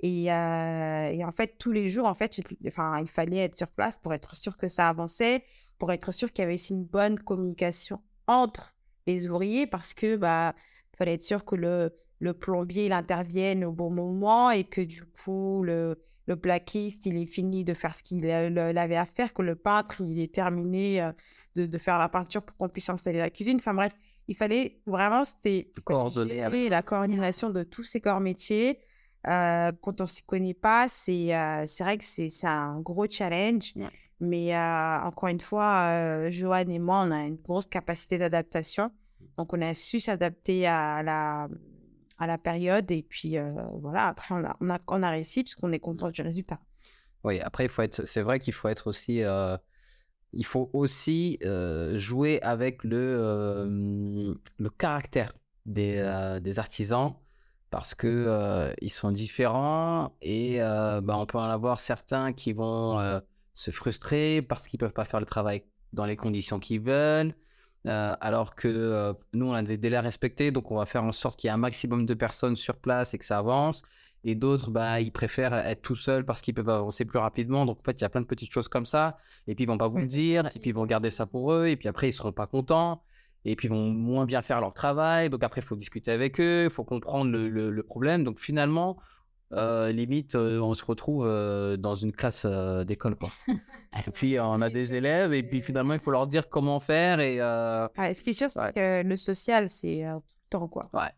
Et, 0.06 0.26
et, 0.26 1.26
en 1.26 1.32
fait, 1.32 1.56
tous 1.58 1.72
les 1.72 1.88
jours, 1.88 2.06
en 2.06 2.14
fait, 2.14 2.40
enfin, 2.68 3.00
il 3.00 3.08
fallait 3.08 3.38
être 3.38 3.56
sur 3.58 3.70
place 3.70 3.96
pour 3.96 4.14
être 4.14 4.36
sûr 4.36 4.58
que 4.58 4.68
ça 4.68 4.90
avançait, 4.90 5.46
pour 5.80 5.94
être 5.94 6.12
sûr 6.12 6.32
qu'il 6.34 6.44
y 6.44 6.46
avait 6.46 6.56
aussi 6.56 6.74
une 6.74 6.84
bonne 6.84 7.18
communication 7.18 8.02
entre 8.28 8.76
les 9.08 9.30
ouvriers, 9.30 9.66
parce 9.66 9.94
que 9.94 10.18
bah, 10.18 10.56
fallait 10.98 11.14
être 11.14 11.24
sûr 11.24 11.46
que 11.46 11.56
le, 11.56 11.96
le 12.20 12.34
plombier 12.34 12.86
il 12.86 12.92
intervienne 12.94 13.64
au 13.64 13.72
bon 13.72 13.90
moment 13.90 14.52
et 14.52 14.66
que 14.66 14.82
du 14.82 15.04
coup 15.04 15.64
le, 15.64 16.02
le 16.26 16.36
plaquiste 16.36 17.06
il 17.06 17.18
est 17.18 17.26
fini 17.26 17.64
de 17.64 17.74
faire 17.74 17.96
ce 17.96 18.04
qu'il 18.04 18.30
avait 18.30 18.96
à 18.96 19.06
faire, 19.06 19.34
que 19.34 19.42
le 19.42 19.56
peintre 19.56 20.02
il 20.02 20.20
est 20.20 20.34
terminé 20.34 21.12
de, 21.56 21.66
de 21.66 21.78
faire 21.78 21.98
la 21.98 22.10
peinture 22.10 22.44
pour 22.44 22.56
qu'on 22.58 22.70
puisse 22.70 22.90
installer 22.90 23.20
la 23.20 23.30
cuisine. 23.30 23.58
Enfin 23.58 23.74
bref, 23.74 23.94
il 24.28 24.36
fallait 24.36 24.82
vraiment 24.86 25.26
c'était 25.26 25.72
coordonner 25.84 26.70
la 26.70 26.82
coordination 26.82 27.50
de 27.50 27.64
tous 27.64 27.84
ces 27.84 28.00
corps 28.00 28.22
métiers 28.22 28.80
euh, 29.28 29.72
quand 29.82 30.02
on 30.02 30.04
ne 30.04 30.08
s'y 30.08 30.24
connaît 30.24 30.54
pas, 30.54 30.88
c'est 30.88 31.36
euh, 31.36 31.66
vrai 31.80 31.98
que 31.98 32.04
c'est 32.04 32.30
un 32.46 32.80
gros 32.82 33.08
challenge. 33.10 33.74
Mais 34.20 34.56
euh, 34.56 35.02
encore 35.02 35.30
une 35.30 35.40
fois, 35.40 36.30
Joanne 36.30 36.72
et 36.72 36.80
moi, 36.80 37.04
on 37.06 37.12
a 37.12 37.24
une 37.24 37.36
grosse 37.36 37.66
capacité 37.66 38.18
d'adaptation. 38.18 38.92
Donc, 39.38 39.54
on 39.54 39.62
a 39.62 39.74
su 39.74 40.00
s'adapter 40.00 40.68
à 40.68 41.02
la, 41.04 41.48
à 42.20 42.28
la 42.28 42.38
période. 42.38 42.90
Et 42.92 43.04
puis, 43.04 43.38
voilà, 43.82 44.08
après, 44.08 44.36
on 44.36 44.44
a, 44.44 44.56
on 44.60 44.70
a, 44.70 44.80
on 44.88 45.04
a 45.04 45.10
réussi 45.10 45.44
parce 45.44 45.56
qu'on 45.56 45.72
est 45.72 45.80
content 45.80 46.10
du 46.10 46.22
résultat. 46.22 46.60
Oui, 47.24 47.40
après, 47.40 47.70
c'est 47.90 48.22
vrai 48.22 48.40
qu'il 48.40 48.54
faut 48.54 48.68
être 48.68 48.88
aussi. 48.88 49.22
il 50.34 50.46
faut 50.46 50.70
aussi 50.74 51.40
jouer 51.96 52.42
avec 52.42 52.84
le, 52.84 54.38
le 54.58 54.70
caractère 54.70 55.34
des, 55.66 56.40
des 56.42 56.60
artisans 56.60 57.16
parce 57.74 57.96
que 57.96 58.06
euh, 58.08 58.72
ils 58.82 58.92
sont 58.92 59.10
différents 59.10 60.16
et 60.22 60.62
euh, 60.62 61.02
bah, 61.02 61.18
on 61.18 61.26
peut 61.26 61.40
en 61.40 61.50
avoir 61.50 61.80
certains 61.80 62.32
qui 62.32 62.54
vont 62.54 63.00
euh, 63.00 63.20
se 63.56 63.72
frustrer 63.72 64.44
parce 64.44 64.68
qu'ils 64.68 64.78
peuvent 64.78 64.94
pas 64.94 65.06
faire 65.06 65.20
le 65.20 65.26
travail 65.26 65.64
dans 65.92 66.06
les 66.06 66.16
conditions 66.16 66.60
qu'ils 66.60 66.82
veulent. 66.82 67.34
alors 67.86 68.54
que 68.54 69.16
nous, 69.34 69.48
on 69.48 69.54
a 69.54 69.64
des 69.64 69.78
délais 69.78 69.98
à 69.98 70.02
respecter, 70.02 70.52
donc 70.52 70.70
on 70.70 70.76
va 70.76 70.86
faire 70.86 71.04
en 71.04 71.12
sorte 71.12 71.40
qu'il 71.40 71.48
y 71.48 71.50
ait 71.50 71.54
un 71.56 71.58
maximum 71.58 72.06
de 72.06 72.14
personnes 72.14 72.56
sur 72.56 72.78
place 72.78 73.16
et 73.16 73.18
que 73.18 73.26
ça 73.26 73.40
avance. 73.40 73.82
Et 74.24 74.36
d'autres, 74.36 74.70
bah, 74.70 75.02
ils 75.02 75.12
préfèrent 75.12 75.56
être 75.56 75.82
tout 75.82 75.96
seuls 75.96 76.26
parce 76.26 76.42
qu'ils 76.42 76.54
peuvent 76.54 76.70
avancer 76.70 77.06
plus 77.06 77.20
rapidement. 77.20 77.66
Donc, 77.66 77.80
en 77.80 77.84
fait, 77.84 78.00
il 78.00 78.04
y 78.04 78.06
a 78.06 78.10
plein 78.10 78.22
de 78.22 78.28
petites 78.28 78.52
choses 78.52 78.68
comme 78.68 78.86
ça. 78.86 79.18
Et 79.48 79.56
puis, 79.56 79.64
ils 79.64 79.68
vont 79.68 79.80
pas 79.80 79.88
vous 79.88 79.98
le 79.98 80.08
dire. 80.08 80.46
Et 80.56 80.60
puis, 80.60 80.70
ils 80.70 80.76
vont 80.76 80.86
garder 80.86 81.10
ça 81.10 81.26
pour 81.26 81.52
eux. 81.52 81.68
Et 81.68 81.76
puis, 81.76 81.90
après, 81.90 82.08
ils 82.10 82.14
seront 82.14 82.32
pas 82.32 82.48
contents 82.48 83.02
et 83.46 83.56
puis 83.56 83.68
ils 83.68 83.72
vont 83.72 83.90
moins 83.90 84.26
bien 84.26 84.42
faire 84.42 84.62
leur 84.62 84.74
travail. 84.74 85.30
Donc 85.30 85.44
après, 85.44 85.62
il 85.62 85.66
faut 85.66 85.76
discuter 85.76 86.12
avec 86.12 86.40
eux, 86.40 86.66
il 86.66 86.70
faut 86.70 86.84
comprendre 86.84 87.32
le, 87.32 87.50
le, 87.50 87.84
problème. 87.84 88.24
Donc 88.24 88.40
finalement, 88.40 88.98
euh, 89.52 89.92
limite, 89.92 90.36
euh, 90.36 90.60
on 90.60 90.74
se 90.74 90.84
retrouve 90.84 91.26
euh, 91.28 91.78
dans 91.78 91.96
une 91.96 92.12
classe 92.12 92.46
d'école. 92.86 93.16
quoi. 93.16 93.30
et 93.48 94.12
puis 94.12 94.40
on 94.40 94.62
a 94.62 94.70
des 94.70 94.96
élèves, 94.96 95.34
et 95.34 95.44
puis 95.44 95.62
finalement, 95.62 95.94
il 95.94 96.00
faut 96.00 96.12
leur 96.12 96.28
dire 96.28 96.50
comment 96.50 96.80
faire. 96.80 97.20
Et, 97.20 97.38
ce 97.38 98.24
qui 98.24 98.32
est 98.32 98.34
sûr, 98.34 98.50
c'est 98.50 98.74
que 98.74 99.04
le 99.04 99.16
social, 99.16 99.70
c'est 99.70 100.04
tout 100.06 100.24
le 100.46 100.50
temps. 100.50 100.68
Quoi. 100.68 100.90
Ouais. 100.94 101.12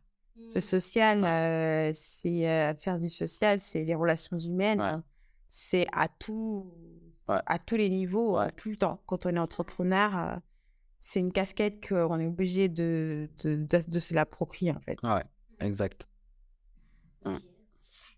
Le 0.54 0.62
social, 0.62 1.94
c'est 1.94 2.76
faire 2.80 3.00
du 3.00 3.10
social, 3.10 3.60
c'est 3.60 3.84
les 3.84 3.96
relations 3.96 4.38
humaines. 4.38 5.04
C'est 5.48 5.88
à, 5.94 6.10
tout, 6.10 6.74
à 7.28 7.60
tous 7.60 7.76
les 7.76 7.90
niveaux, 7.90 8.40
tout 8.58 8.72
le 8.72 8.76
temps. 8.76 9.00
Quand 9.06 9.26
on 9.26 9.30
est 9.30 9.40
entrepreneur 9.40 10.40
c'est 11.06 11.20
une 11.20 11.32
casquette 11.32 11.88
qu'on 11.88 12.20
est 12.20 12.26
obligé 12.26 12.68
de, 12.68 13.30
de, 13.44 13.68
de, 13.88 14.00
se 14.00 14.16
l'approprier, 14.16 14.72
en 14.72 14.80
fait. 14.80 14.98
Ouais, 15.04 15.24
exact. 15.60 16.08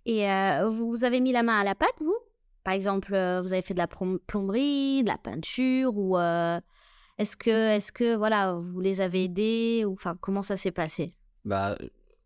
Et 0.06 0.32
euh, 0.32 0.69
vous 0.69 1.04
avez 1.04 1.19
mis 1.19 1.34
la 1.34 1.43
main 1.43 1.60
à 1.60 1.65
la 1.65 1.76
pâte, 1.76 2.00
vous? 2.00 2.15
Par 2.63 2.73
exemple, 2.73 3.13
euh, 3.13 3.41
vous 3.41 3.52
avez 3.52 3.62
fait 3.62 3.73
de 3.73 3.80
la 3.80 3.88
plomberie, 3.88 5.04
de 5.04 5.10
la 5.10 5.17
peinture, 5.17 5.97
ou 5.97 6.17
euh, 6.17 6.62
est-ce 7.17 7.36
que, 7.36 7.76
est 7.76 7.91
que 7.91 8.15
voilà, 8.15 8.54
vous 8.54 8.80
les 8.80 9.02
avez 9.02 9.26
aidés, 9.26 9.84
ou 9.86 9.91
enfin, 9.91 10.15
comment 10.21 10.41
ça 10.41 10.56
s'est 10.56 10.71
passé? 10.71 11.13
Bah, 11.43 11.78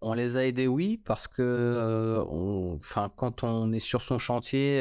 on 0.02 0.13
les 0.13 0.38
a 0.38 0.45
aidés, 0.45 0.67
oui, 0.67 1.02
parce 1.04 1.28
que, 1.28 2.24
enfin, 2.30 3.12
quand 3.15 3.43
on 3.43 3.71
est 3.74 3.80
sur 3.80 4.04
son 4.04 4.19
chantier 4.19 4.80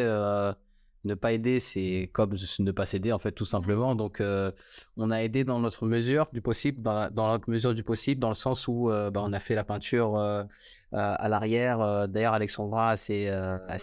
ne 1.04 1.14
pas 1.14 1.32
aider, 1.32 1.60
c'est 1.60 2.10
comme 2.12 2.36
ne 2.58 2.72
pas 2.72 2.84
s'aider, 2.84 3.12
en 3.12 3.18
fait, 3.18 3.32
tout 3.32 3.44
simplement. 3.44 3.94
Donc, 3.94 4.20
euh, 4.20 4.52
on 4.96 5.10
a 5.10 5.18
aidé 5.22 5.44
dans 5.44 5.58
notre 5.58 5.86
mesure 5.86 6.28
du 6.32 6.42
possible, 6.42 6.82
dans, 6.82 7.10
notre 7.14 7.48
mesure 7.48 7.74
du 7.74 7.82
possible, 7.82 8.20
dans 8.20 8.28
le 8.28 8.34
sens 8.34 8.68
où 8.68 8.90
euh, 8.90 9.10
bah, 9.10 9.22
on 9.24 9.32
a 9.32 9.40
fait 9.40 9.54
la 9.54 9.64
peinture 9.64 10.16
euh, 10.18 10.44
à 10.92 11.28
l'arrière. 11.28 12.08
D'ailleurs, 12.08 12.34
Alexandra 12.34 12.96
s'est 12.96 13.30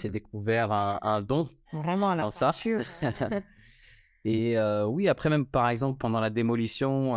découvert 0.06 0.72
un, 0.72 1.22
don. 1.22 1.50
Vraiment, 1.74 2.14
la 2.14 2.30
ça. 2.32 2.52
Et 4.26 4.58
oui, 4.86 5.08
après, 5.08 5.30
même 5.30 5.46
par 5.46 5.70
exemple, 5.70 5.98
pendant 5.98 6.20
la 6.20 6.30
démolition, 6.30 7.14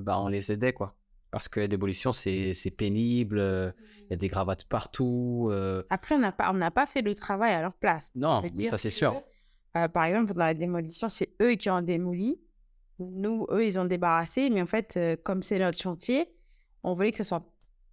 bah, 0.00 0.18
on 0.18 0.28
les 0.28 0.50
aidait, 0.50 0.72
quoi. 0.72 0.94
Parce 1.30 1.48
que 1.48 1.60
la 1.60 1.68
démolition, 1.68 2.12
c'est 2.12 2.74
pénible, 2.76 3.38
il 3.38 4.10
y 4.10 4.14
a 4.14 4.16
des 4.16 4.28
gravates 4.28 4.64
partout. 4.64 5.52
Après, 5.90 6.16
on 6.16 6.18
n'a 6.18 6.32
pas, 6.32 6.70
pas 6.70 6.86
fait 6.86 7.02
le 7.02 7.14
travail 7.14 7.52
à 7.52 7.60
leur 7.60 7.74
place. 7.74 8.10
Non, 8.16 8.42
ça 8.70 8.78
c'est 8.78 8.90
sûr. 8.90 9.22
Euh, 9.76 9.88
par 9.88 10.04
exemple, 10.04 10.32
dans 10.32 10.44
la 10.44 10.54
démolition, 10.54 11.08
c'est 11.08 11.30
eux 11.42 11.54
qui 11.54 11.68
ont 11.70 11.82
démoli. 11.82 12.40
Nous, 12.98 13.46
eux, 13.50 13.64
ils 13.64 13.78
ont 13.78 13.84
débarrassé. 13.84 14.48
Mais 14.50 14.62
en 14.62 14.66
fait, 14.66 14.94
euh, 14.96 15.16
comme 15.22 15.42
c'est 15.42 15.58
notre 15.58 15.78
chantier, 15.78 16.32
on 16.82 16.94
voulait 16.94 17.10
que 17.10 17.18
ce 17.18 17.24
soit 17.24 17.44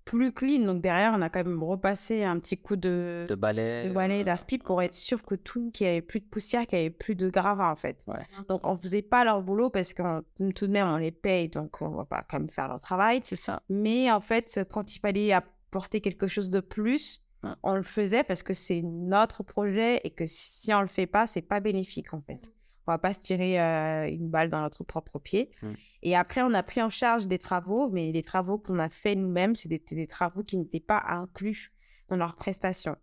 plus 0.06 0.32
clean. 0.32 0.66
Donc 0.66 0.82
derrière, 0.82 1.14
on 1.16 1.22
a 1.22 1.30
quand 1.30 1.44
même 1.44 1.64
repassé 1.64 2.24
un 2.24 2.40
petit 2.40 2.58
coup 2.58 2.76
de, 2.76 3.26
de 3.28 3.36
balai, 3.36 3.88
de 3.88 3.94
balai 3.94 4.24
d'aspi 4.24 4.58
pour 4.58 4.82
être 4.82 4.94
sûr 4.94 5.24
que 5.24 5.36
tout, 5.36 5.72
qu'il 5.72 5.88
n'y 5.88 5.92
avait 5.92 6.02
plus 6.02 6.20
de 6.20 6.26
poussière, 6.26 6.68
qu'il 6.68 6.78
n'y 6.78 6.86
avait 6.86 6.94
plus 6.94 7.16
de 7.16 7.30
gravats 7.30 7.72
en 7.72 7.76
fait. 7.76 8.06
Donc 8.50 8.68
on 8.68 8.78
faisait 8.78 9.02
pas 9.02 9.24
leur 9.24 9.42
boulot 9.42 9.70
parce 9.70 9.94
que 9.94 10.22
tout 10.52 10.68
de 10.68 10.72
même 10.72 10.88
on 10.88 10.98
les 10.98 11.12
paye, 11.12 11.48
donc 11.50 11.82
on 11.82 11.90
va 11.90 12.06
pas 12.06 12.24
comme 12.30 12.50
faire 12.50 12.68
leur 12.68 12.80
travail. 12.80 13.22
C'est 13.24 13.38
ça. 13.38 13.62
Mais 13.70 14.12
en 14.12 14.20
fait, 14.20 14.60
quand 14.70 14.94
il 14.96 15.00
fallait 15.00 15.32
apporter 15.32 16.02
quelque 16.02 16.28
chose 16.28 16.50
de 16.50 16.60
plus, 16.60 17.23
on 17.64 17.76
le 17.76 17.84
faisait 17.84 18.24
parce 18.24 18.44
que 18.44 18.54
c'est 18.54 18.82
notre 18.82 19.44
projet 19.44 20.02
et 20.04 20.12
que 20.12 20.26
si 20.26 20.74
on 20.74 20.82
le 20.82 20.88
fait 20.88 21.08
pas, 21.08 21.28
c'est 21.28 21.42
pas 21.42 21.60
bénéfique 21.60 22.14
en 22.14 22.22
fait. 22.22 22.52
On 22.86 22.92
va 22.92 22.98
pas 22.98 23.14
se 23.14 23.20
tirer 23.20 23.62
euh, 23.62 24.10
une 24.10 24.30
balle 24.30 24.50
dans 24.50 24.60
notre 24.60 24.84
propre 24.84 25.18
pied. 25.18 25.52
Mmh. 25.62 25.72
Et 26.02 26.16
après, 26.18 26.42
on 26.42 26.54
a 26.54 26.64
pris 26.64 26.82
en 26.82 26.90
charge 26.90 27.28
des 27.28 27.40
travaux, 27.40 27.90
mais 27.90 28.12
les 28.12 28.24
travaux 28.24 28.58
qu'on 28.58 28.78
a 28.78 28.90
fait 28.90 29.16
nous-mêmes, 29.16 29.56
c'était 29.56 29.96
des, 29.96 30.08
travaux 30.08 30.44
qui 30.44 30.58
n'étaient 30.58 30.82
pas 30.82 31.02
inclus 31.08 31.72
dans 32.10 32.18
leurs 32.18 32.36
prestations. 32.36 32.98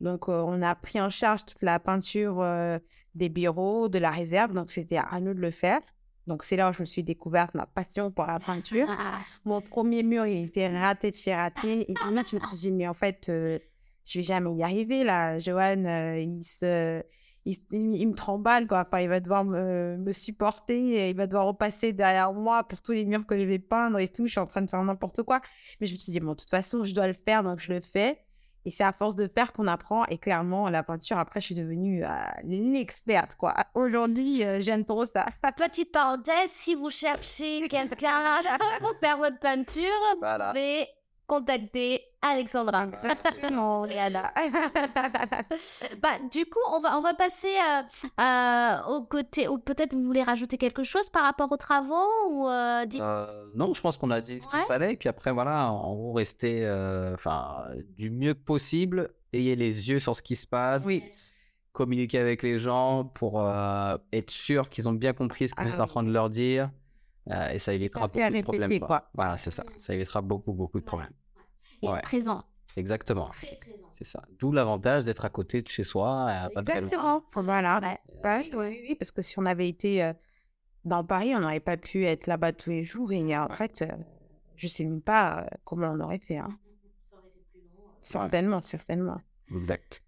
Donc, 0.00 0.28
euh, 0.28 0.40
on 0.40 0.62
a 0.62 0.74
pris 0.74 1.00
en 1.00 1.10
charge 1.10 1.44
toute 1.44 1.60
la 1.60 1.78
peinture 1.78 2.40
euh, 2.40 2.78
des 3.14 3.28
bureaux, 3.28 3.88
de 3.88 3.98
la 3.98 4.10
réserve. 4.10 4.54
Donc, 4.54 4.70
c'était 4.70 4.96
à 4.96 5.20
nous 5.20 5.34
de 5.34 5.40
le 5.40 5.50
faire. 5.50 5.80
Donc, 6.26 6.42
c'est 6.42 6.56
là 6.56 6.70
où 6.70 6.72
je 6.72 6.80
me 6.80 6.86
suis 6.86 7.04
découverte 7.04 7.54
ma 7.54 7.66
passion 7.66 8.10
pour 8.10 8.24
la 8.24 8.40
peinture. 8.40 8.88
Mon 9.44 9.60
premier 9.60 10.02
mur, 10.02 10.26
il 10.26 10.46
était 10.46 10.66
raté 10.66 11.10
de 11.10 11.14
chez 11.14 11.34
raté. 11.34 11.90
Et 11.90 11.94
là, 12.10 12.22
je 12.26 12.36
me 12.36 12.40
suis 12.40 12.56
dit, 12.56 12.72
mais 12.72 12.88
en 12.88 12.94
fait, 12.94 13.30
je 14.06 14.18
vais 14.18 14.22
jamais 14.22 14.50
y 14.54 14.62
arriver 14.62 15.04
là. 15.04 15.38
Johan, 15.38 15.84
euh, 15.84 16.18
il 16.20 16.42
se, 16.44 17.02
il, 17.44 17.56
il- 17.72 18.08
me 18.08 18.14
tremble, 18.14 18.66
quoi. 18.66 18.84
Enfin, 18.86 19.00
il 19.00 19.08
va 19.08 19.20
devoir 19.20 19.44
me, 19.44 19.96
me 19.98 20.12
supporter 20.12 20.78
et 20.94 21.10
il 21.10 21.16
va 21.16 21.26
devoir 21.26 21.46
repasser 21.46 21.92
derrière 21.92 22.32
moi 22.32 22.64
pour 22.64 22.80
tous 22.80 22.92
les 22.92 23.04
murs 23.04 23.26
que 23.26 23.38
je 23.38 23.44
vais 23.44 23.58
peindre 23.58 23.98
et 23.98 24.08
tout. 24.08 24.26
Je 24.26 24.32
suis 24.32 24.40
en 24.40 24.46
train 24.46 24.62
de 24.62 24.70
faire 24.70 24.82
n'importe 24.82 25.22
quoi. 25.22 25.40
Mais 25.80 25.86
je 25.86 25.94
me 25.94 25.98
suis 25.98 26.12
dit, 26.12 26.20
bon, 26.20 26.30
de 26.32 26.36
toute 26.36 26.50
façon, 26.50 26.84
je 26.84 26.94
dois 26.94 27.06
le 27.06 27.14
faire, 27.14 27.42
donc 27.42 27.58
je 27.60 27.72
le 27.72 27.80
fais. 27.80 28.18
Et 28.64 28.70
c'est 28.72 28.82
à 28.82 28.90
force 28.92 29.14
de 29.14 29.28
faire 29.28 29.52
qu'on 29.52 29.68
apprend. 29.68 30.04
Et 30.06 30.18
clairement, 30.18 30.68
la 30.70 30.82
peinture, 30.82 31.18
après, 31.18 31.40
je 31.40 31.46
suis 31.46 31.54
devenue 31.54 32.04
euh, 32.04 32.08
l'experte, 32.42 33.36
quoi. 33.36 33.54
Aujourd'hui, 33.74 34.42
euh, 34.44 34.60
j'aime 34.60 34.84
trop 34.84 35.04
ça. 35.04 35.24
Petite 35.56 35.92
parenthèse, 35.92 36.50
si 36.50 36.74
vous 36.74 36.90
cherchez 36.90 37.60
quelqu'un 37.68 38.38
pour 38.80 38.92
faire 38.98 39.18
votre 39.18 39.38
peinture, 39.38 39.82
vous 40.14 40.18
Voilà. 40.20 40.48
pouvez 40.48 40.88
contacter 41.26 42.02
Alexandra. 42.22 42.86
Non, 43.52 43.84
Léana. 43.84 44.32
bah, 46.02 46.18
du 46.30 46.44
coup, 46.46 46.58
on 46.72 46.80
va, 46.80 46.98
on 46.98 47.00
va 47.02 47.14
passer 47.14 47.48
euh, 47.48 47.82
euh, 48.20 48.96
au 48.96 49.02
côté, 49.04 49.48
ou 49.48 49.58
peut-être 49.58 49.94
vous 49.94 50.02
voulez 50.02 50.22
rajouter 50.22 50.58
quelque 50.58 50.82
chose 50.82 51.08
par 51.10 51.22
rapport 51.24 51.50
aux 51.52 51.56
travaux 51.56 52.08
ou 52.30 52.48
euh, 52.48 52.84
Euh, 53.00 53.46
non, 53.54 53.74
je 53.74 53.80
pense 53.80 53.96
qu'on 53.96 54.10
a 54.10 54.20
dit 54.20 54.40
ce 54.40 54.48
qu'il 54.48 54.58
Ouais. 54.58 54.64
fallait. 54.66 54.92
Et 54.94 54.96
puis 54.96 55.08
après, 55.08 55.32
voilà, 55.32 55.70
en 55.72 55.94
gros, 55.94 56.12
rester 56.14 56.64
euh, 56.64 57.14
enfin, 57.14 57.64
du 57.96 58.10
mieux 58.10 58.34
que 58.34 58.42
possible. 58.44 59.10
Ayez 59.32 59.56
les 59.56 59.88
yeux 59.90 59.98
sur 59.98 60.16
ce 60.16 60.22
qui 60.22 60.36
se 60.36 60.46
passe. 60.46 60.84
Oui. 60.86 61.02
Communiquer 61.72 62.18
avec 62.18 62.42
les 62.42 62.58
gens 62.58 63.04
pour 63.04 63.42
euh, 63.44 63.96
être 64.12 64.30
sûr 64.30 64.70
qu'ils 64.70 64.88
ont 64.88 64.94
bien 64.94 65.12
compris 65.12 65.48
ce 65.48 65.54
que 65.54 65.60
Ah 65.62 65.66
oui. 65.66 65.80
en 65.80 65.86
train 65.86 66.02
de 66.02 66.10
leur 66.10 66.30
dire. 66.30 66.70
Euh, 67.30 67.50
et 67.50 67.58
ça 67.58 67.72
évitera 67.72 68.06
beaucoup 68.08 68.18
de 68.18 68.42
problèmes. 68.42 68.62
répéter, 68.70 68.78
quoi. 68.80 68.86
quoi. 69.00 69.10
Voilà, 69.14 69.36
c'est 69.36 69.50
ça. 69.50 69.64
Ça 69.76 69.94
évitera 69.94 70.20
beaucoup, 70.22 70.52
beaucoup 70.52 70.78
de 70.80 70.84
problèmes. 70.84 71.12
et 71.82 71.88
Ouais. 71.88 72.00
présent. 72.00 72.44
Exactement. 72.76 73.28
Très 73.30 73.56
présent. 73.56 73.88
C'est 73.98 74.04
ça. 74.04 74.22
D'où 74.38 74.52
l'avantage 74.52 75.04
d'être 75.04 75.24
à 75.24 75.30
côté 75.30 75.62
de 75.62 75.68
chez 75.68 75.82
soi, 75.84 76.26
euh, 76.28 76.48
pas 76.50 76.62
très 76.62 76.74
loin. 76.80 76.82
Exactement. 76.84 77.24
Voilà. 77.34 77.80
Ouais. 77.80 77.98
Ouais, 78.22 78.40
oui, 78.52 78.56
oui, 78.56 78.80
oui, 78.90 78.94
parce 78.94 79.10
que 79.10 79.22
si 79.22 79.38
on 79.38 79.46
avait 79.46 79.68
été 79.68 80.02
euh, 80.04 80.12
dans 80.84 81.02
Paris, 81.04 81.34
on 81.34 81.40
n'aurait 81.40 81.60
pas 81.60 81.76
pu 81.76 82.06
être 82.06 82.26
là-bas 82.26 82.52
tous 82.52 82.70
les 82.70 82.84
jours. 82.84 83.10
Et 83.12 83.36
en 83.36 83.48
fait, 83.48 83.82
euh, 83.82 83.86
je 84.56 84.68
sais 84.68 84.84
même 84.84 85.00
pas 85.02 85.40
euh, 85.42 85.46
comment 85.64 85.88
on 85.88 86.00
aurait 86.00 86.18
fait. 86.18 86.36
hein. 86.36 86.56
Ça 87.04 87.16
aurait 87.16 87.28
été 87.28 87.40
plus 87.50 87.60
long. 87.76 87.88
Certainement, 88.00 88.62
certainement. 88.62 89.20
Exact. 89.50 90.02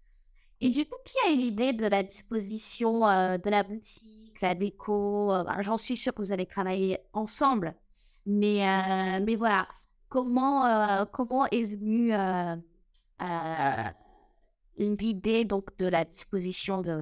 Et 0.61 0.69
du 0.69 0.85
coup, 0.85 0.95
qui 1.05 1.15
a 1.27 1.33
eu 1.33 1.37
l'idée 1.37 1.73
de 1.73 1.87
la 1.87 2.03
disposition 2.03 3.07
euh, 3.07 3.37
de 3.37 3.49
la 3.49 3.63
boutique, 3.63 4.03
la 4.41 4.55
déco 4.55 5.33
euh, 5.33 5.43
ben, 5.43 5.61
J'en 5.61 5.77
suis 5.77 5.97
sûre 5.97 6.13
que 6.13 6.21
vous 6.21 6.31
avez 6.31 6.45
travaillé 6.45 6.99
ensemble. 7.13 7.75
Mais, 8.25 8.67
euh, 8.67 9.23
mais 9.23 9.35
voilà, 9.35 9.67
comment, 10.09 10.65
euh, 10.65 11.05
comment 11.05 11.45
est 11.47 11.63
venue 11.63 12.13
l'idée 14.77 15.45
de 15.45 15.87
la 15.87 16.05
disposition 16.05 16.81
de, 16.81 17.01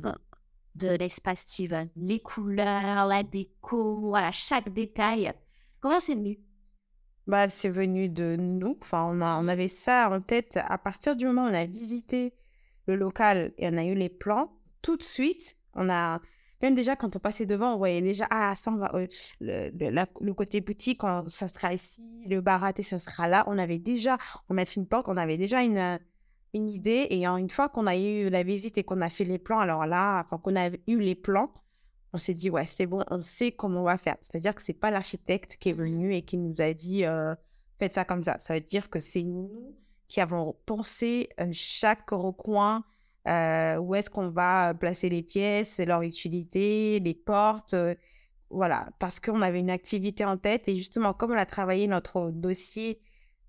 de 0.75 0.89
l'espace 0.89 1.41
Steven? 1.41 1.89
Les 1.95 2.19
couleurs, 2.19 3.07
la 3.07 3.23
déco, 3.23 3.99
voilà, 3.99 4.31
chaque 4.31 4.73
détail. 4.73 5.33
Comment 5.79 5.99
c'est 5.99 6.15
venu? 6.15 6.39
Bah, 7.27 7.49
c'est 7.49 7.69
venu 7.69 8.07
de 8.07 8.37
nous. 8.39 8.77
Enfin, 8.81 9.03
on 9.03 9.47
avait 9.47 9.67
ça 9.67 10.09
en 10.09 10.21
tête 10.21 10.57
à 10.65 10.77
partir 10.77 11.15
du 11.15 11.25
moment 11.25 11.45
où 11.45 11.49
on 11.49 11.53
a 11.53 11.65
visité 11.65 12.33
le 12.87 12.95
local 12.95 13.53
et 13.57 13.67
on 13.67 13.77
a 13.77 13.83
eu 13.83 13.95
les 13.95 14.09
plans. 14.09 14.53
Tout 14.81 14.95
de 14.95 15.03
suite, 15.03 15.57
on 15.73 15.89
a. 15.89 16.21
Même 16.61 16.73
déjà, 16.75 16.95
quand 16.95 17.15
on 17.15 17.19
passait 17.19 17.45
devant, 17.45 17.73
on 17.73 17.77
voyait 17.77 18.01
déjà, 18.01 18.27
ah, 18.31 18.55
ça, 18.55 18.71
on 18.71 18.77
va. 18.77 18.91
euh, 18.95 19.07
le, 19.41 19.69
le- 20.19 20.33
côté 20.33 20.61
boutique, 20.61 21.03
on- 21.03 21.27
ça 21.29 21.47
sera 21.47 21.73
ici. 21.73 22.01
Le 22.27 22.41
bar 22.41 22.63
ça 22.81 22.99
sera 22.99 23.27
là. 23.27 23.43
On 23.47 23.57
avait 23.57 23.77
déjà. 23.79 24.17
On 24.49 24.53
mettre 24.53 24.71
une 24.77 24.87
porte, 24.87 25.07
on 25.09 25.17
avait 25.17 25.37
déjà 25.37 25.61
une, 25.63 25.77
euh, 25.77 25.97
une 26.53 26.67
idée. 26.67 27.07
Et 27.11 27.25
une 27.25 27.49
fois 27.49 27.69
qu'on 27.69 27.85
a 27.87 27.95
eu 27.97 28.29
la 28.29 28.43
visite 28.43 28.77
et 28.77 28.83
qu'on 28.83 29.01
a 29.01 29.09
fait 29.09 29.23
les 29.23 29.37
plans, 29.37 29.59
alors 29.59 29.85
là, 29.85 30.23
enfin, 30.25 30.37
qu'on 30.39 30.55
a 30.55 30.69
eu 30.69 30.99
les 30.99 31.15
plans, 31.15 31.51
on 32.13 32.17
s'est 32.17 32.33
dit, 32.33 32.49
ouais, 32.49 32.65
c'est 32.65 32.85
bon, 32.87 33.03
on 33.11 33.21
sait 33.21 33.51
comment 33.51 33.81
on 33.81 33.85
va 33.85 33.97
faire. 33.97 34.15
C'est-à-dire 34.21 34.55
que 34.55 34.61
c'est 34.63 34.73
pas 34.73 34.89
l'architecte 34.89 35.57
qui 35.57 35.69
est 35.69 35.73
venu 35.73 36.15
et 36.15 36.23
qui 36.23 36.37
nous 36.37 36.55
a 36.59 36.73
dit, 36.73 37.05
euh, 37.05 37.35
faites 37.77 37.93
ça 37.93 38.05
comme 38.05 38.23
ça. 38.23 38.39
Ça 38.39 38.55
veut 38.55 38.61
dire 38.61 38.89
que 38.89 38.99
c'est 38.99 39.23
nous 39.23 39.75
qui 40.07 40.21
avons 40.21 40.55
pensé 40.65 41.29
chaque 41.51 42.09
recoin, 42.11 42.83
euh, 43.27 43.77
où 43.77 43.95
est-ce 43.95 44.09
qu'on 44.09 44.29
va 44.29 44.73
placer 44.73 45.09
les 45.09 45.21
pièces, 45.23 45.79
leur 45.79 46.01
utilité, 46.01 46.99
les 46.99 47.13
portes. 47.13 47.73
euh, 47.73 47.93
voilà, 48.49 48.87
parce 48.99 49.19
qu'on 49.19 49.41
avait 49.41 49.59
une 49.59 49.69
activité 49.69 50.23
en 50.23 50.37
tête 50.37 50.69
et 50.69 50.75
justement, 50.77 51.13
comme 51.13 51.31
on 51.31 51.37
a 51.37 51.45
travaillé 51.45 51.85
notre 51.87 52.31
dossier 52.31 53.01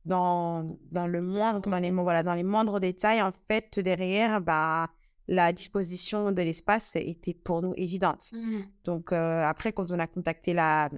dans, 0.05 0.77
dans 0.91 1.07
le 1.07 1.23
moindre, 1.23 1.61
dans 1.71 1.79
les, 1.79 1.91
voilà, 1.93 2.23
dans 2.25 2.35
les 2.35 2.43
moindres 2.43 2.81
détails, 2.81 3.23
en 3.23 3.31
fait, 3.47 3.79
derrière, 3.79 4.41
bah, 4.41 4.89
la 5.29 5.53
disposition 5.53 6.33
de 6.33 6.43
l'espace 6.43 6.97
était 6.97 7.35
pour 7.35 7.63
nous 7.63 7.75
évidente. 7.77 8.31
Donc, 8.85 9.13
euh, 9.13 9.43
après, 9.45 9.73
quand 9.73 9.93
on 9.93 9.99
a 10.01 10.07
contacté 10.09 10.53
la- 10.53 10.89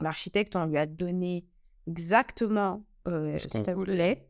l'architecte, 0.00 0.56
on 0.56 0.64
lui 0.66 0.78
a 0.78 0.86
donné 0.86 1.44
exactement 1.86 2.82
euh, 3.08 3.36
Ce 3.38 3.48
qu'on 3.48 3.64
voulait. 3.74 4.28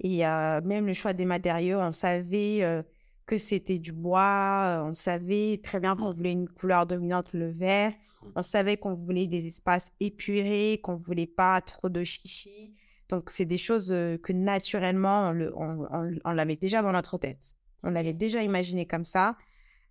Et 0.00 0.26
euh, 0.26 0.60
même 0.62 0.86
le 0.86 0.92
choix 0.92 1.12
des 1.12 1.24
matériaux, 1.24 1.78
on 1.80 1.92
savait 1.92 2.58
euh, 2.62 2.82
que 3.26 3.38
c'était 3.38 3.78
du 3.78 3.92
bois, 3.92 4.82
on 4.86 4.94
savait 4.94 5.60
très 5.62 5.80
bien 5.80 5.96
qu'on 5.96 6.12
voulait 6.12 6.32
une 6.32 6.48
couleur 6.48 6.86
dominante, 6.86 7.32
le 7.32 7.50
vert. 7.50 7.92
On 8.36 8.42
savait 8.42 8.76
qu'on 8.78 8.94
voulait 8.94 9.26
des 9.26 9.46
espaces 9.46 9.92
épurés, 10.00 10.80
qu'on 10.82 10.96
voulait 10.96 11.26
pas 11.26 11.60
trop 11.60 11.88
de 11.90 12.02
chichi. 12.04 12.74
Donc, 13.10 13.28
c'est 13.30 13.44
des 13.44 13.58
choses 13.58 13.92
euh, 13.92 14.16
que 14.16 14.32
naturellement, 14.32 15.28
on, 15.28 15.32
le- 15.32 15.54
on- 15.56 15.84
on- 15.90 16.14
on 16.24 16.32
l'avait 16.32 16.56
déjà 16.56 16.80
dans 16.80 16.92
notre 16.92 17.18
tête. 17.18 17.54
On 17.82 17.90
l'avait 17.90 18.14
déjà 18.14 18.42
imaginé 18.42 18.86
comme 18.86 19.04
ça. 19.04 19.36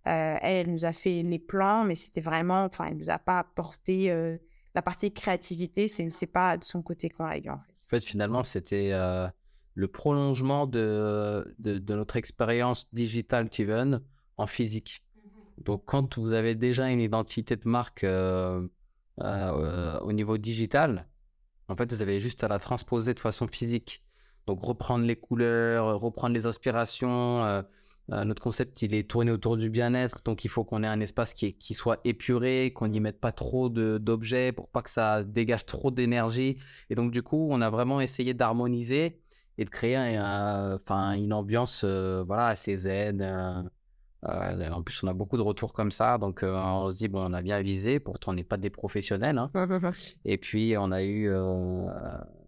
Euh, 0.08 0.36
elle, 0.42 0.66
elle 0.66 0.72
nous 0.72 0.84
a 0.84 0.92
fait 0.92 1.22
les 1.22 1.38
plans, 1.38 1.84
mais 1.84 1.94
c'était 1.94 2.20
vraiment, 2.20 2.64
enfin, 2.64 2.86
elle 2.88 2.96
nous 2.96 3.08
a 3.10 3.18
pas 3.18 3.38
apporté 3.38 4.10
euh, 4.10 4.36
la 4.74 4.82
partie 4.82 5.12
créativité. 5.12 5.86
C'est, 5.86 6.10
c'est 6.10 6.26
pas 6.26 6.56
de 6.56 6.64
son 6.64 6.82
côté 6.82 7.08
qu'on 7.08 7.24
l'a 7.26 7.38
eu 7.38 7.48
en 7.48 7.58
fait. 7.58 7.72
En 7.86 7.88
fait, 7.88 8.04
finalement, 8.04 8.42
c'était 8.42 8.90
euh, 8.92 9.28
le 9.74 9.88
prolongement 9.88 10.66
de, 10.66 11.54
de, 11.58 11.78
de 11.78 11.94
notre 11.94 12.16
expérience 12.16 12.86
digitale 12.92 13.48
Tiven 13.48 14.00
en 14.36 14.46
physique. 14.46 15.02
Donc, 15.58 15.84
quand 15.86 16.18
vous 16.18 16.32
avez 16.32 16.54
déjà 16.54 16.88
une 16.90 17.00
identité 17.00 17.56
de 17.56 17.68
marque 17.68 18.04
euh, 18.04 18.66
euh, 19.20 19.98
au 20.00 20.12
niveau 20.12 20.38
digital, 20.38 21.08
en 21.68 21.76
fait, 21.76 21.92
vous 21.92 22.02
avez 22.02 22.18
juste 22.18 22.44
à 22.44 22.48
la 22.48 22.58
transposer 22.58 23.14
de 23.14 23.20
façon 23.20 23.46
physique. 23.46 24.02
Donc, 24.46 24.62
reprendre 24.62 25.04
les 25.06 25.16
couleurs, 25.16 25.98
reprendre 26.00 26.34
les 26.34 26.46
inspirations. 26.46 27.44
euh, 27.44 27.62
notre 28.10 28.42
concept, 28.42 28.82
il 28.82 28.94
est 28.94 29.08
tourné 29.08 29.30
autour 29.30 29.56
du 29.56 29.70
bien-être. 29.70 30.20
Donc, 30.24 30.44
il 30.44 30.48
faut 30.48 30.62
qu'on 30.62 30.82
ait 30.82 30.86
un 30.86 31.00
espace 31.00 31.32
qui, 31.32 31.46
est- 31.46 31.52
qui 31.52 31.72
soit 31.72 32.00
épuré, 32.04 32.72
qu'on 32.74 32.88
n'y 32.88 33.00
mette 33.00 33.18
pas 33.18 33.32
trop 33.32 33.70
d'objets 33.70 34.52
pour 34.52 34.68
pas 34.68 34.82
que 34.82 34.90
ça 34.90 35.24
dégage 35.24 35.64
trop 35.64 35.90
d'énergie. 35.90 36.58
Et 36.90 36.94
donc, 36.96 37.12
du 37.12 37.22
coup, 37.22 37.48
on 37.50 37.62
a 37.62 37.70
vraiment 37.70 38.00
essayé 38.02 38.34
d'harmoniser 38.34 39.22
et 39.58 39.64
de 39.64 39.70
créer 39.70 39.96
un- 39.96 40.74
enfin, 40.76 41.12
une 41.12 41.32
ambiance 41.32 41.82
euh, 41.84 42.22
voilà, 42.26 42.46
assez 42.48 42.76
zen. 42.76 43.20
euh, 43.22 43.62
euh, 44.26 44.70
en 44.70 44.82
plus, 44.82 45.02
on 45.04 45.08
a 45.08 45.12
beaucoup 45.12 45.36
de 45.36 45.42
retours 45.42 45.72
comme 45.74 45.90
ça. 45.90 46.16
Donc, 46.16 46.42
euh, 46.42 46.54
on 46.56 46.88
se 46.90 46.96
dit, 46.96 47.08
bon, 47.08 47.30
on 47.30 47.32
a 47.34 47.42
bien 47.42 47.60
visé. 47.60 48.00
Pourtant, 48.00 48.30
on 48.32 48.34
n'est 48.34 48.42
pas 48.44 48.56
des 48.56 48.70
professionnels. 48.70 49.36
hein. 49.36 49.50
Et 50.24 50.38
puis, 50.38 50.74
on 50.78 50.90
a 50.92 51.02
eu 51.02 51.28
euh, 51.28 51.86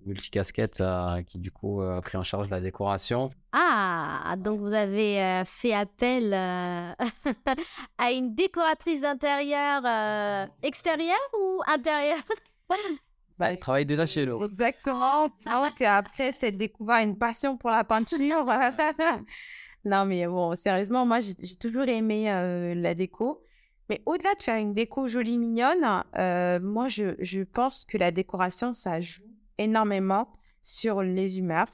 Multicasquette 0.06 0.80
euh, 0.80 1.20
qui, 1.22 1.38
du 1.38 1.50
coup, 1.50 1.82
euh, 1.82 1.98
a 1.98 2.00
pris 2.00 2.16
en 2.16 2.22
charge 2.22 2.48
la 2.48 2.60
décoration. 2.60 3.28
Ah, 3.52 4.36
donc 4.38 4.60
vous 4.60 4.72
avez 4.72 5.20
euh, 5.22 5.44
fait 5.44 5.74
appel 5.74 6.32
euh, 6.32 6.92
à 7.98 8.10
une 8.12 8.34
décoratrice 8.34 9.02
d'intérieur 9.02 9.82
euh, 9.84 10.46
extérieure 10.62 11.16
ou 11.38 11.60
intérieure 11.66 12.22
Bah, 13.38 13.50
Elle 13.52 13.58
travaille 13.58 13.86
déjà 13.86 14.06
chez 14.06 14.24
nous. 14.24 14.42
Exactement. 14.44 15.28
C'est 15.36 15.50
vrai 15.50 15.70
qu'après, 15.76 16.32
c'est 16.32 16.52
découvert 16.52 17.02
une 17.02 17.18
passion 17.18 17.56
pour 17.56 17.70
la 17.70 17.84
peinture. 17.84 18.18
non, 19.84 20.04
mais 20.06 20.26
bon, 20.26 20.54
sérieusement, 20.56 21.04
moi, 21.04 21.20
j'ai 21.20 21.56
toujours 21.56 21.88
aimé 21.88 22.30
euh, 22.30 22.74
la 22.74 22.94
déco. 22.94 23.42
Mais 23.88 24.02
au-delà 24.06 24.34
de 24.34 24.42
faire 24.42 24.56
une 24.56 24.74
déco 24.74 25.06
jolie, 25.06 25.38
mignonne, 25.38 26.02
euh, 26.18 26.58
moi, 26.60 26.88
je, 26.88 27.14
je 27.20 27.42
pense 27.42 27.84
que 27.84 27.98
la 27.98 28.10
décoration, 28.10 28.72
ça 28.72 29.00
joue 29.00 29.22
énormément 29.58 30.28
sur 30.62 31.02
les 31.02 31.38
humeurs. 31.38 31.68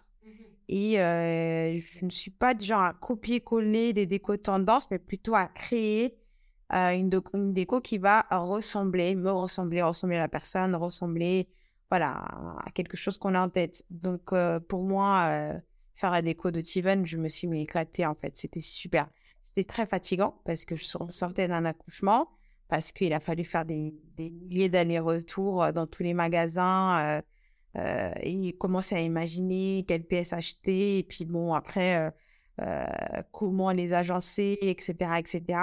Et 0.68 1.00
euh, 1.00 1.76
je 1.78 2.04
ne 2.04 2.10
suis 2.10 2.30
pas 2.30 2.54
du 2.54 2.64
genre 2.64 2.82
à 2.82 2.94
copier-coller 2.94 3.92
des 3.92 4.06
décos 4.06 4.36
tendances, 4.36 4.90
mais 4.90 4.98
plutôt 4.98 5.34
à 5.34 5.46
créer 5.46 6.16
une, 6.72 7.10
do- 7.10 7.24
une 7.34 7.52
déco 7.52 7.80
qui 7.80 7.98
va 7.98 8.22
ressembler, 8.30 9.14
me 9.14 9.30
ressembler, 9.30 9.82
ressembler 9.82 10.16
à 10.16 10.20
la 10.20 10.28
personne, 10.28 10.74
ressembler 10.74 11.48
voilà, 11.90 12.12
à 12.64 12.70
quelque 12.74 12.96
chose 12.96 13.18
qu'on 13.18 13.34
a 13.34 13.40
en 13.42 13.50
tête. 13.50 13.84
Donc, 13.90 14.32
euh, 14.32 14.58
pour 14.60 14.82
moi, 14.82 15.26
euh, 15.30 15.58
faire 15.94 16.10
la 16.10 16.22
déco 16.22 16.50
de 16.50 16.60
Tiven, 16.60 17.04
je 17.06 17.18
me 17.18 17.28
suis 17.28 17.46
mis 17.46 17.62
éclatée 17.62 18.06
en 18.06 18.14
fait. 18.14 18.36
C'était 18.36 18.60
super. 18.60 19.08
C'était 19.42 19.64
très 19.64 19.86
fatigant 19.86 20.40
parce 20.44 20.64
que 20.64 20.76
je 20.76 20.84
sor- 20.84 21.12
sortais 21.12 21.48
d'un 21.48 21.64
accouchement, 21.66 22.28
parce 22.68 22.92
qu'il 22.92 23.12
a 23.12 23.20
fallu 23.20 23.44
faire 23.44 23.64
des, 23.66 23.94
milliers 24.18 24.68
d'allers-retours 24.70 25.62
euh, 25.64 25.72
dans 25.72 25.86
tous 25.86 26.02
les 26.02 26.14
magasins 26.14 27.18
euh, 27.18 27.22
euh, 27.76 28.12
et 28.22 28.52
commencer 28.56 28.94
à 28.94 29.00
imaginer 29.00 29.84
quelles 29.86 30.04
pièces 30.06 30.32
acheter. 30.32 30.98
Et 30.98 31.02
puis, 31.02 31.24
bon, 31.26 31.52
après, 31.54 31.98
euh, 32.08 32.10
euh, 32.62 33.22
comment 33.32 33.70
les 33.72 33.92
agencer, 33.94 34.58
etc. 34.62 35.18
etc. 35.20 35.58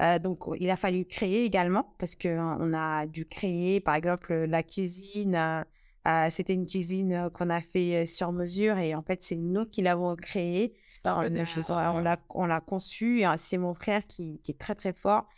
Euh, 0.00 0.18
donc, 0.18 0.44
il 0.60 0.70
a 0.70 0.76
fallu 0.76 1.04
créer 1.04 1.44
également 1.44 1.94
parce 1.98 2.14
qu'on 2.14 2.72
a 2.72 3.06
dû 3.06 3.26
créer, 3.26 3.80
par 3.80 3.94
exemple, 3.94 4.32
la 4.32 4.62
cuisine. 4.62 5.64
Euh, 6.06 6.26
c'était 6.30 6.54
une 6.54 6.66
cuisine 6.66 7.28
qu'on 7.34 7.50
a 7.50 7.60
fait 7.60 8.06
sur 8.06 8.32
mesure 8.32 8.78
et 8.78 8.94
en 8.94 9.02
fait, 9.02 9.22
c'est 9.22 9.36
nous 9.36 9.66
qui 9.66 9.82
l'avons 9.82 10.14
créée. 10.16 10.74
On 11.94 12.00
l'a 12.00 12.18
on 12.30 12.46
l'a 12.46 12.60
conçu. 12.60 13.24
C'est 13.36 13.58
mon 13.58 13.74
frère 13.74 14.06
qui, 14.06 14.40
qui, 14.44 14.52
est 14.52 14.58
très, 14.58 14.74
très 14.74 14.92
fort, 14.92 15.28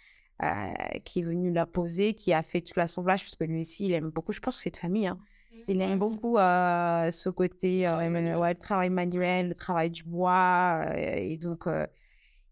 qui 1.04 1.20
est 1.20 1.24
venu 1.24 1.50
la 1.50 1.66
poser, 1.66 2.14
qui 2.14 2.32
a 2.34 2.42
fait 2.42 2.60
tout 2.60 2.74
l'assemblage 2.76 3.24
parce 3.24 3.36
que 3.36 3.44
lui 3.44 3.60
aussi, 3.60 3.86
il 3.86 3.94
aime 3.94 4.10
beaucoup. 4.10 4.32
Je 4.32 4.40
pense 4.40 4.56
que 4.58 4.62
c'est 4.62 4.70
de 4.70 4.76
famille. 4.76 5.06
Hein. 5.06 5.18
Il 5.66 5.80
aime 5.80 5.98
beaucoup 5.98 6.36
ce 6.36 7.28
côté, 7.30 7.88
ouais, 7.88 8.10
le 8.10 8.54
travail 8.54 8.90
manuel, 8.90 9.48
le 9.48 9.54
travail 9.54 9.90
du 9.90 10.04
bois. 10.04 10.84
et 10.94 11.38
donc, 11.38 11.66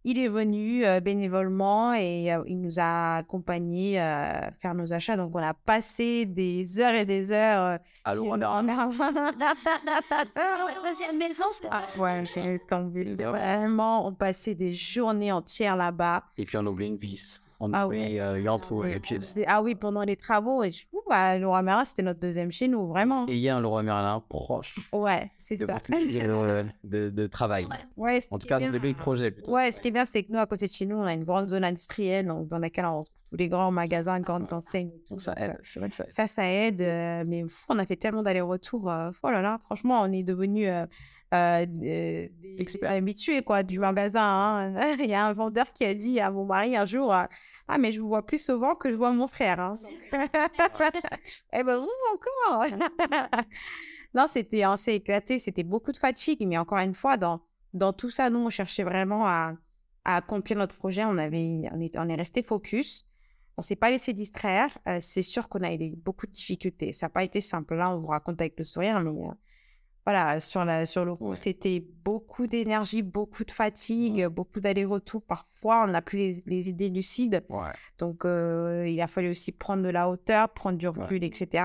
il 0.05 0.19
est 0.19 0.29
venu 0.29 0.85
bénévolement 1.03 1.95
et 1.95 2.35
il 2.47 2.61
nous 2.61 2.79
a 2.79 3.17
accompagnés 3.17 3.99
à 3.99 4.53
faire 4.61 4.75
nos 4.75 4.93
achats. 4.93 5.17
Donc, 5.17 5.35
on 5.35 5.43
a 5.43 5.55
passé 5.55 6.25
des 6.25 6.81
heures 6.81 6.95
et 6.95 7.05
des 7.05 7.33
heures. 7.33 7.79
à 8.05 8.15
l'eau 8.15 8.33
en 8.33 8.39
deuxième 10.83 11.19
maison, 11.19 11.45
c'est 11.53 11.69
ça? 11.69 11.83
Ouais, 11.99 12.25
c'est 12.25 12.61
Vraiment, 13.17 14.07
on 14.07 14.15
passait 14.15 14.55
des 14.55 14.73
journées 14.73 15.33
entières 15.33 15.77
là-bas. 15.77 16.25
Et 16.37 16.45
puis, 16.45 16.57
on 16.57 16.67
oublie 16.67 16.87
une 16.87 16.97
vis 16.97 17.41
ah, 17.73 17.89
oui. 17.89 18.19
Euh, 18.21 18.45
ah 19.47 19.63
oui, 19.63 19.75
pendant 19.75 20.03
les 20.03 20.17
travaux. 20.17 20.63
Et 20.63 20.71
je 20.71 20.87
trouve, 20.87 21.03
bah, 21.09 21.39
Laura 21.39 21.63
Merlin, 21.63 21.85
c'était 21.85 22.03
notre 22.03 22.21
deuxième 22.21 22.53
chez 22.53 22.69
nous, 22.69 22.87
vraiment. 22.87 23.27
Et 23.29 23.35
il 23.35 23.41
y 23.41 23.49
a 23.49 23.57
un 23.57 23.61
Laura 23.61 23.83
Merlin 23.83 24.23
proche. 24.29 24.79
Ouais, 24.93 25.31
c'est 25.39 25.57
ça. 25.57 25.79
de, 25.89 27.11
de, 27.11 27.27
travail. 27.27 27.67
Ouais, 27.97 28.21
en 28.31 28.39
tout 28.39 28.47
cas, 28.47 28.61
de 28.61 28.67
le 28.79 28.95
projet. 28.95 29.35
Ouais, 29.49 29.73
ce 29.73 29.81
qui 29.81 29.89
est 29.89 29.93
bien, 29.93 30.05
c'est 30.05 30.23
que 30.23 30.33
nous, 30.33 30.39
à 30.39 30.47
côté 30.47 30.67
de 30.67 30.73
chez 30.73 30.87
nous, 30.87 30.97
on 30.97 31.05
a 31.05 31.13
une 31.13 31.25
grande 31.25 31.49
zone 31.49 31.65
industrielle 31.65 32.27
dans 32.27 32.59
laquelle 32.59 32.87
on 32.87 33.05
tous 33.31 33.37
les 33.37 33.49
grands 33.49 33.71
magasins, 33.71 34.21
grandes 34.21 34.53
enseignes. 34.53 34.93
Donc 35.11 35.21
ça 35.21 35.35
aide. 35.37 35.59
C'est 35.63 35.81
vrai 35.81 35.91
que 35.91 35.95
ça 35.95 36.05
aide. 36.05 36.13
Ça, 36.13 36.27
ça 36.27 36.51
aide. 36.51 36.81
Euh, 36.81 37.25
mais 37.27 37.45
on 37.69 37.79
a 37.79 37.85
fait 37.85 37.97
tellement 37.97 38.23
d'allers-retours. 38.23 38.91
Euh, 38.91 39.11
oh 39.23 39.31
là 39.31 39.43
là, 39.43 39.59
franchement, 39.65 40.01
on 40.03 40.11
est 40.13 40.23
devenu 40.23 40.67
euh, 41.35 41.67
des, 41.69 42.33
habitués 42.83 43.43
quoi, 43.43 43.63
du 43.63 43.79
magasin. 43.79 44.23
Hein. 44.75 44.97
Il 44.99 45.11
y 45.11 45.15
a 45.15 45.27
un 45.27 45.33
vendeur 45.33 45.73
qui 45.73 45.85
a 45.85 45.95
dit 45.95 46.21
à 46.21 46.31
mon 46.31 46.45
mari 46.45 46.77
un 46.77 46.85
jour 46.85 47.13
Ah, 47.13 47.79
mais 47.79 47.93
je 47.93 48.01
vous 48.01 48.09
vois 48.09 48.25
plus 48.25 48.43
souvent 48.43 48.75
que 48.75 48.91
je 48.91 48.95
vois 48.95 49.13
mon 49.13 49.29
frère. 49.29 49.61
Hein. 49.61 49.75
eh 51.53 51.63
ben, 51.63 51.85
encore 52.15 52.67
Non, 54.15 54.27
c'était 54.27 54.63
assez 54.63 54.95
éclaté, 54.95 55.39
c'était 55.39 55.65
beaucoup 55.65 55.93
de 55.93 55.99
fatigue, 55.99 56.47
mais 56.47 56.57
encore 56.57 56.79
une 56.79 56.95
fois, 56.95 57.19
dans, 57.19 57.43
dans 57.75 57.93
tout 57.93 58.09
ça, 58.09 58.31
nous, 58.31 58.39
on 58.39 58.49
cherchait 58.49 58.83
vraiment 58.83 59.27
à, 59.27 59.53
à 60.05 60.17
accomplir 60.17 60.57
notre 60.57 60.75
projet. 60.75 61.05
On, 61.05 61.19
avait, 61.19 61.69
on, 61.73 61.81
est, 61.81 61.97
on 61.99 62.09
est 62.09 62.15
resté 62.15 62.43
focus. 62.43 63.07
On 63.59 63.63
s'est 63.63 63.77
pas 63.77 63.91
laissé 63.91 64.15
distraire. 64.15 64.77
Euh, 64.89 64.99
c'est 65.01 65.23
sûr 65.23 65.49
qu'on 65.49 65.63
a 65.63 65.75
eu 65.75 65.95
beaucoup 65.97 66.27
de 66.27 66.33
difficultés. 66.33 66.93
Ça 66.93 67.07
n'a 67.07 67.11
pas 67.11 67.25
été 67.25 67.43
simple. 67.43 67.75
Là, 67.75 67.91
on 67.95 67.99
vous 67.99 68.07
raconte 68.07 68.41
avec 68.41 68.55
le 68.57 68.65
sourire, 68.65 69.01
mais 69.01 69.11
euh, 69.11 69.33
voilà, 70.09 70.41
sur, 70.41 70.65
la, 70.65 70.87
sur 70.87 71.05
le 71.05 71.15
coup, 71.15 71.37
c'était 71.37 71.85
beaucoup 72.03 72.47
d'énergie, 72.47 73.03
beaucoup 73.03 73.45
de 73.45 73.51
fatigue, 73.51 74.27
beaucoup 74.29 74.59
d'allers-retours. 74.59 75.21
Parfois, 75.21 75.85
on 75.85 75.89
n'a 75.89 76.01
plus 76.01 76.41
les, 76.47 76.71
idées 76.71 76.89
lucides. 76.89 77.45
Donc, 77.99 78.25
euh, 78.25 78.89
il 78.89 78.99
a 79.03 79.07
fallu 79.07 79.29
aussi 79.29 79.53
prendre 79.53 79.83
de 79.83 79.91
la 79.91 80.09
hauteur, 80.09 80.49
prendre 80.49 80.79
du 80.79 80.89
recul, 80.89 81.23
etc. 81.25 81.63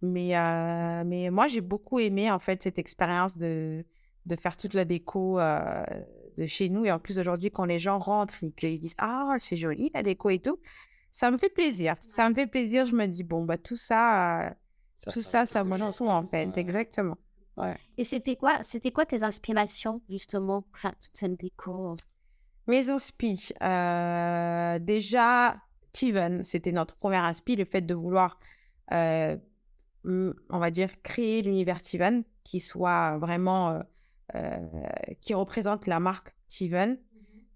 Mais, 0.00 0.38
euh, 0.38 1.04
mais 1.04 1.28
moi, 1.28 1.48
j'ai 1.48 1.60
beaucoup 1.60 1.98
aimé, 1.98 2.30
en 2.30 2.38
fait, 2.38 2.62
cette 2.62 2.78
expérience 2.78 3.36
de, 3.36 3.84
de 4.24 4.36
faire 4.36 4.56
toute 4.56 4.72
la 4.72 4.86
déco 4.86 5.38
euh, 5.38 5.84
de 6.38 6.46
chez 6.46 6.70
nous. 6.70 6.86
Et 6.86 6.90
en 6.90 6.98
plus, 6.98 7.18
aujourd'hui, 7.18 7.50
quand 7.50 7.66
les 7.66 7.78
gens 7.78 7.98
rentrent 7.98 8.42
et 8.42 8.52
qu'ils 8.52 8.80
disent 8.80 8.96
«Ah, 8.98 9.34
c'est 9.36 9.56
joli, 9.56 9.90
la 9.92 10.02
déco 10.02 10.30
et 10.30 10.38
tout», 10.38 10.58
ça 11.12 11.30
me 11.30 11.36
fait 11.36 11.50
plaisir. 11.50 11.96
Ça 11.98 12.26
me 12.30 12.34
fait 12.34 12.46
plaisir. 12.46 12.86
Je 12.86 12.96
me 12.96 13.04
dis 13.04 13.22
«Bon, 13.22 13.44
bah, 13.44 13.58
tout 13.58 13.76
ça... 13.76 14.56
tout 15.12 15.20
ça, 15.20 15.44
ça, 15.44 15.62
me 15.62 15.76
lance 15.76 16.00
en 16.00 16.26
fait, 16.26 16.56
exactement. 16.56 17.18
Et 17.96 18.04
c'était 18.04 18.36
quoi, 18.36 18.62
c'était 18.62 18.90
quoi 18.90 19.06
tes 19.06 19.22
inspirations, 19.22 20.00
justement, 20.08 20.62
pour 20.62 20.78
faire 20.78 20.96
toute 20.96 21.14
cette 21.14 21.38
déco? 21.38 21.96
Mes 22.66 22.88
inspirations, 22.88 23.54
euh, 23.62 24.78
déjà, 24.78 25.56
Tiven, 25.92 26.42
c'était 26.42 26.72
notre 26.72 26.96
première 26.96 27.24
inspi, 27.24 27.56
le 27.56 27.64
fait 27.64 27.80
de 27.80 27.94
vouloir, 27.94 28.38
euh, 28.92 29.36
on 30.04 30.58
va 30.58 30.70
dire, 30.70 31.02
créer 31.02 31.42
l'univers 31.42 31.82
Tiven, 31.82 32.24
qui 32.44 32.60
soit 32.60 33.18
vraiment, 33.18 33.82
euh, 34.34 34.56
qui 35.20 35.34
représente 35.34 35.86
la 35.86 36.00
marque 36.00 36.34
Tiven, 36.48 36.94
mm-hmm. 36.94 36.98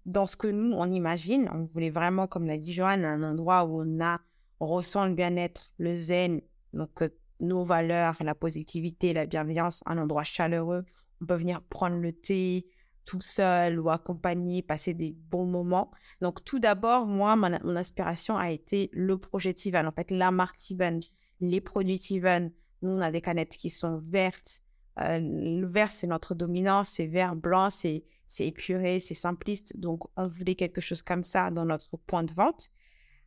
dans 0.05 0.25
ce 0.25 0.35
que 0.35 0.47
nous, 0.47 0.73
on 0.73 0.91
imagine. 0.91 1.49
On 1.53 1.65
voulait 1.73 1.89
vraiment, 1.89 2.27
comme 2.27 2.45
l'a 2.45 2.57
dit 2.57 2.73
Joanne, 2.73 3.05
un 3.05 3.23
endroit 3.23 3.65
où 3.65 3.81
on, 3.81 4.03
a, 4.03 4.19
on 4.59 4.67
ressent 4.67 5.05
le 5.05 5.13
bien-être, 5.13 5.71
le 5.77 5.93
zen, 5.93 6.41
donc 6.73 7.03
nos 7.39 7.63
valeurs, 7.63 8.17
la 8.21 8.35
positivité, 8.35 9.13
la 9.13 9.25
bienveillance, 9.25 9.83
un 9.85 9.97
endroit 9.97 10.23
chaleureux. 10.23 10.85
On 11.21 11.25
peut 11.25 11.35
venir 11.35 11.61
prendre 11.61 11.97
le 11.97 12.13
thé 12.13 12.65
tout 13.05 13.21
seul 13.21 13.79
ou 13.79 13.89
accompagné, 13.89 14.61
passer 14.61 14.93
des 14.93 15.15
bons 15.29 15.45
moments. 15.45 15.91
Donc 16.21 16.43
tout 16.43 16.59
d'abord, 16.59 17.05
moi, 17.05 17.35
mon, 17.35 17.75
inspiration 17.75 18.37
a 18.37 18.51
été 18.51 18.89
le 18.91 19.17
projet 19.17 19.53
Tivan, 19.53 19.85
en 19.85 19.91
fait, 19.91 20.11
la 20.11 20.31
marque 20.31 20.57
Tivan, 20.57 20.99
les 21.39 21.61
produits 21.61 21.99
Tivan. 21.99 22.49
Nous, 22.81 22.91
on 22.91 23.01
a 23.01 23.11
des 23.11 23.21
canettes 23.21 23.57
qui 23.57 23.69
sont 23.69 23.99
vertes. 24.03 24.61
Euh, 24.99 25.19
le 25.19 25.67
vert, 25.67 25.91
c'est 25.91 26.07
notre 26.07 26.35
dominance, 26.35 26.89
c'est 26.89 27.07
vert, 27.07 27.35
blanc, 27.35 27.69
c'est 27.69 28.03
épuré, 28.39 28.99
c'est 28.99 29.13
simpliste. 29.13 29.77
Donc, 29.77 30.03
on 30.17 30.27
voulait 30.27 30.55
quelque 30.55 30.81
chose 30.81 31.01
comme 31.01 31.23
ça 31.23 31.51
dans 31.51 31.65
notre 31.65 31.97
point 31.97 32.23
de 32.23 32.33
vente. 32.33 32.71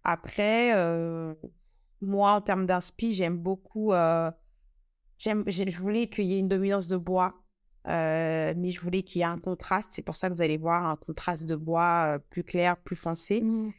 Après, 0.05 0.75
euh, 0.75 1.35
moi, 2.01 2.33
en 2.33 2.41
termes 2.41 2.67
d'inspi, 2.67 3.15
j'aime 3.15 3.37
beaucoup. 3.39 3.93
Euh, 3.93 4.31
j'aime, 5.19 5.45
je 5.49 5.79
voulais 5.79 6.09
qu'il 6.09 6.27
y 6.27 6.35
ait 6.35 6.39
une 6.39 6.49
dominance 6.49 6.87
de 6.87 6.97
bois, 6.97 7.35
euh, 7.87 8.55
mais 8.57 8.71
je 8.71 8.81
voulais 8.81 9.03
qu'il 9.03 9.21
y 9.21 9.23
ait 9.23 9.27
un 9.27 9.39
contraste. 9.39 9.91
C'est 9.93 10.03
pour 10.03 10.17
ça 10.17 10.29
que 10.29 10.35
vous 10.35 10.43
allez 10.43 10.59
voir 10.59 10.87
un 10.87 10.97
contraste 10.97 11.49
de 11.49 11.57
bois 11.57 12.15
euh, 12.15 12.19
plus 12.31 12.45
clair, 12.45 12.77
plus 12.77 12.97
foncé. 12.97 13.41
Mmh. 13.41 13.73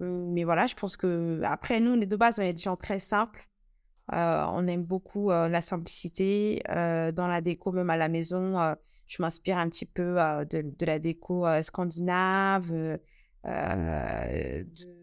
Mmh, 0.00 0.32
mais 0.32 0.44
voilà, 0.44 0.66
je 0.66 0.74
pense 0.74 0.96
que 0.96 1.40
après 1.44 1.80
nous, 1.80 1.92
on 1.92 2.00
est 2.00 2.06
de 2.06 2.16
base, 2.16 2.38
on 2.38 2.42
est 2.42 2.54
des 2.54 2.62
gens 2.62 2.76
très 2.76 2.98
simples. 2.98 3.46
on 4.12 4.66
aime 4.66 4.84
beaucoup 4.84 5.30
la 5.30 5.60
simplicité 5.60 6.62
dans 6.66 7.28
la 7.28 7.40
déco, 7.42 7.72
même 7.72 7.90
à 7.90 7.96
la 7.98 8.08
maison. 8.08 8.74
je 9.06 9.22
m'inspire 9.22 9.58
un 9.58 9.68
petit 9.68 9.86
peu 9.86 10.16
de, 10.50 10.62
de, 10.62 10.86
la 10.86 10.98
déco 10.98 11.44
scandinave, 11.62 12.70
de 13.44 14.99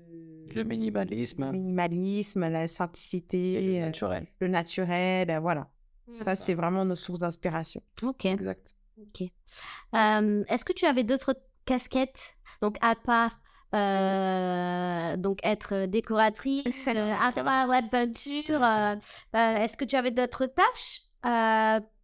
le 0.56 0.64
minimalisme. 0.64 1.52
minimalisme, 1.52 2.48
la 2.48 2.68
simplicité. 2.68 3.62
le 3.62 3.78
euh, 3.78 3.86
naturel. 3.86 4.28
Le 4.40 4.48
naturel, 4.48 5.30
euh, 5.30 5.40
voilà. 5.40 5.70
Mmh. 6.08 6.24
ça, 6.24 6.36
c'est 6.36 6.54
vraiment 6.54 6.86
nos 6.86 6.96
sources 6.96 7.20
d'inspiration. 7.20 7.82
Ok. 8.04 8.26
Exact. 8.26 8.76
Ok. 9.00 9.22
Est-ce 9.94 10.66
que 10.66 10.74
tu 10.74 10.86
avais 10.86 11.04
d'autres 11.04 11.36
casquettes, 11.66 12.36
donc 12.62 12.78
à 12.82 12.96
part 12.96 13.40
euh, 13.76 15.18
donc 15.18 15.40
être 15.44 15.88
décoratrice, 15.88 16.88
euh, 16.88 17.14
faire 17.32 17.68
web 17.68 17.90
peinture. 17.90 18.64
Est-ce 19.34 19.76
que 19.76 19.86
tu 19.86 19.96
avais 19.96 20.12
d'autres 20.12 20.46
tâches 20.46 21.02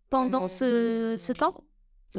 pendant 0.10 0.48
ce, 0.48 1.16
ce 1.18 1.32
temps? 1.32 1.64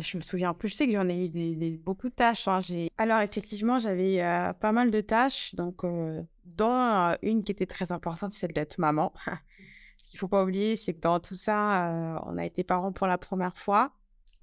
Je 0.00 0.16
me 0.16 0.22
souviens 0.22 0.54
plus, 0.54 0.68
je 0.68 0.74
sais 0.74 0.86
que 0.86 0.92
j'en 0.92 1.08
ai 1.08 1.24
eu 1.24 1.28
des, 1.28 1.70
beaucoup 1.82 2.08
de 2.08 2.14
tâches. 2.14 2.48
Hein. 2.48 2.60
Alors, 2.98 3.20
effectivement, 3.20 3.78
j'avais 3.78 4.22
euh, 4.22 4.52
pas 4.52 4.72
mal 4.72 4.90
de 4.90 5.00
tâches. 5.00 5.54
Donc, 5.54 5.84
euh, 5.84 6.22
dont 6.44 6.72
euh, 6.72 7.14
une 7.22 7.44
qui 7.44 7.52
était 7.52 7.66
très 7.66 7.92
importante, 7.92 8.32
c'est 8.32 8.52
d'être 8.52 8.78
maman. 8.78 9.12
Ce 9.98 10.10
qu'il 10.10 10.18
faut 10.18 10.28
pas 10.28 10.42
oublier, 10.42 10.76
c'est 10.76 10.94
que 10.94 11.00
dans 11.00 11.20
tout 11.20 11.36
ça, 11.36 12.20
on 12.26 12.36
a 12.36 12.44
été 12.44 12.62
parents 12.64 12.92
pour 12.92 13.06
la 13.06 13.18
première 13.18 13.56
fois. 13.56 13.92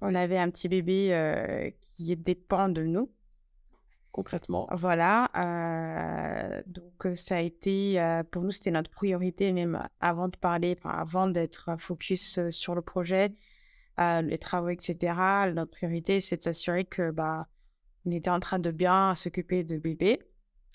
On 0.00 0.14
avait 0.14 0.38
un 0.38 0.50
petit 0.50 0.68
bébé 0.68 1.72
qui 1.80 2.16
dépend 2.16 2.68
de 2.68 2.82
nous. 2.82 3.10
Concrètement. 4.10 4.68
Voilà. 4.72 5.30
donc, 6.66 7.16
ça 7.16 7.36
a 7.36 7.40
été, 7.40 8.22
pour 8.32 8.42
nous, 8.42 8.50
c'était 8.50 8.72
notre 8.72 8.90
priorité, 8.90 9.52
même 9.52 9.88
avant 10.00 10.28
de 10.28 10.36
parler, 10.36 10.76
avant 10.84 11.28
d'être 11.28 11.76
focus 11.78 12.40
sur 12.50 12.74
le 12.74 12.82
projet 12.82 13.34
les 13.98 14.38
travaux, 14.38 14.70
etc. 14.70 15.14
Notre 15.54 15.70
priorité, 15.70 16.20
c'est 16.20 16.38
de 16.38 16.42
s'assurer 16.42 16.84
que 16.84 17.10
bah, 17.10 17.48
on 18.06 18.10
était 18.10 18.30
en 18.30 18.40
train 18.40 18.58
de 18.58 18.70
bien 18.70 19.14
s'occuper 19.14 19.64
de 19.64 19.78
bébé. 19.78 20.20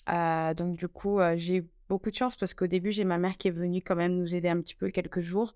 Euh, 0.08 0.54
donc, 0.54 0.76
du 0.76 0.88
coup, 0.88 1.20
euh, 1.20 1.34
j'ai 1.36 1.66
beaucoup 1.88 2.10
de 2.10 2.14
chance 2.14 2.36
parce 2.36 2.54
qu'au 2.54 2.66
début, 2.66 2.92
j'ai 2.92 3.04
ma 3.04 3.18
mère 3.18 3.36
qui 3.36 3.48
est 3.48 3.52
venue 3.52 3.82
quand 3.82 3.96
même 3.96 4.14
nous 4.14 4.34
aider 4.34 4.48
un 4.48 4.60
petit 4.60 4.74
peu 4.74 4.90
quelques 4.90 5.20
jours 5.20 5.54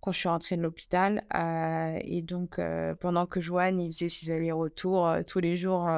quand 0.00 0.12
je 0.12 0.18
suis 0.18 0.28
rentrée 0.28 0.56
de 0.56 0.62
l'hôpital. 0.62 1.24
Euh, 1.34 1.98
et 2.02 2.22
donc, 2.22 2.60
pendant 3.00 3.26
que 3.26 3.40
Joanne, 3.40 3.80
il 3.80 3.92
faisait 3.92 4.08
ses 4.08 4.30
allers-retours 4.30 5.10
tous 5.26 5.40
les 5.40 5.56
jours 5.56 5.88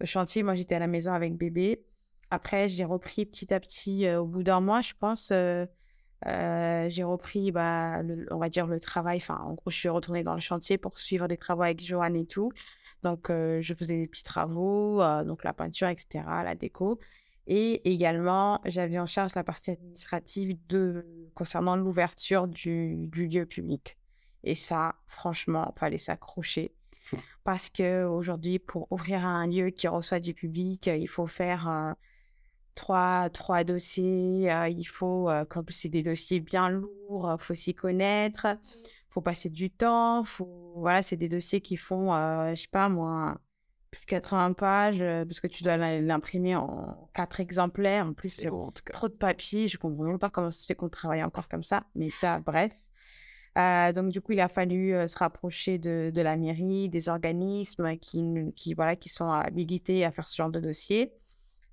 au 0.00 0.04
chantier, 0.04 0.42
moi, 0.42 0.54
j'étais 0.54 0.76
à 0.76 0.78
la 0.78 0.86
maison 0.86 1.12
avec 1.12 1.36
bébé. 1.36 1.84
Après, 2.30 2.68
j'ai 2.68 2.84
repris 2.84 3.26
petit 3.26 3.52
à 3.52 3.60
petit, 3.60 4.08
au 4.10 4.24
bout 4.24 4.42
d'un 4.42 4.60
mois, 4.60 4.80
je 4.80 4.94
pense, 4.98 5.32
Euh, 6.26 6.88
j'ai 6.88 7.04
repris, 7.04 7.52
bah, 7.52 8.02
le- 8.02 8.26
on 8.32 8.38
va 8.38 8.48
dire, 8.48 8.66
le 8.66 8.80
travail. 8.80 9.18
Enfin, 9.18 9.36
en 9.38 9.54
gros, 9.54 9.70
je 9.70 9.76
suis 9.76 9.88
retournée 9.88 10.24
dans 10.24 10.34
le 10.34 10.40
chantier 10.40 10.78
pour 10.78 10.98
suivre 10.98 11.28
des 11.28 11.36
travaux 11.36 11.62
avec 11.62 11.80
Joanne 11.84 12.16
et 12.16 12.26
tout. 12.26 12.50
Donc, 13.02 13.30
euh, 13.30 13.60
je 13.62 13.74
faisais 13.74 13.96
des 14.00 14.08
petits 14.08 14.24
travaux, 14.24 15.00
euh, 15.02 15.22
donc 15.24 15.44
la 15.44 15.52
peinture, 15.52 15.88
etc., 15.88 16.24
la 16.44 16.54
déco. 16.54 16.98
Et 17.46 17.90
également, 17.92 18.60
j'avais 18.64 18.98
en 18.98 19.06
charge 19.06 19.34
la 19.34 19.44
partie 19.44 19.70
administrative 19.70 20.58
de, 20.68 21.06
concernant 21.34 21.76
l'ouverture 21.76 22.46
du, 22.48 22.96
du 23.08 23.26
lieu 23.28 23.46
public. 23.46 23.96
Et 24.44 24.54
ça, 24.54 24.96
franchement, 25.06 25.72
fallait 25.78 25.98
s'accrocher. 25.98 26.74
Parce 27.44 27.70
que 27.70 28.04
aujourd'hui, 28.04 28.58
pour 28.58 28.90
ouvrir 28.90 29.24
un 29.24 29.46
lieu 29.46 29.70
qui 29.70 29.88
reçoit 29.88 30.20
du 30.20 30.34
public, 30.34 30.88
il 30.88 31.08
faut 31.08 31.26
faire 31.26 31.94
trois, 32.78 33.28
trois 33.30 33.64
dossiers. 33.64 34.50
euh, 34.52 34.68
il 34.68 34.84
faut, 34.84 35.28
euh, 35.30 35.44
comme 35.44 35.66
c'est 35.68 35.88
des 35.88 36.02
dossiers 36.02 36.40
bien 36.40 36.70
lourds, 36.70 37.36
il 37.38 37.42
faut 37.44 37.54
s'y 37.54 37.74
connaître. 37.74 38.46
faut 39.10 39.20
passer 39.22 39.50
du 39.50 39.70
temps. 39.70 40.24
Faut, 40.24 40.72
voilà, 40.76 41.02
c'est 41.02 41.16
des 41.16 41.28
dossiers 41.28 41.60
qui 41.60 41.76
font, 41.76 42.14
euh, 42.14 42.50
je 42.54 42.62
sais 42.62 42.68
pas 42.70 42.88
moi, 42.88 43.38
plus 43.90 44.00
de 44.02 44.06
80 44.06 44.52
pages, 44.52 45.00
euh, 45.00 45.24
parce 45.24 45.40
que 45.40 45.46
tu 45.48 45.62
dois 45.64 45.76
l'im- 45.76 46.02
l'imprimer 46.02 46.56
en 46.56 47.08
quatre 47.14 47.40
exemplaires. 47.40 48.06
En 48.06 48.12
plus, 48.14 48.28
C'est 48.30 48.50
bon, 48.50 48.70
trop 48.92 49.08
de 49.08 49.14
papier. 49.14 49.68
Je 49.68 49.78
comprends 49.78 50.04
même 50.04 50.18
pas 50.18 50.30
comment 50.30 50.50
ça 50.50 50.60
se 50.60 50.66
fait 50.66 50.74
qu'on 50.76 50.88
travaille 50.90 51.22
encore 51.24 51.48
comme 51.48 51.62
ça. 51.64 51.84
Mais 51.94 52.10
ça, 52.10 52.40
bref. 52.40 52.72
Euh, 53.58 53.92
donc, 53.92 54.10
du 54.12 54.20
coup, 54.20 54.32
il 54.32 54.40
a 54.40 54.48
fallu 54.48 54.94
euh, 54.94 55.08
se 55.08 55.18
rapprocher 55.18 55.78
de, 55.78 56.10
de 56.14 56.20
la 56.22 56.36
mairie, 56.36 56.88
des 56.88 57.08
organismes 57.08 57.96
qui, 57.98 58.22
qui, 58.54 58.74
voilà, 58.74 58.94
qui 58.96 59.08
sont 59.08 59.30
habilités 59.30 60.04
à 60.04 60.12
faire 60.12 60.26
ce 60.28 60.36
genre 60.36 60.50
de 60.50 60.60
dossier. 60.60 61.12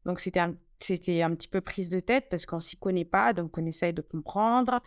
Donc, 0.06 0.20
c'était 0.20 0.40
un, 0.40 0.56
c'était 0.80 1.22
un 1.22 1.34
petit 1.36 1.48
peu 1.48 1.62
prise 1.62 1.90
de 1.90 2.00
tête 2.00 2.26
parce 2.30 2.46
qu'on 2.46 2.60
s'y 2.60 2.78
connaît 2.78 3.06
pas. 3.06 3.34
Donc, 3.34 3.58
on 3.58 3.66
essaye 3.66 3.94
de 3.94 4.02
comprendre, 4.02 4.82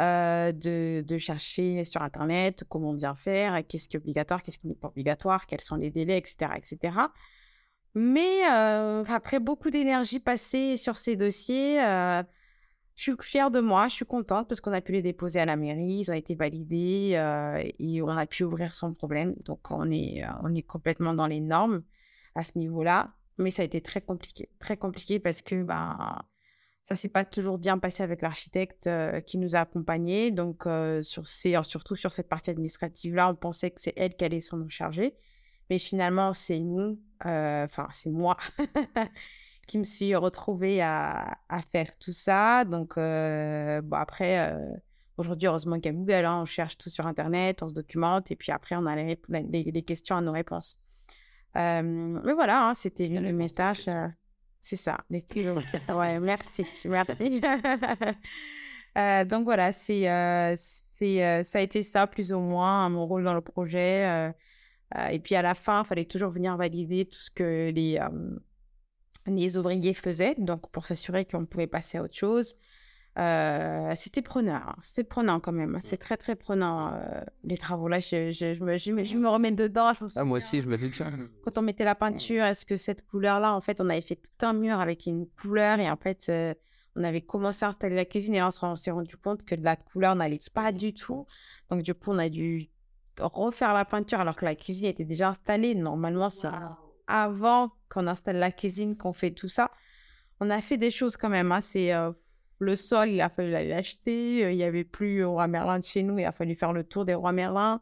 euh, 0.00 0.52
de, 0.52 1.04
de 1.06 1.18
chercher 1.18 1.84
sur 1.84 2.00
Internet 2.02 2.64
comment 2.68 2.94
bien 2.94 3.14
faire, 3.14 3.60
qu'est-ce 3.66 3.90
qui 3.90 3.96
est 3.96 4.00
obligatoire, 4.00 4.42
qu'est-ce 4.42 4.58
qui 4.58 4.66
n'est 4.66 4.74
pas 4.74 4.88
obligatoire, 4.88 5.46
quels 5.46 5.60
sont 5.60 5.76
les 5.76 5.90
délais, 5.90 6.16
etc. 6.16 6.52
etc. 6.56 6.96
Mais 7.94 8.50
euh, 8.50 9.04
après 9.06 9.38
beaucoup 9.38 9.68
d'énergie 9.68 10.18
passée 10.18 10.78
sur 10.78 10.96
ces 10.96 11.14
dossiers, 11.14 11.82
euh, 11.82 12.22
je 12.94 13.02
suis 13.02 13.12
fière 13.20 13.50
de 13.50 13.60
moi, 13.60 13.88
je 13.88 13.94
suis 13.96 14.06
contente 14.06 14.48
parce 14.48 14.62
qu'on 14.62 14.72
a 14.72 14.80
pu 14.80 14.92
les 14.92 15.02
déposer 15.02 15.40
à 15.40 15.44
la 15.44 15.56
mairie, 15.56 15.98
ils 16.00 16.10
ont 16.10 16.14
été 16.14 16.34
validés 16.34 17.12
et 17.78 18.02
on 18.02 18.08
a 18.08 18.26
pu 18.26 18.44
ouvrir 18.44 18.74
sans 18.74 18.94
problème. 18.94 19.34
Donc 19.44 19.70
on 19.70 19.90
est, 19.90 20.22
on 20.42 20.54
est 20.54 20.62
complètement 20.62 21.12
dans 21.12 21.26
les 21.26 21.40
normes 21.40 21.82
à 22.34 22.44
ce 22.44 22.52
niveau-là. 22.56 23.12
Mais 23.38 23.50
ça 23.50 23.62
a 23.62 23.64
été 23.64 23.80
très 23.80 24.00
compliqué, 24.00 24.48
très 24.58 24.76
compliqué 24.76 25.18
parce 25.18 25.42
que 25.42 25.62
bah, 25.62 26.24
ça 26.84 26.94
s'est 26.94 27.08
pas 27.08 27.24
toujours 27.24 27.58
bien 27.58 27.78
passé 27.78 28.02
avec 28.02 28.22
l'architecte 28.22 28.86
euh, 28.86 29.20
qui 29.20 29.38
nous 29.38 29.56
a 29.56 29.60
accompagnés. 29.60 30.30
Donc 30.30 30.66
euh, 30.66 31.02
sur 31.02 31.26
ces, 31.26 31.56
surtout 31.62 31.96
sur 31.96 32.12
cette 32.12 32.28
partie 32.28 32.50
administrative-là, 32.50 33.30
on 33.30 33.34
pensait 33.34 33.70
que 33.70 33.80
c'est 33.80 33.94
elle 33.96 34.16
qui 34.16 34.24
allait 34.24 34.40
s'en 34.40 34.68
charger. 34.68 35.14
Mais 35.70 35.78
finalement, 35.78 36.32
c'est 36.32 36.58
nous, 36.58 37.00
euh, 37.24 37.64
enfin, 37.64 37.88
c'est 37.92 38.10
moi 38.10 38.36
qui 39.66 39.78
me 39.78 39.84
suis 39.84 40.14
retrouvée 40.14 40.82
à, 40.82 41.38
faire 41.70 41.96
tout 41.98 42.12
ça. 42.12 42.64
Donc, 42.64 42.96
bon, 42.96 43.96
après, 43.96 44.54
aujourd'hui, 45.16 45.46
heureusement 45.46 45.76
qu'il 45.76 45.92
y 45.92 45.94
a 45.94 45.98
Google, 45.98 46.26
hein, 46.26 46.42
on 46.42 46.44
cherche 46.44 46.76
tout 46.76 46.90
sur 46.90 47.06
Internet, 47.06 47.62
on 47.62 47.68
se 47.68 47.74
documente, 47.74 48.30
et 48.30 48.36
puis 48.36 48.52
après, 48.52 48.76
on 48.76 48.84
a 48.86 48.96
les 48.96 49.82
questions 49.86 50.16
à 50.16 50.20
nos 50.20 50.32
réponses. 50.32 50.81
Mais 51.54 52.32
voilà, 52.34 52.68
hein, 52.68 52.74
c'était 52.74 53.08
l'une 53.08 53.22
de 53.22 53.32
mes 53.32 53.50
tâches. 53.50 53.88
c'est 54.60 54.76
ça. 54.76 54.98
Les... 55.10 55.24
ouais, 55.88 56.20
merci, 56.20 56.66
merci. 56.84 57.40
Donc 59.30 59.44
voilà, 59.44 59.72
c'est, 59.72 60.02
c'est, 60.56 61.44
ça 61.44 61.58
a 61.58 61.62
été 61.62 61.82
ça 61.82 62.06
plus 62.06 62.32
ou 62.32 62.40
moins, 62.40 62.88
mon 62.88 63.06
rôle 63.06 63.24
dans 63.24 63.34
le 63.34 63.40
projet. 63.40 64.32
et 65.10 65.18
puis 65.18 65.34
à 65.34 65.42
la 65.42 65.54
fin, 65.54 65.82
il 65.82 65.86
fallait 65.86 66.04
toujours 66.04 66.30
venir 66.30 66.56
valider 66.56 67.06
tout 67.06 67.18
ce 67.18 67.30
que 67.30 67.70
les, 67.70 67.98
les 69.26 69.56
ouvriers 69.56 69.94
faisaient, 69.94 70.34
donc 70.38 70.70
pour 70.70 70.86
s'assurer 70.86 71.24
qu'on 71.24 71.46
pouvait 71.46 71.66
passer 71.66 71.98
à 71.98 72.02
autre 72.02 72.16
chose. 72.16 72.56
Euh, 73.18 73.92
c'était 73.94 74.22
prenant, 74.22 74.54
hein, 74.54 74.76
c'était 74.80 75.04
prenant 75.04 75.38
quand 75.38 75.52
même. 75.52 75.78
C'est 75.82 75.98
très 75.98 76.16
très 76.16 76.34
prenant 76.34 76.94
euh, 76.94 77.20
les 77.44 77.58
travaux 77.58 77.86
là. 77.86 78.00
Je, 78.00 78.30
je, 78.30 78.54
je 78.54 78.64
me, 78.64 78.76
je, 78.78 79.16
me, 79.18 79.28
remets 79.28 79.52
dedans. 79.52 79.92
Me 80.00 80.08
Ah, 80.16 80.24
moi 80.24 80.38
aussi, 80.38 80.62
je 80.62 80.68
me 80.68 80.78
dis 80.78 80.90
ça. 80.94 81.10
Quand 81.44 81.58
on 81.58 81.62
mettait 81.62 81.84
la 81.84 81.94
peinture, 81.94 82.44
est-ce 82.44 82.64
que 82.64 82.76
cette 82.76 83.06
couleur-là, 83.06 83.54
en 83.54 83.60
fait, 83.60 83.80
on 83.82 83.90
avait 83.90 84.00
fait 84.00 84.16
tout 84.16 84.46
un 84.46 84.54
mur 84.54 84.80
avec 84.80 85.04
une 85.04 85.26
couleur 85.28 85.78
et 85.78 85.90
en 85.90 85.96
fait, 85.96 86.26
euh, 86.30 86.54
on 86.96 87.04
avait 87.04 87.20
commencé 87.20 87.66
à 87.66 87.68
installer 87.68 87.96
la 87.96 88.06
cuisine 88.06 88.34
et 88.34 88.38
là, 88.38 88.48
on 88.62 88.76
s'est 88.76 88.90
rendu 88.90 89.16
compte 89.18 89.44
que 89.44 89.56
la 89.56 89.76
couleur 89.76 90.14
n'allait 90.14 90.40
pas 90.54 90.72
du 90.72 90.94
tout. 90.94 91.26
Donc 91.70 91.82
du 91.82 91.92
coup, 91.92 92.12
on 92.12 92.18
a 92.18 92.30
dû 92.30 92.70
refaire 93.20 93.74
la 93.74 93.84
peinture 93.84 94.20
alors 94.20 94.36
que 94.36 94.46
la 94.46 94.54
cuisine 94.54 94.86
était 94.86 95.04
déjà 95.04 95.28
installée. 95.28 95.74
Normalement, 95.74 96.30
c'est 96.30 96.48
avant 97.06 97.72
qu'on 97.90 98.06
installe 98.06 98.36
la 98.36 98.52
cuisine 98.52 98.96
qu'on 98.96 99.12
fait 99.12 99.32
tout 99.32 99.48
ça. 99.48 99.70
On 100.40 100.48
a 100.48 100.62
fait 100.62 100.78
des 100.78 100.90
choses 100.90 101.18
quand 101.18 101.28
même. 101.28 101.52
hein. 101.52 101.60
C'est 101.60 101.92
le 102.62 102.74
sol, 102.76 103.10
il 103.10 103.20
a 103.20 103.28
fallu 103.28 103.50
l'acheter. 103.50 104.44
Euh, 104.44 104.52
Il 104.52 104.56
n'y 104.56 104.64
avait 104.64 104.84
plus 104.84 105.24
au 105.24 105.32
roi 105.32 105.46
Merlin 105.48 105.78
de 105.78 105.84
chez 105.84 106.02
nous. 106.02 106.18
Il 106.18 106.24
a 106.24 106.32
fallu 106.32 106.54
faire 106.54 106.72
le 106.72 106.84
tour 106.84 107.04
des 107.04 107.14
rois 107.14 107.32
Merlin. 107.32 107.80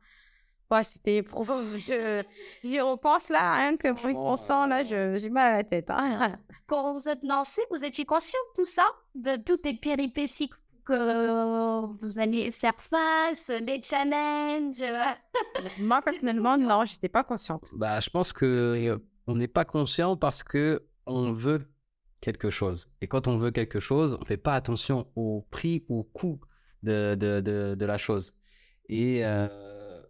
Ouais, 0.71 0.83
c'était 0.85 1.17
éprouvant. 1.17 1.61
Je- 1.77 2.23
J'y 2.63 2.81
repense 2.81 3.29
là, 3.29 3.55
hein, 3.55 3.77
que 3.77 3.93
pour 3.93 4.09
y 4.11 4.13
Oh, 4.17 4.23
pensant, 4.25 4.67
là, 4.67 4.85
je- 4.85 5.17
j'ai 5.21 5.29
mal 5.31 5.55
à 5.55 5.57
la 5.59 5.65
tête. 5.65 5.87
hein. 5.91 6.37
Quand 6.67 6.93
vous 6.95 7.09
êtes 7.09 7.25
lancé, 7.25 7.61
vous 7.71 7.85
étiez 7.85 8.05
conscient 8.05 8.39
de 8.57 8.63
tout 8.63 8.67
ça? 8.69 8.87
De 9.15 9.37
toutes 9.37 9.65
les 9.67 9.75
péripéties 9.75 10.49
que 10.85 11.85
vous 12.01 12.19
allez 12.21 12.51
faire 12.53 12.75
face, 12.79 13.51
les 13.61 13.81
challenges? 13.83 14.81
Euh, 14.81 15.03
Moi, 15.81 16.01
personnellement, 16.03 16.57
non, 16.57 16.85
j'étais 16.85 17.09
pas 17.09 17.25
consciente. 17.25 17.71
Bah, 17.77 17.99
je 18.01 18.09
pense 18.11 18.33
que 18.33 18.47
euh, 18.47 18.99
on 19.27 19.35
n'est 19.35 19.49
pas 19.49 19.65
conscient 19.65 20.17
parce 20.17 20.43
que 20.45 20.83
on 21.07 21.33
veut 21.33 21.67
quelque 22.21 22.51
chose. 22.51 22.91
Et 23.01 23.07
quand 23.07 23.29
on 23.29 23.37
veut 23.37 23.51
quelque 23.51 23.81
chose, 23.81 24.19
on 24.21 24.25
fait 24.25 24.37
pas 24.37 24.55
attention 24.55 25.07
au 25.17 25.47
prix, 25.51 25.85
au 25.89 26.03
coût 26.03 26.41
de, 26.83 27.15
de, 27.15 27.41
de, 27.41 27.75
de 27.75 27.87
la 27.87 27.99
chose. 27.99 28.35
Et 28.89 29.25
euh, 29.25 29.49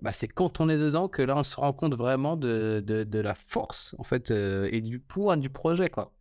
bah, 0.03 0.13
c'est 0.13 0.29
quand 0.29 0.61
on 0.61 0.69
est 0.69 0.79
dedans 0.79 1.09
que 1.09 1.23
là, 1.23 1.37
on 1.37 1.43
se 1.43 1.57
rend 1.57 1.73
compte 1.73 1.95
vraiment 1.95 2.37
de, 2.37 2.83
de, 2.87 3.19
la 3.21 3.35
force, 3.35 3.95
en 3.99 4.03
fait, 4.05 4.31
euh, 4.31 4.69
et 4.73 4.81
du 4.81 4.99
poids 4.99 5.37
du 5.37 5.51
projet, 5.51 5.91
quoi. 5.91 6.13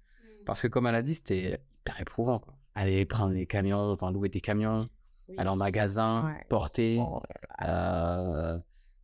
Parce 0.46 0.62
que, 0.62 0.68
comme 0.68 0.88
elle 0.88 0.96
a 0.96 1.02
dit, 1.02 1.16
c'était 1.16 1.62
hyper 1.82 2.02
éprouvant, 2.02 2.40
quoi. 2.40 2.56
Aller 2.76 3.06
prendre 3.06 3.34
les 3.34 3.46
camions, 3.46 3.92
enfin, 3.92 4.12
louer 4.12 4.30
des 4.30 4.42
camions, 4.42 4.90
aller 5.38 5.50
en 5.50 5.56
magasin, 5.56 6.26
Ouais. 6.28 6.46
porter. 6.50 7.00
Oh 7.02 7.22
Euh, 7.66 8.58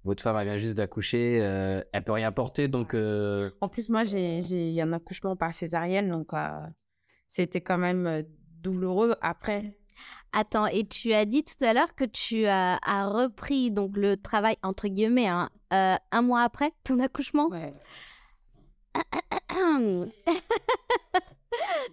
votre 0.06 0.22
femme, 0.22 0.38
elle 0.38 0.48
vient 0.48 0.58
juste 0.58 0.76
d'accoucher, 0.78 1.40
euh, 1.42 1.84
elle 1.92 2.04
peut 2.04 2.12
rien 2.12 2.32
porter, 2.32 2.68
donc 2.68 2.94
euh, 2.94 3.50
En 3.60 3.68
plus, 3.68 3.90
moi, 3.90 4.04
j'ai 4.04 4.44
j'ai 4.44 4.76
eu 4.76 4.80
un 4.80 4.94
accouchement 4.94 5.36
par 5.36 5.54
césarienne, 5.54 6.10
donc 6.10 6.34
euh, 6.34 6.48
c'était 7.28 7.62
quand 7.62 7.80
même 7.80 8.06
euh, 8.06 8.22
douloureux 8.62 9.16
après. 9.22 9.78
Attends, 10.32 10.68
et 10.68 10.86
tu 10.86 11.12
as 11.14 11.26
dit 11.26 11.44
tout 11.44 11.64
à 11.64 11.74
l'heure 11.74 11.96
que 11.96 12.04
tu 12.04 12.46
as, 12.46 12.78
as 12.84 13.08
repris 13.10 13.72
donc 13.72 13.98
le 13.98 14.18
travail 14.18 14.58
entre 14.62 14.88
guillemets 14.90 15.28
hein, 15.28 15.50
euh, 15.74 15.96
un 16.12 16.22
mois 16.22 16.42
après 16.42 16.72
ton 16.84 17.00
accouchement? 17.00 17.48
Ouais. 17.48 17.74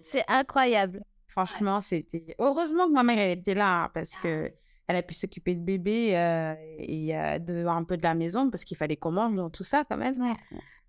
C'est 0.01 0.25
incroyable. 0.27 1.03
Franchement, 1.27 1.81
c'était. 1.81 2.35
Heureusement 2.37 2.87
que 2.87 2.93
ma 2.93 3.01
mère, 3.01 3.17
elle 3.17 3.39
était 3.39 3.55
là, 3.55 3.89
parce 3.93 4.15
que 4.17 4.51
elle 4.93 4.99
a 4.99 5.03
pu 5.03 5.13
s'occuper 5.13 5.55
de 5.55 5.61
bébé 5.61 6.15
euh, 6.17 6.53
et 6.77 7.17
euh, 7.17 7.39
de 7.39 7.65
un 7.65 7.83
peu 7.83 7.97
de 7.97 8.03
la 8.03 8.13
maison, 8.15 8.49
parce 8.49 8.63
qu'il 8.65 8.77
fallait 8.77 8.97
qu'on 8.97 9.11
mange 9.11 9.35
dans 9.35 9.49
tout 9.49 9.63
ça 9.63 9.83
quand 9.89 9.97
même. 9.97 10.13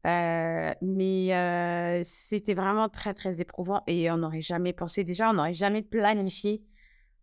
Euh, 0.07 0.73
mais 0.83 1.35
euh, 1.35 2.03
c'était 2.05 2.53
vraiment 2.55 2.91
très, 2.91 3.15
très 3.15 3.41
éprouvant 3.41 3.83
et 3.87 4.11
on 4.11 4.19
n'aurait 4.19 4.43
jamais 4.43 4.75
pensé, 4.75 5.03
déjà, 5.03 5.31
on 5.31 5.33
n'aurait 5.35 5.55
jamais 5.55 5.81
planifié 5.83 6.63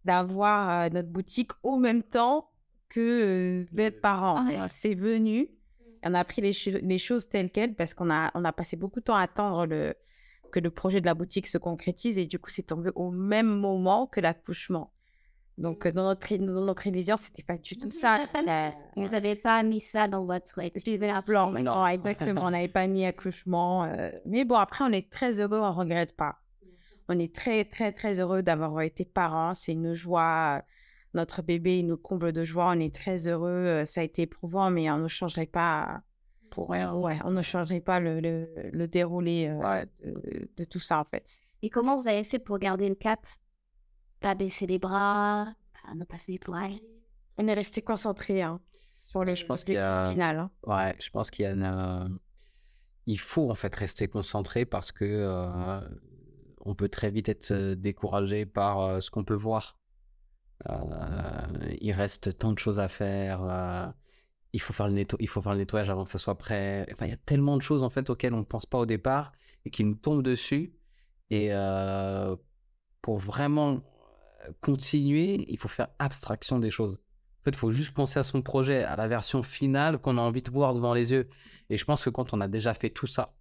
d'avoir 0.03 0.89
notre 0.89 1.09
boutique 1.09 1.51
au 1.61 1.77
même 1.77 2.01
temps 2.01 2.49
que 2.89 3.67
d'être 3.71 4.01
parents. 4.01 4.45
Ouais. 4.47 4.57
C'est 4.67 4.95
venu, 4.95 5.49
on 6.03 6.13
a 6.15 6.23
pris 6.23 6.41
les, 6.41 6.53
cho- 6.53 6.79
les 6.81 6.97
choses 6.97 7.29
telles 7.29 7.51
quelles 7.51 7.75
parce 7.75 7.93
qu'on 7.93 8.09
a, 8.09 8.31
on 8.33 8.43
a 8.43 8.51
passé 8.51 8.75
beaucoup 8.77 8.99
de 8.99 9.05
temps 9.05 9.15
à 9.15 9.21
attendre 9.21 9.67
le, 9.67 9.93
que 10.51 10.59
le 10.59 10.71
projet 10.71 11.01
de 11.01 11.05
la 11.05 11.13
boutique 11.13 11.45
se 11.45 11.59
concrétise 11.59 12.17
et 12.17 12.25
du 12.25 12.39
coup, 12.39 12.49
c'est 12.49 12.63
tombé 12.63 12.89
au 12.95 13.11
même 13.11 13.47
moment 13.59 14.07
que 14.07 14.19
l'accouchement. 14.19 14.91
Donc, 15.61 15.85
euh, 15.85 15.91
dans, 15.91 16.03
notre 16.03 16.19
pré- 16.21 16.37
dans 16.39 16.65
nos 16.65 16.73
prévisions, 16.73 17.17
c'était 17.17 17.43
pas 17.43 17.57
du 17.57 17.77
tout 17.77 17.91
ça. 17.91 18.19
La- 18.45 18.73
Vous 18.95 19.09
n'avez 19.11 19.35
pas 19.35 19.61
mis 19.63 19.79
ça 19.79 20.07
dans 20.07 20.25
votre 20.25 20.59
business 20.83 21.21
plan. 21.23 21.51
Non. 21.51 21.61
Non, 21.63 21.87
exactement. 21.87 22.41
On 22.45 22.49
n'avait 22.51 22.67
pas 22.67 22.87
mis 22.87 23.05
accouchement. 23.05 23.83
euh, 23.85 24.09
Mais 24.25 24.43
bon, 24.43 24.55
après, 24.55 24.83
on 24.83 24.91
est 24.91 25.09
très 25.11 25.39
heureux, 25.39 25.59
on 25.59 25.71
regrette 25.71 26.15
pas. 26.15 26.37
On 27.09 27.19
est 27.19 27.33
très, 27.35 27.65
très, 27.65 27.91
très 27.91 28.19
heureux 28.19 28.41
d'avoir 28.41 28.81
été 28.81 29.05
parents. 29.05 29.53
C'est 29.53 29.73
une 29.73 29.93
joie. 29.93 30.63
Notre 31.13 31.41
bébé, 31.41 31.79
il 31.79 31.87
nous 31.87 31.97
comble 31.97 32.31
de 32.31 32.43
joie. 32.43 32.71
On 32.75 32.79
est 32.79 32.93
très 32.95 33.27
heureux. 33.27 33.49
Euh, 33.49 33.85
Ça 33.85 34.01
a 34.01 34.03
été 34.03 34.23
éprouvant, 34.23 34.71
mais 34.71 34.89
on 34.89 34.97
ne 34.97 35.07
changerait 35.09 35.45
pas. 35.45 36.01
pour 36.49 36.69
rien. 36.71 36.93
Ouais, 36.95 37.17
on 37.23 37.31
ne 37.31 37.41
changerait 37.41 37.81
pas 37.81 37.99
le, 37.99 38.19
le, 38.19 38.47
le 38.71 38.87
déroulé 38.87 39.47
euh, 39.47 39.55
Ouais. 39.57 39.85
de, 40.03 40.49
de 40.57 40.63
tout 40.63 40.79
ça, 40.79 40.99
en 40.99 41.03
fait. 41.05 41.39
Et 41.61 41.69
comment 41.69 41.97
vous 41.97 42.07
avez 42.07 42.23
fait 42.23 42.39
pour 42.39 42.57
garder 42.59 42.89
le 42.89 42.95
cap? 42.95 43.19
Pas 44.21 44.35
baisser 44.35 44.67
les 44.67 44.79
bras, 44.79 45.53
pas 45.73 45.93
ne 45.95 46.05
pas 46.05 46.17
se 46.19 46.27
déplacer. 46.27 46.81
On 47.37 47.47
est 47.47 47.53
resté 47.53 47.81
concentré 47.81 48.41
hein, 48.41 48.59
sur 48.95 49.23
les 49.25 49.35
Je 49.35 49.45
pense 49.45 49.63
qu'il 49.63 49.73
y 49.73 49.77
a- 49.77 50.11
final. 50.11 50.37
hein. 50.37 50.51
Ouais, 50.63 50.95
je 51.01 51.09
pense 51.09 51.29
qu'il 51.31 51.43
y 51.43 51.47
a 51.47 51.51
une, 51.51 51.63
euh, 51.63 52.07
il 53.07 53.19
faut 53.19 53.49
en 53.49 53.55
fait 53.55 53.73
rester 53.75 54.07
concentré 54.07 54.65
parce 54.65 54.91
que 54.91 55.05
euh, 55.05 55.79
on 56.63 56.75
peut 56.75 56.89
très 56.89 57.09
vite 57.09 57.29
être 57.29 57.51
euh, 57.51 57.75
découragé 57.75 58.45
par 58.45 58.79
euh, 58.79 58.99
ce 58.99 59.09
qu'on 59.09 59.23
peut 59.23 59.33
voir. 59.33 59.77
Euh, 60.69 60.75
il 61.81 61.91
reste 61.91 62.37
tant 62.37 62.51
de 62.51 62.59
choses 62.59 62.79
à 62.79 62.87
faire. 62.87 63.41
euh, 63.43 63.87
il 64.53 64.61
faut 64.61 64.73
faire 64.73 64.87
le 64.87 64.93
netto- 64.93 65.17
il 65.19 65.27
faut 65.27 65.41
faire 65.41 65.53
le 65.53 65.59
nettoyage 65.59 65.89
avant 65.89 66.03
que 66.03 66.09
ça 66.11 66.19
soit 66.19 66.37
prêt. 66.37 66.85
Enfin, 66.91 67.07
il 67.07 67.09
y 67.09 67.13
a 67.13 67.17
tellement 67.25 67.57
de 67.57 67.61
choses 67.63 67.81
en 67.83 67.89
fait 67.89 68.09
auxquelles 68.11 68.33
on 68.35 68.39
ne 68.39 68.43
pense 68.45 68.65
pas 68.67 68.77
au 68.77 68.85
départ 68.85 69.31
et 69.65 69.71
qui 69.71 69.83
nous 69.83 69.95
tombent 69.95 70.21
dessus. 70.21 70.75
Et 71.31 71.47
euh, 71.51 72.35
pour 73.01 73.17
vraiment 73.17 73.81
continuer, 74.61 75.45
il 75.49 75.57
faut 75.57 75.67
faire 75.67 75.87
abstraction 75.99 76.59
des 76.59 76.69
choses. 76.69 76.95
En 76.95 77.43
fait, 77.45 77.51
il 77.51 77.57
faut 77.57 77.71
juste 77.71 77.93
penser 77.93 78.19
à 78.19 78.23
son 78.23 78.41
projet, 78.41 78.83
à 78.83 78.95
la 78.95 79.07
version 79.07 79.41
finale 79.43 79.97
qu'on 79.97 80.17
a 80.17 80.21
envie 80.21 80.41
de 80.43 80.51
voir 80.51 80.73
devant 80.73 80.93
les 80.93 81.11
yeux. 81.11 81.27
Et 81.69 81.77
je 81.77 81.85
pense 81.85 82.03
que 82.03 82.09
quand 82.09 82.33
on 82.33 82.41
a 82.41 82.47
déjà 82.47 82.73
fait 82.73 82.89
tout 82.89 83.07
ça, 83.07 83.33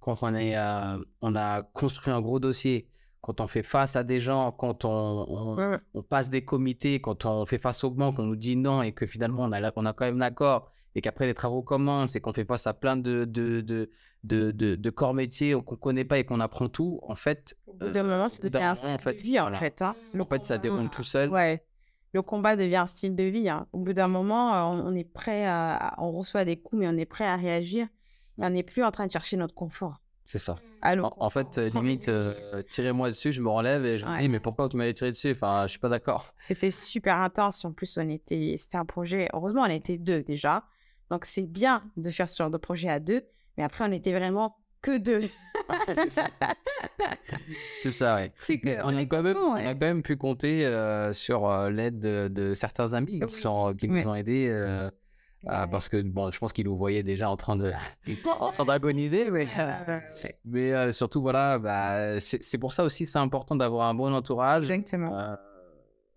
quand 0.00 0.22
on, 0.22 0.34
est, 0.34 0.56
euh, 0.56 0.96
on 1.20 1.34
a 1.36 1.62
construit 1.62 2.12
un 2.12 2.20
gros 2.20 2.40
dossier, 2.40 2.88
quand 3.20 3.40
on 3.40 3.46
fait 3.46 3.62
face 3.62 3.94
à 3.94 4.02
des 4.04 4.20
gens, 4.20 4.50
quand 4.52 4.84
on, 4.84 4.88
on- 5.28 5.54
Ouais, 5.56 5.66
ouais. 5.68 5.78
on 5.94 6.02
passe 6.02 6.30
des 6.30 6.44
comités, 6.44 7.00
quand 7.00 7.24
on 7.26 7.44
fait 7.46 7.58
face 7.58 7.84
aux 7.84 7.90
banques, 7.90 8.18
on 8.18 8.24
nous 8.24 8.36
dit 8.36 8.56
non 8.56 8.82
et 8.82 8.92
que 8.92 9.06
finalement 9.06 9.44
on 9.44 9.52
a, 9.52 9.70
on 9.76 9.86
a 9.86 9.92
quand 9.92 10.06
même 10.06 10.18
l'accord 10.18 10.72
et 10.94 11.00
qu'après 11.00 11.26
les 11.26 11.34
travaux 11.34 11.62
commencent 11.62 12.16
et 12.16 12.20
qu'on 12.20 12.32
fait 12.32 12.44
face 12.44 12.66
à 12.66 12.74
plein 12.74 12.96
de, 12.96 13.24
de, 13.24 13.60
de, 13.60 13.90
de, 14.24 14.50
de- 14.50 14.74
de 14.76 14.90
corps 14.90 15.14
métiers 15.14 15.52
qu'on 15.64 15.74
ne 15.74 15.80
connaît 15.80 16.04
pas 16.04 16.18
et 16.18 16.24
qu'on 16.24 16.40
apprend 16.40 16.68
tout, 16.68 17.00
en 17.02 17.14
fait, 17.14 17.56
Au 17.66 17.72
bout 17.74 17.90
d'un 17.90 18.02
moment, 18.02 18.28
ça 18.28 18.42
devient 18.48 18.64
un 18.64 18.72
en 18.72 18.74
style 18.74 18.98
fait, 19.00 19.14
de 19.14 19.22
vie, 19.22 19.38
en 19.40 19.44
voilà. 19.44 19.58
fait. 19.58 19.82
hein. 19.82 19.94
Le 20.12 20.22
en 20.22 20.26
fait 20.26 20.44
ça 20.44 20.58
déroule 20.58 20.90
tout 20.90 21.02
seul. 21.04 21.30
Ouais. 21.30 21.64
Le 22.14 22.20
combat 22.20 22.56
devient 22.56 22.76
un 22.76 22.86
style 22.86 23.16
de 23.16 23.24
vie. 23.24 23.48
hein. 23.48 23.66
Au 23.72 23.78
bout 23.78 23.94
d'un 23.94 24.08
moment, 24.08 24.54
euh, 24.54 24.82
on, 24.82 24.88
on 24.88 24.94
est 24.94 25.04
prêt 25.10 25.46
à, 25.46 25.94
On 25.98 26.12
reçoit 26.12 26.44
des 26.44 26.58
coups, 26.58 26.80
mais 26.80 26.86
on 26.88 26.96
est 26.98 27.06
prêt 27.06 27.24
à 27.24 27.36
réagir. 27.36 27.86
Et 28.38 28.44
on 28.44 28.50
n'est 28.50 28.62
plus 28.62 28.84
en 28.84 28.90
train 28.90 29.06
de 29.06 29.10
chercher 29.12 29.36
notre 29.38 29.54
confort. 29.54 29.96
C'est 30.26 30.38
ça. 30.38 30.56
Allô 30.82 31.04
En, 31.06 31.14
en 31.18 31.30
fait, 31.30 31.58
euh, 31.58 31.68
limite, 31.70 32.08
euh, 32.08 32.62
tirez-moi 32.68 33.08
dessus, 33.08 33.32
je 33.32 33.40
me 33.42 33.48
relève 33.48 33.84
et 33.86 33.98
je 33.98 34.06
me 34.06 34.18
dis, 34.18 34.28
mais 34.28 34.40
pourquoi 34.40 34.68
tu 34.68 34.76
m'avais 34.76 34.94
tiré 34.94 35.10
dessus? 35.10 35.32
Enfin, 35.32 35.62
je 35.66 35.70
suis 35.70 35.78
pas 35.78 35.88
d'accord. 35.88 36.32
C'était 36.46 36.70
super 36.70 37.16
intense. 37.16 37.64
En 37.64 37.72
plus, 37.72 37.96
on 37.98 38.08
était... 38.08 38.56
c'était 38.58 38.76
un 38.78 38.84
projet. 38.84 39.28
Heureusement, 39.32 39.62
on 39.62 39.66
était 39.70 39.96
deux 39.98 40.22
déjà. 40.22 40.64
Donc, 41.12 41.26
c'est 41.26 41.42
bien 41.42 41.82
de 41.98 42.08
faire 42.10 42.26
ce 42.28 42.38
genre 42.42 42.50
de 42.50 42.56
projet 42.56 42.88
à 42.88 42.98
deux. 42.98 43.22
Mais 43.58 43.64
après, 43.64 43.84
on 43.86 43.92
était 43.92 44.14
vraiment 44.14 44.56
que 44.80 44.96
deux. 44.96 45.28
c'est 45.94 46.10
ça. 46.10 46.26
Que- 48.48 48.82
On 48.84 48.96
a, 48.96 49.04
quand 49.04 49.22
même, 49.22 49.36
on 49.36 49.54
a 49.54 49.74
quand 49.74 49.80
même 49.80 50.02
pu 50.02 50.16
compter 50.16 50.64
euh, 50.64 51.12
sur 51.12 51.46
euh, 51.48 51.70
l'aide 51.70 51.98
de, 52.00 52.28
de 52.28 52.54
certains 52.54 52.92
amis 52.94 53.18
Oui. 53.20 53.26
qui, 53.28 53.36
sont, 53.36 53.74
qui 53.74 53.88
Ouais. 53.88 54.02
nous 54.02 54.10
ont 54.10 54.14
aidés. 54.14 54.48
euh, 54.48 54.90
euh, 55.48 55.66
parce 55.66 55.88
que 55.88 56.00
bon, 56.00 56.30
je 56.30 56.38
pense 56.38 56.52
qu'ils 56.52 56.66
nous 56.66 56.76
voyaient 56.76 57.02
déjà 57.02 57.28
en 57.28 57.36
train 57.36 57.56
de 57.56 57.72
en 58.40 58.50
train 58.50 58.64
d'agoniser, 58.64 59.30
mais, 59.30 59.46
Euh, 59.58 60.00
mais 60.44 60.72
euh, 60.72 60.92
surtout 60.92 61.20
voilà, 61.20 61.58
bah, 61.58 62.20
c'est 62.20 62.58
pour 62.58 62.72
ça 62.72 62.84
aussi 62.84 63.06
c'est 63.06 63.18
important 63.18 63.56
d'avoir 63.56 63.88
un 63.88 63.94
bon 63.94 64.12
entourage 64.14 64.70
Exactement. 64.70 65.18
euh, 65.18 65.34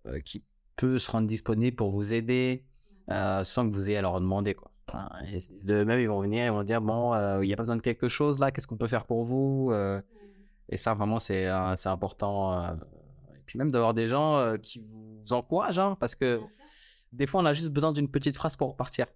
euh, 0.06 0.20
qui 0.20 0.44
peut 0.76 0.98
se 0.98 1.10
rendre 1.10 1.26
disponible 1.26 1.76
pour 1.76 1.90
vous 1.90 2.14
aider 2.14 2.64
euh, 3.10 3.42
sans 3.44 3.68
que 3.68 3.74
vous 3.74 3.88
ayez 3.88 3.98
à 3.98 4.02
leur 4.02 4.20
demander 4.20 4.54
quoi. 4.54 4.70
Et 5.32 5.38
de 5.64 5.84
même 5.84 6.00
ils 6.00 6.08
vont 6.08 6.20
venir, 6.20 6.46
ils 6.46 6.52
vont 6.52 6.62
dire 6.62 6.80
bon, 6.80 7.12
euh, 7.14 7.44
il 7.44 7.48
y 7.48 7.52
a 7.52 7.56
pas 7.56 7.62
besoin 7.64 7.76
de 7.76 7.82
quelque 7.82 8.08
chose 8.08 8.38
là, 8.38 8.50
qu'est-ce 8.50 8.66
qu'on 8.66 8.76
peut 8.76 8.86
faire 8.86 9.04
pour 9.04 9.24
vous 9.24 9.70
Euh, 9.72 10.00
Et 10.68 10.76
ça 10.76 10.94
vraiment 10.94 11.18
c'est 11.18 11.46
euh, 11.46 11.74
c'est 11.76 11.88
important. 11.88 12.52
euh, 12.52 12.74
et 13.34 13.42
puis 13.46 13.58
même 13.58 13.70
d'avoir 13.70 13.94
des 13.94 14.06
gens 14.06 14.36
euh, 14.36 14.56
qui 14.56 14.80
vous 14.80 15.32
encouragent, 15.32 15.78
hein, 15.78 15.96
parce 16.00 16.14
que 16.14 16.40
des 17.12 17.26
fois 17.26 17.40
on 17.42 17.46
a 17.46 17.52
juste 17.52 17.68
besoin 17.70 17.92
d'une 17.92 18.08
petite 18.10 18.36
phrase 18.36 18.56
pour 18.56 18.68
repartir. 18.70 19.06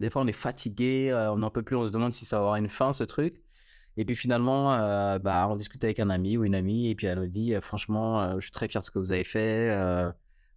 Des 0.00 0.08
fois, 0.08 0.22
on 0.22 0.26
est 0.26 0.32
fatigué, 0.32 1.10
euh, 1.10 1.30
on 1.30 1.36
n'en 1.36 1.50
peut 1.50 1.62
plus, 1.62 1.76
on 1.76 1.86
se 1.86 1.92
demande 1.92 2.12
si 2.14 2.24
ça 2.24 2.36
va 2.36 2.40
avoir 2.42 2.56
une 2.56 2.68
fin, 2.70 2.92
ce 2.94 3.04
truc. 3.04 3.42
Et 3.98 4.04
puis 4.06 4.16
finalement, 4.16 4.72
euh, 4.72 5.18
bah, 5.18 5.46
on 5.50 5.56
discute 5.56 5.84
avec 5.84 6.00
un 6.00 6.08
ami 6.08 6.38
ou 6.38 6.44
une 6.44 6.54
amie, 6.54 6.88
et 6.88 6.94
puis 6.94 7.06
elle 7.06 7.18
nous 7.18 7.26
dit, 7.26 7.54
euh, 7.54 7.60
franchement, 7.60 8.20
euh, 8.22 8.34
je 8.36 8.40
suis 8.40 8.50
très 8.50 8.66
fier 8.66 8.80
de 8.80 8.86
ce 8.86 8.90
que 8.90 8.98
vous 8.98 9.12
avez 9.12 9.24
fait. 9.24 9.68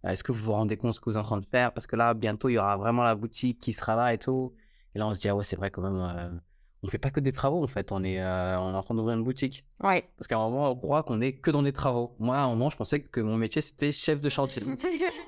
Euh, 0.04 0.08
Est-ce 0.10 0.24
que 0.24 0.32
vous 0.32 0.42
vous 0.44 0.52
rendez 0.52 0.76
compte 0.76 0.90
de 0.90 0.94
ce 0.94 1.00
que 1.00 1.10
vous 1.10 1.16
êtes 1.16 1.22
en 1.22 1.26
train 1.26 1.40
de 1.40 1.46
faire? 1.46 1.72
Parce 1.72 1.86
que 1.86 1.96
là, 1.96 2.14
bientôt, 2.14 2.48
il 2.48 2.54
y 2.54 2.58
aura 2.58 2.76
vraiment 2.76 3.02
la 3.02 3.14
boutique 3.14 3.60
qui 3.60 3.72
sera 3.72 3.96
là 3.96 4.12
et 4.14 4.18
tout. 4.18 4.52
Et 4.94 4.98
là, 4.98 5.06
on 5.06 5.14
se 5.14 5.20
dit, 5.20 5.28
ah 5.28 5.36
ouais, 5.36 5.44
c'est 5.44 5.56
vrai 5.56 5.70
quand 5.70 5.82
même, 5.82 5.96
euh, 5.96 6.30
on 6.82 6.88
fait 6.88 6.98
pas 6.98 7.10
que 7.10 7.20
des 7.20 7.32
travaux, 7.32 7.62
en 7.62 7.66
fait. 7.66 7.92
On 7.92 8.02
est, 8.02 8.20
euh, 8.22 8.58
on 8.58 8.72
est 8.72 8.76
en 8.76 8.82
train 8.82 8.94
d'ouvrir 8.94 9.16
une 9.16 9.22
boutique. 9.22 9.64
Ouais. 9.84 10.08
Parce 10.16 10.26
qu'à 10.26 10.36
un 10.36 10.48
moment, 10.48 10.70
on 10.70 10.76
croit 10.76 11.02
qu'on 11.02 11.20
est 11.20 11.34
que 11.34 11.50
dans 11.50 11.60
les 11.62 11.72
travaux. 11.74 12.16
Moi, 12.18 12.36
à 12.36 12.40
un 12.44 12.48
moment, 12.48 12.70
je 12.70 12.76
pensais 12.76 13.00
que 13.00 13.20
mon 13.20 13.36
métier, 13.36 13.60
c'était 13.60 13.92
chef 13.92 14.18
de 14.20 14.28
chantier. 14.30 14.62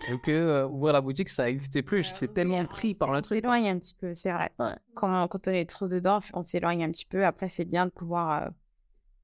et 0.08 0.18
que 0.20 0.30
euh, 0.32 0.66
ouvrir 0.66 0.94
la 0.94 1.00
boutique, 1.02 1.28
ça 1.28 1.44
n'existait 1.44 1.82
plus. 1.82 2.02
J'étais 2.08 2.28
tellement 2.28 2.64
pris 2.64 2.94
par 2.94 3.12
le 3.12 3.18
On 3.18 3.22
truc. 3.22 3.38
s'éloigne 3.40 3.68
un 3.68 3.78
petit 3.78 3.94
peu, 3.94 4.14
c'est 4.14 4.32
vrai. 4.32 4.50
Ouais. 4.58 4.74
Quand, 4.94 5.28
quand 5.28 5.46
on 5.46 5.50
est 5.52 5.68
trop 5.68 5.86
dedans, 5.88 6.20
on 6.32 6.42
s'éloigne 6.42 6.82
un 6.84 6.90
petit 6.90 7.04
peu. 7.06 7.24
Après, 7.26 7.48
c'est 7.48 7.66
bien 7.66 7.84
de 7.86 7.90
pouvoir 7.90 8.42
euh, 8.44 8.48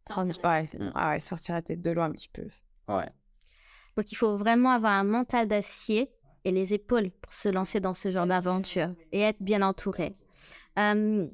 prendre... 0.05 0.30
ouais, 0.44 0.68
Mm. 0.78 0.90
ah 0.94 1.11
ouais, 1.11 1.20
sortir 1.20 1.55
la 1.55 1.62
tête 1.62 1.80
de 1.80 1.90
l'eau 1.90 2.03
un 2.03 2.12
petit 2.12 2.28
peu. 2.32 2.46
Ouais. 2.88 3.09
Donc 3.99 4.12
il 4.12 4.14
faut 4.14 4.36
vraiment 4.36 4.70
avoir 4.70 4.92
un 4.92 5.03
mental 5.03 5.49
d'acier 5.49 6.09
et 6.44 6.53
les 6.53 6.72
épaules 6.72 7.11
pour 7.20 7.32
se 7.32 7.49
lancer 7.49 7.80
dans 7.80 7.94
ce 7.94 8.11
genre 8.11 8.28
d'aventure 8.28 8.94
et 9.11 9.22
être 9.22 9.42
bien 9.42 9.61
entouré. 9.61 10.14
Euh, 10.78 11.26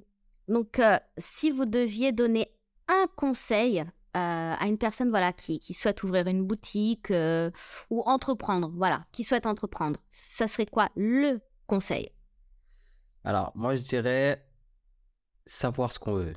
donc 0.48 0.78
euh, 0.78 0.98
si 1.18 1.50
vous 1.50 1.66
deviez 1.66 2.12
donner 2.12 2.56
un 2.88 3.06
conseil 3.16 3.80
euh, 3.80 3.84
à 4.14 4.66
une 4.66 4.78
personne 4.78 5.10
voilà 5.10 5.34
qui, 5.34 5.58
qui 5.58 5.74
souhaite 5.74 6.02
ouvrir 6.04 6.26
une 6.26 6.42
boutique 6.42 7.10
euh, 7.10 7.50
ou 7.90 8.00
entreprendre, 8.06 8.72
voilà, 8.74 9.04
qui 9.12 9.24
souhaite 9.24 9.44
entreprendre, 9.44 10.00
ça 10.10 10.48
serait 10.48 10.64
quoi 10.64 10.88
le 10.96 11.42
conseil? 11.66 12.12
Alors, 13.24 13.52
moi, 13.54 13.74
je 13.74 13.82
dirais 13.82 14.42
savoir 15.44 15.92
ce 15.92 15.98
qu'on 15.98 16.14
veut. 16.14 16.34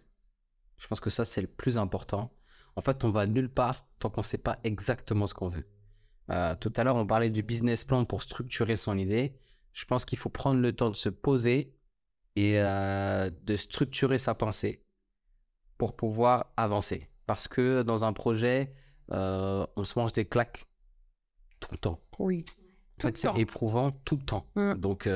Je 0.77 0.87
pense 0.87 0.99
que 0.99 1.09
ça, 1.09 1.23
c'est 1.23 1.41
le 1.41 1.47
plus 1.47 1.77
important. 1.77 2.33
En 2.75 2.81
fait, 2.81 3.05
on 3.05 3.11
va 3.11 3.27
nulle 3.27 3.49
part 3.49 3.87
tant 3.99 4.09
qu'on 4.09 4.21
ne 4.21 4.25
sait 4.25 4.37
pas 4.37 4.59
exactement 4.65 5.25
ce 5.25 5.33
qu'on 5.33 5.47
veut. 5.47 5.65
Euh, 6.29 6.55
tout 6.59 6.73
à 6.75 6.83
l'heure, 6.83 6.95
on 6.95 7.07
parlait 7.07 7.29
du 7.29 7.43
business 7.43 7.85
plan 7.85 8.05
pour 8.05 8.21
structurer 8.21 8.75
son 8.75 8.97
idée. 8.97 9.37
Je 9.73 9.85
pense 9.85 10.05
qu'il 10.05 10.17
faut 10.17 10.29
prendre 10.29 10.59
le 10.59 10.75
temps 10.75 10.89
de 10.89 10.95
se 10.95 11.09
poser 11.09 11.73
et 12.35 12.59
euh, 12.59 13.29
de 13.43 13.55
structurer 13.55 14.17
sa 14.17 14.35
pensée 14.35 14.83
pour 15.77 15.95
pouvoir 15.95 16.51
avancer. 16.57 17.09
Parce 17.25 17.47
que 17.47 17.83
dans 17.83 18.03
un 18.03 18.13
projet, 18.13 18.73
euh, 19.11 19.65
on 19.75 19.83
se 19.83 19.97
mange 19.97 20.11
des 20.11 20.25
claques 20.25 20.65
tout 21.59 21.69
le 21.71 21.77
temps. 21.77 22.01
Oui. 22.19 22.43
En 22.99 23.01
fait, 23.03 23.11
le 23.11 23.15
c'est 23.15 23.27
temps. 23.27 23.35
éprouvant 23.35 23.91
tout 23.91 24.17
le 24.17 24.23
temps. 24.23 24.47
Mm. 24.55 24.73
Donc, 24.73 25.09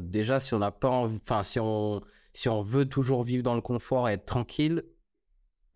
déjà, 0.00 0.40
si 0.40 0.54
on 0.54 0.58
n'a 0.58 0.70
pas 0.70 0.88
envie, 0.88 1.18
enfin, 1.22 1.42
si 1.42 1.58
on, 1.60 2.00
si 2.32 2.48
on 2.48 2.62
veut 2.62 2.88
toujours 2.88 3.24
vivre 3.24 3.42
dans 3.42 3.54
le 3.54 3.60
confort 3.60 4.08
et 4.08 4.12
être 4.14 4.26
tranquille, 4.26 4.84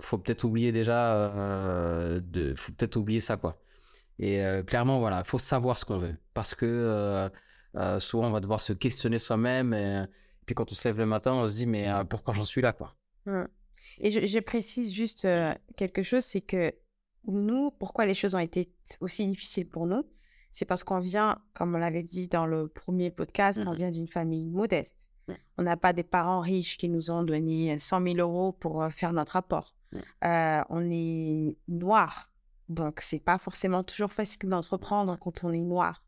faut 0.00 0.18
peut-être 0.18 0.44
oublier 0.44 0.72
déjà, 0.72 1.28
de, 2.20 2.54
faut 2.54 2.72
peut-être 2.72 2.96
oublier 2.96 3.20
ça, 3.20 3.36
quoi. 3.36 3.61
Et 4.22 4.40
euh, 4.44 4.62
clairement, 4.62 5.00
voilà, 5.00 5.24
faut 5.24 5.38
savoir 5.38 5.76
ce 5.78 5.84
qu'on 5.84 5.98
veut. 5.98 6.14
Parce 6.32 6.54
que 6.54 6.64
euh, 6.64 7.28
euh, 7.76 7.98
souvent, 7.98 8.28
on 8.28 8.30
va 8.30 8.40
devoir 8.40 8.60
se 8.60 8.72
questionner 8.72 9.18
soi-même. 9.18 9.74
Et, 9.74 10.04
puis, 10.46 10.54
quand 10.54 10.70
on 10.70 10.74
se 10.74 10.86
lève 10.86 10.98
le 10.98 11.06
matin, 11.06 11.32
on 11.32 11.48
se 11.48 11.54
dit, 11.54 11.66
mais 11.66 11.90
euh, 11.90 12.04
pourquoi 12.04 12.32
j'en 12.32 12.44
suis 12.44 12.62
là, 12.62 12.72
quoi? 12.72 12.94
Mm. 13.26 13.44
Et 13.98 14.10
je, 14.12 14.24
je 14.26 14.38
précise 14.38 14.92
juste 14.94 15.26
quelque 15.76 16.02
chose, 16.02 16.24
c'est 16.24 16.40
que 16.40 16.72
nous, 17.26 17.72
pourquoi 17.72 18.06
les 18.06 18.14
choses 18.14 18.34
ont 18.36 18.38
été 18.38 18.72
aussi 19.00 19.26
difficiles 19.26 19.68
pour 19.68 19.86
nous, 19.86 20.04
c'est 20.52 20.64
parce 20.66 20.84
qu'on 20.84 20.98
vient, 21.00 21.38
comme 21.54 21.74
on 21.74 21.78
l'avait 21.78 22.02
dit 22.02 22.28
dans 22.28 22.46
le 22.46 22.68
premier 22.68 23.10
podcast, 23.10 23.60
on 23.66 23.70
Mhm. 23.70 23.76
vient 23.76 23.90
d'une 23.90 24.08
famille 24.08 24.48
modeste. 24.50 24.96
On 25.56 25.62
n'a 25.62 25.76
pas 25.76 25.92
des 25.92 26.02
parents 26.02 26.40
riches 26.40 26.76
qui 26.78 26.88
nous 26.88 27.10
ont 27.10 27.22
donné 27.22 27.78
100 27.78 28.02
000 28.02 28.16
euros 28.18 28.52
pour 28.52 28.86
faire 28.92 29.12
notre 29.12 29.36
apport. 29.36 29.74
Euh, 30.24 30.60
on 30.68 30.90
est 30.90 31.56
noir, 31.68 32.30
donc 32.68 33.00
c'est 33.00 33.18
pas 33.20 33.38
forcément 33.38 33.82
toujours 33.82 34.12
facile 34.12 34.48
d'entreprendre 34.48 35.18
quand 35.18 35.44
on 35.44 35.52
est 35.52 35.58
noir. 35.58 36.02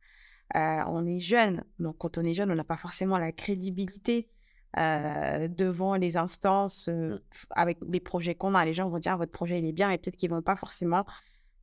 Euh, 0.57 0.83
on 0.89 1.05
est 1.05 1.21
jeune, 1.21 1.65
donc 1.79 1.97
quand 1.99 2.19
on 2.19 2.23
est 2.23 2.35
jeune, 2.35 2.51
on 2.51 2.55
n'a 2.55 2.65
pas 2.65 2.77
forcément 2.77 3.19
la 3.19 3.33
crédibilité 3.33 4.29
euh, 4.77 5.49
devant 5.49 5.95
les 5.95 6.17
instances 6.17 6.89
euh, 6.89 7.17
f- 7.33 7.47
avec 7.51 7.79
les 7.89 8.01
projets 8.01 8.35
qu'on 8.35 8.55
a. 8.55 8.65
Les 8.65 8.75
gens 8.75 8.89
vont 8.89 8.99
dire 8.99 9.17
votre 9.17 9.33
projet 9.33 9.59
il 9.59 9.67
est 9.67 9.73
bien 9.73 9.91
et 9.91 9.99
peut-être 9.99 10.17
qu'ils 10.17 10.31
vont 10.31 10.43
pas 10.43 10.57
forcément 10.57 11.07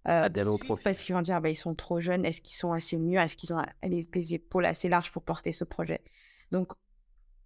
euh, 0.07 0.27
profit. 0.57 0.83
parce 0.83 1.03
qu'ils 1.03 1.13
vont 1.13 1.21
dire 1.21 1.39
bah, 1.41 1.49
ils 1.49 1.55
sont 1.55 1.75
trop 1.75 1.99
jeunes, 1.99 2.25
est-ce 2.25 2.41
qu'ils 2.41 2.55
sont 2.55 2.71
assez 2.71 2.97
mieux, 2.97 3.19
est-ce 3.19 3.37
qu'ils 3.37 3.53
ont 3.53 3.61
les, 3.83 4.07
les 4.13 4.33
épaules 4.33 4.65
assez 4.65 4.89
larges 4.89 5.11
pour 5.11 5.21
porter 5.23 5.51
ce 5.51 5.63
projet? 5.63 6.01
Donc 6.51 6.73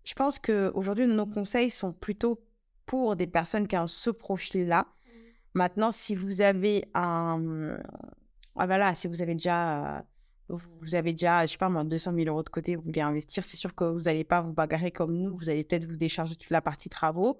je 0.06 0.14
pense 0.14 0.40
que 0.40 0.72
aujourd'hui 0.74 1.06
nos 1.08 1.26
conseils 1.26 1.70
sont 1.70 1.92
plutôt 1.92 2.42
pour 2.86 3.16
des 3.16 3.28
personnes 3.28 3.68
qui 3.68 3.76
ont 3.76 3.88
ce 3.88 4.10
profil-là. 4.10 4.88
Maintenant, 5.56 5.92
si 5.92 6.16
vous 6.16 6.42
avez 6.42 6.84
un, 6.94 7.78
ah, 8.58 8.66
voilà, 8.66 8.94
si 8.94 9.08
vous 9.08 9.22
avez 9.22 9.34
déjà, 9.36 10.00
euh, 10.00 10.02
vous 10.50 10.96
avez 10.96 11.14
déjà, 11.14 11.46
je 11.46 11.54
sais 11.54 11.58
pas 11.58 11.70
moi, 11.70 11.86
200 11.86 12.14
000 12.14 12.28
euros 12.28 12.44
de 12.44 12.50
côté, 12.50 12.76
vous 12.76 12.82
voulez 12.82 13.00
investir, 13.00 13.42
c'est 13.42 13.56
sûr 13.56 13.74
que 13.74 13.86
vous 13.86 14.02
n'allez 14.02 14.26
pas 14.26 14.42
vous 14.42 14.52
bagarrer 14.52 14.92
comme 14.92 15.16
nous, 15.16 15.34
vous 15.38 15.50
allez 15.50 15.64
peut-être 15.64 15.86
vous 15.86 15.96
décharger 15.96 16.36
toute 16.36 16.50
la 16.50 16.62
partie 16.62 16.90
travaux, 16.90 17.40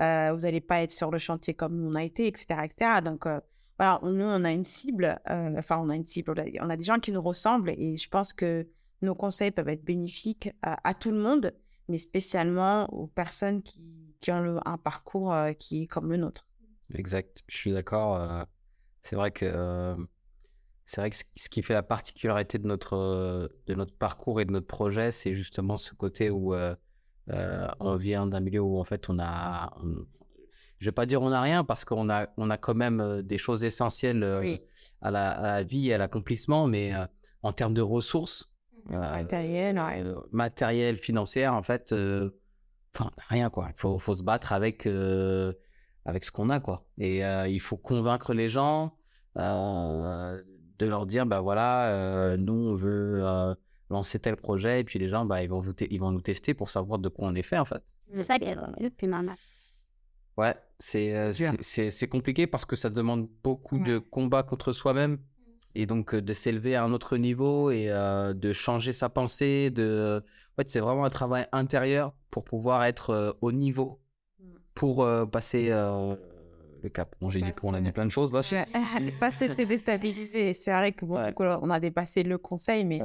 euh, 0.00 0.32
vous 0.32 0.40
n'allez 0.40 0.62
pas 0.62 0.80
être 0.82 0.90
sur 0.90 1.10
le 1.10 1.18
chantier 1.18 1.52
comme 1.52 1.76
nous 1.76 1.90
on 1.90 1.94
a 1.96 2.02
été, 2.02 2.26
etc., 2.26 2.46
etc. 2.64 3.02
Donc, 3.04 3.26
euh, 3.26 3.40
voilà, 3.78 4.00
nous, 4.04 4.24
on 4.24 4.44
a 4.44 4.52
une 4.52 4.64
cible, 4.64 5.20
enfin, 5.26 5.78
on 5.78 5.90
a 5.90 5.96
une 5.96 6.06
cible, 6.06 6.32
on 6.60 6.70
a 6.70 6.76
des 6.76 6.84
gens 6.84 6.98
qui 6.98 7.12
nous 7.12 7.22
ressemblent 7.22 7.70
et 7.70 7.96
je 7.96 8.08
pense 8.08 8.32
que 8.32 8.66
nos 9.02 9.14
conseils 9.14 9.50
peuvent 9.50 9.68
être 9.68 9.84
bénéfiques 9.84 10.50
à, 10.62 10.94
tout 10.94 11.10
le 11.10 11.16
monde, 11.18 11.54
mais 11.88 11.96
spécialement 11.96 12.84
aux 12.92 13.06
personnes 13.06 13.62
qui, 13.62 13.82
qui 14.20 14.30
ont 14.32 14.60
un 14.66 14.76
parcours 14.76 15.34
qui 15.58 15.84
est 15.84 15.86
comme 15.86 16.10
le 16.10 16.18
nôtre. 16.18 16.49
Exact, 16.94 17.42
je 17.48 17.56
suis 17.56 17.72
d'accord. 17.72 18.16
Euh, 18.16 18.42
c'est 19.02 19.16
vrai 19.16 19.30
que 19.30 19.94
c'est 20.84 21.00
vrai 21.00 21.10
que 21.10 21.16
ce 21.16 21.48
qui 21.48 21.62
fait 21.62 21.74
la 21.74 21.84
particularité 21.84 22.58
de 22.58 22.66
notre, 22.66 23.48
de 23.66 23.74
notre 23.74 23.94
parcours 23.94 24.40
et 24.40 24.44
de 24.44 24.50
notre 24.50 24.66
projet, 24.66 25.12
c'est 25.12 25.34
justement 25.34 25.76
ce 25.76 25.94
côté 25.94 26.30
où 26.30 26.52
on 27.28 27.96
vient 27.96 28.26
d'un 28.26 28.40
milieu 28.40 28.60
où 28.60 28.78
en 28.78 28.84
fait 28.84 29.08
on 29.08 29.18
a, 29.20 29.72
je 30.78 30.86
vais 30.86 30.92
pas 30.92 31.06
dire 31.06 31.22
on 31.22 31.30
n'a 31.30 31.40
rien 31.40 31.62
parce 31.62 31.84
qu'on 31.84 32.10
a, 32.10 32.28
on 32.36 32.50
a 32.50 32.58
quand 32.58 32.74
même 32.74 33.22
des 33.22 33.38
choses 33.38 33.62
essentielles 33.62 34.24
à, 35.00 35.10
la, 35.12 35.62
vie 35.62 35.90
et 35.90 35.94
à 35.94 35.98
l'accomplissement, 35.98 36.66
mais 36.66 36.92
en 37.42 37.52
termes 37.52 37.74
de 37.74 37.82
ressources, 37.82 38.50
matériel, 38.86 39.80
matériel, 40.32 40.96
financière, 40.96 41.54
en 41.54 41.62
fait, 41.62 41.94
enfin 42.94 43.12
rien 43.28 43.48
quoi. 43.48 43.68
Il 43.68 43.80
faut, 43.80 43.96
faut, 43.98 44.14
se 44.14 44.24
battre 44.24 44.52
avec 44.52 44.88
avec 46.04 46.24
ce 46.24 46.30
qu'on 46.30 46.50
a 46.50 46.60
quoi. 46.60 46.84
Et 46.98 47.20
il 47.20 47.60
faut 47.60 47.76
convaincre 47.76 48.34
les 48.34 48.48
gens 48.48 48.96
de 49.36 50.86
leur 50.86 51.06
dire 51.06 51.26
bah 51.26 51.40
voilà, 51.40 52.36
nous 52.38 52.52
on 52.52 52.74
veut 52.74 53.22
lancer 53.90 54.18
tel 54.18 54.36
projet 54.36 54.80
et 54.80 54.84
puis 54.84 54.98
les 54.98 55.08
gens 55.08 55.24
bah 55.24 55.42
ils 55.42 55.48
vont 55.48 55.62
ils 55.62 55.98
vont 55.98 56.12
nous 56.12 56.20
tester 56.20 56.54
pour 56.54 56.70
savoir 56.70 56.98
de 56.98 57.08
quoi 57.08 57.28
on 57.28 57.34
est 57.34 57.42
fait 57.42 57.58
en 57.58 57.64
fait. 57.64 57.82
C'est 58.08 58.24
ça 58.24 58.38
qui 58.38 58.44
est 58.46 58.56
le 58.80 58.90
plus 58.90 59.08
normal. 59.08 59.36
Ouais, 60.36 60.54
c'est 60.78 61.32
c'est 61.60 62.08
compliqué 62.08 62.46
parce 62.46 62.64
que 62.64 62.76
ça 62.76 62.88
demande 62.88 63.28
beaucoup 63.42 63.78
de 63.78 63.98
combats 63.98 64.42
contre 64.42 64.72
soi-même 64.72 65.18
et 65.74 65.86
donc 65.86 66.16
de 66.16 66.32
s'élever 66.32 66.74
à 66.74 66.82
un 66.82 66.92
autre 66.92 67.16
niveau 67.16 67.70
et 67.70 67.86
de 67.86 68.52
changer 68.52 68.92
sa 68.92 69.08
pensée. 69.08 69.70
De... 69.70 70.24
En 70.52 70.56
fait, 70.56 70.68
c'est 70.68 70.80
vraiment 70.80 71.04
un 71.04 71.10
travail 71.10 71.46
intérieur 71.52 72.14
pour 72.30 72.44
pouvoir 72.44 72.84
être 72.84 73.36
au 73.40 73.52
niveau. 73.52 73.99
Pour 74.74 75.06
passer 75.30 75.68
le 75.70 76.88
cap. 76.88 77.14
Bon, 77.20 77.28
j'ai 77.28 77.40
dit 77.40 77.52
qu'on 77.52 77.74
a 77.74 77.80
dit 77.80 77.92
plein 77.92 78.06
de 78.06 78.10
choses 78.10 78.32
là. 78.32 78.40
Pas 79.20 79.30
se 79.30 79.64
déstabiliser. 79.64 80.52
C'est 80.54 80.72
vrai 80.72 80.92
que 80.92 81.04
bon, 81.04 81.26
du 81.26 81.34
coup, 81.34 81.44
on 81.44 81.70
a 81.70 81.80
dépassé 81.80 82.22
le 82.22 82.38
conseil, 82.38 82.84
mais, 82.84 83.00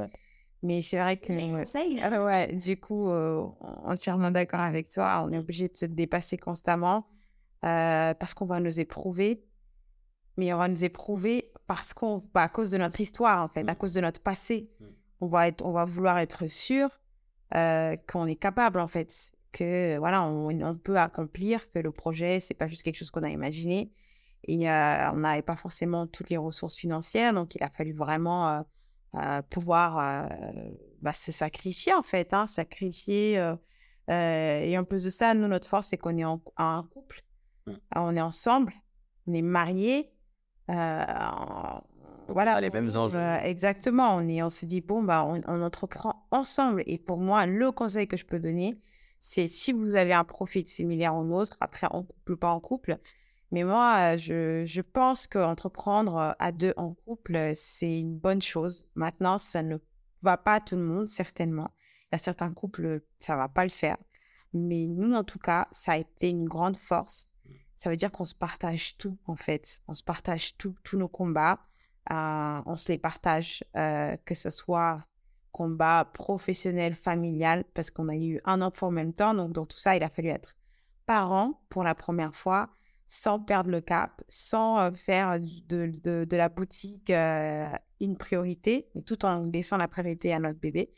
mais 0.62 0.82
c'est 0.82 0.98
vrai 0.98 1.18
que. 1.18 1.32
Ah 2.02 2.24
ouais, 2.24 2.54
du 2.54 2.78
coup, 2.78 3.10
entièrement 3.84 4.30
d'accord 4.30 4.60
avec 4.60 4.88
toi. 4.88 5.24
On 5.26 5.32
est 5.32 5.38
obligé 5.38 5.68
de 5.68 5.76
se 5.76 5.86
dépasser 5.86 6.36
constamment 6.36 7.06
parce 7.60 8.34
qu'on 8.34 8.46
va 8.46 8.60
nous 8.60 8.80
éprouver. 8.80 9.42
Mais 10.38 10.52
on 10.52 10.58
va 10.58 10.68
nous 10.68 10.84
éprouver 10.84 11.50
parce 11.66 11.94
qu'on, 11.94 12.22
bah, 12.34 12.42
à 12.42 12.48
cause 12.48 12.70
de 12.70 12.76
notre 12.76 13.00
histoire, 13.00 13.42
en 13.42 13.48
fait, 13.48 13.66
à 13.66 13.72
mmh. 13.72 13.76
cause 13.76 13.92
de 13.92 14.02
notre 14.02 14.20
passé. 14.20 14.68
Mmh. 14.78 14.84
On, 15.22 15.26
va 15.28 15.48
être, 15.48 15.64
on 15.64 15.72
va 15.72 15.86
vouloir 15.86 16.18
être 16.18 16.46
sûr 16.46 16.90
qu'on 17.50 18.26
est 18.26 18.36
capable, 18.36 18.78
en 18.80 18.86
fait 18.86 19.32
que 19.52 19.96
voilà, 19.98 20.22
on, 20.24 20.76
peut 20.76 20.98
accomplir, 20.98 21.70
que 21.70 21.78
le 21.78 21.90
projet, 21.90 22.40
c'est 22.40 22.54
pas 22.54 22.66
juste 22.66 22.82
quelque 22.82 22.96
chose 22.96 23.10
qu'on 23.10 23.22
a 23.22 23.30
imaginé. 23.30 23.90
Et 24.44 24.70
euh, 24.70 25.10
on 25.12 25.16
n'avait 25.16 25.42
pas 25.42 25.56
forcément 25.56 26.06
toutes 26.06 26.30
les 26.30 26.36
ressources 26.36 26.76
financières, 26.76 27.32
donc 27.32 27.54
il 27.54 27.62
a 27.62 27.68
fallu 27.68 27.92
vraiment 27.92 28.48
euh, 28.48 28.60
euh, 29.16 29.42
pouvoir 29.42 30.28
bah, 31.02 31.12
se 31.12 31.32
sacrifier 31.32 31.94
en 31.94 32.02
fait, 32.02 32.32
hein, 32.32 32.46
sacrifier. 32.46 33.34
et 34.08 34.78
en 34.78 34.84
plus 34.84 35.04
de 35.04 35.10
ça, 35.10 35.34
nous, 35.34 35.48
notre 35.48 35.68
force, 35.68 35.88
c'est 35.88 35.96
qu'on 35.96 36.16
est 36.16 36.24
en, 36.24 36.38
couple, 36.38 37.22
mmh. 37.66 37.72
on 37.96 38.14
est 38.14 38.20
ensemble, 38.20 38.72
on 39.26 39.34
est 39.34 39.42
mariés. 39.42 40.12
voilà, 40.68 42.60
les 42.60 42.70
mêmes 42.70 42.90
enjeux. 42.94 43.18
exactement. 43.42 44.14
On, 44.16 44.28
est, 44.28 44.42
on 44.42 44.50
se 44.50 44.64
dit, 44.64 44.80
bon, 44.80 45.02
bah, 45.02 45.24
on, 45.26 45.40
on, 45.48 45.62
entreprend 45.62 46.26
ensemble. 46.30 46.84
Et 46.86 46.98
pour 46.98 47.18
moi, 47.18 47.46
le 47.46 47.72
conseil 47.72 48.06
que 48.06 48.16
je 48.16 48.26
peux 48.26 48.38
donner, 48.38 48.78
c'est 49.20 49.46
si 49.46 49.72
vous 49.72 49.94
avez 49.94 50.12
un 50.12 50.24
profil 50.24 50.66
similaire 50.66 51.14
au 51.14 51.24
nôtre, 51.24 51.56
après 51.60 51.86
en 51.90 52.02
couple 52.02 52.32
ou 52.32 52.36
pas 52.36 52.50
en 52.50 52.60
couple. 52.60 52.98
Mais 53.52 53.62
moi, 53.62 54.16
je, 54.16 54.64
je 54.64 54.80
pense 54.80 55.26
qu'entreprendre 55.26 56.34
à 56.38 56.52
deux 56.52 56.74
en 56.76 56.94
couple, 56.94 57.52
c'est 57.54 58.00
une 58.00 58.18
bonne 58.18 58.42
chose. 58.42 58.88
Maintenant, 58.94 59.38
ça 59.38 59.62
ne 59.62 59.76
va 60.22 60.36
pas 60.36 60.54
à 60.54 60.60
tout 60.60 60.76
le 60.76 60.82
monde, 60.82 61.08
certainement. 61.08 61.70
Il 62.04 62.08
y 62.12 62.14
a 62.16 62.18
certains 62.18 62.52
couples, 62.52 63.02
ça 63.20 63.34
ne 63.34 63.38
va 63.38 63.48
pas 63.48 63.64
le 63.64 63.70
faire. 63.70 63.96
Mais 64.52 64.86
nous, 64.86 65.12
en 65.14 65.24
tout 65.24 65.38
cas, 65.38 65.68
ça 65.70 65.92
a 65.92 65.96
été 65.96 66.28
une 66.28 66.48
grande 66.48 66.76
force. 66.76 67.32
Ça 67.76 67.90
veut 67.90 67.96
dire 67.96 68.10
qu'on 68.10 68.24
se 68.24 68.34
partage 68.34 68.96
tout, 68.96 69.18
en 69.26 69.36
fait. 69.36 69.80
On 69.86 69.94
se 69.94 70.02
partage 70.02 70.56
tous 70.56 70.74
nos 70.94 71.08
combats. 71.08 71.60
Euh, 72.10 72.62
on 72.66 72.76
se 72.76 72.88
les 72.92 72.98
partage, 72.98 73.64
euh, 73.76 74.16
que 74.24 74.34
ce 74.34 74.50
soit 74.50 75.04
combat 75.56 76.04
professionnel, 76.12 76.94
familial, 76.94 77.64
parce 77.72 77.90
qu'on 77.90 78.10
a 78.10 78.14
eu 78.14 78.42
un 78.44 78.60
enfant 78.60 78.88
en 78.88 78.90
même 78.90 79.14
temps. 79.14 79.32
Donc, 79.32 79.52
dans 79.52 79.64
tout 79.64 79.78
ça, 79.78 79.96
il 79.96 80.02
a 80.02 80.10
fallu 80.10 80.28
être 80.28 80.54
parent 81.06 81.62
pour 81.70 81.82
la 81.82 81.94
première 81.94 82.36
fois, 82.36 82.68
sans 83.06 83.40
perdre 83.40 83.70
le 83.70 83.80
cap, 83.80 84.22
sans 84.28 84.78
euh, 84.78 84.90
faire 84.90 85.40
de, 85.40 85.90
de, 86.26 86.36
la 86.36 86.50
boutique 86.50 87.08
euh, 87.08 87.70
une 88.00 88.18
priorité, 88.18 88.90
tout 89.06 89.24
en 89.24 89.46
laissant 89.46 89.78
la 89.78 89.88
priorité 89.88 90.34
à 90.34 90.40
notre 90.40 90.60
bébé. 90.60 90.90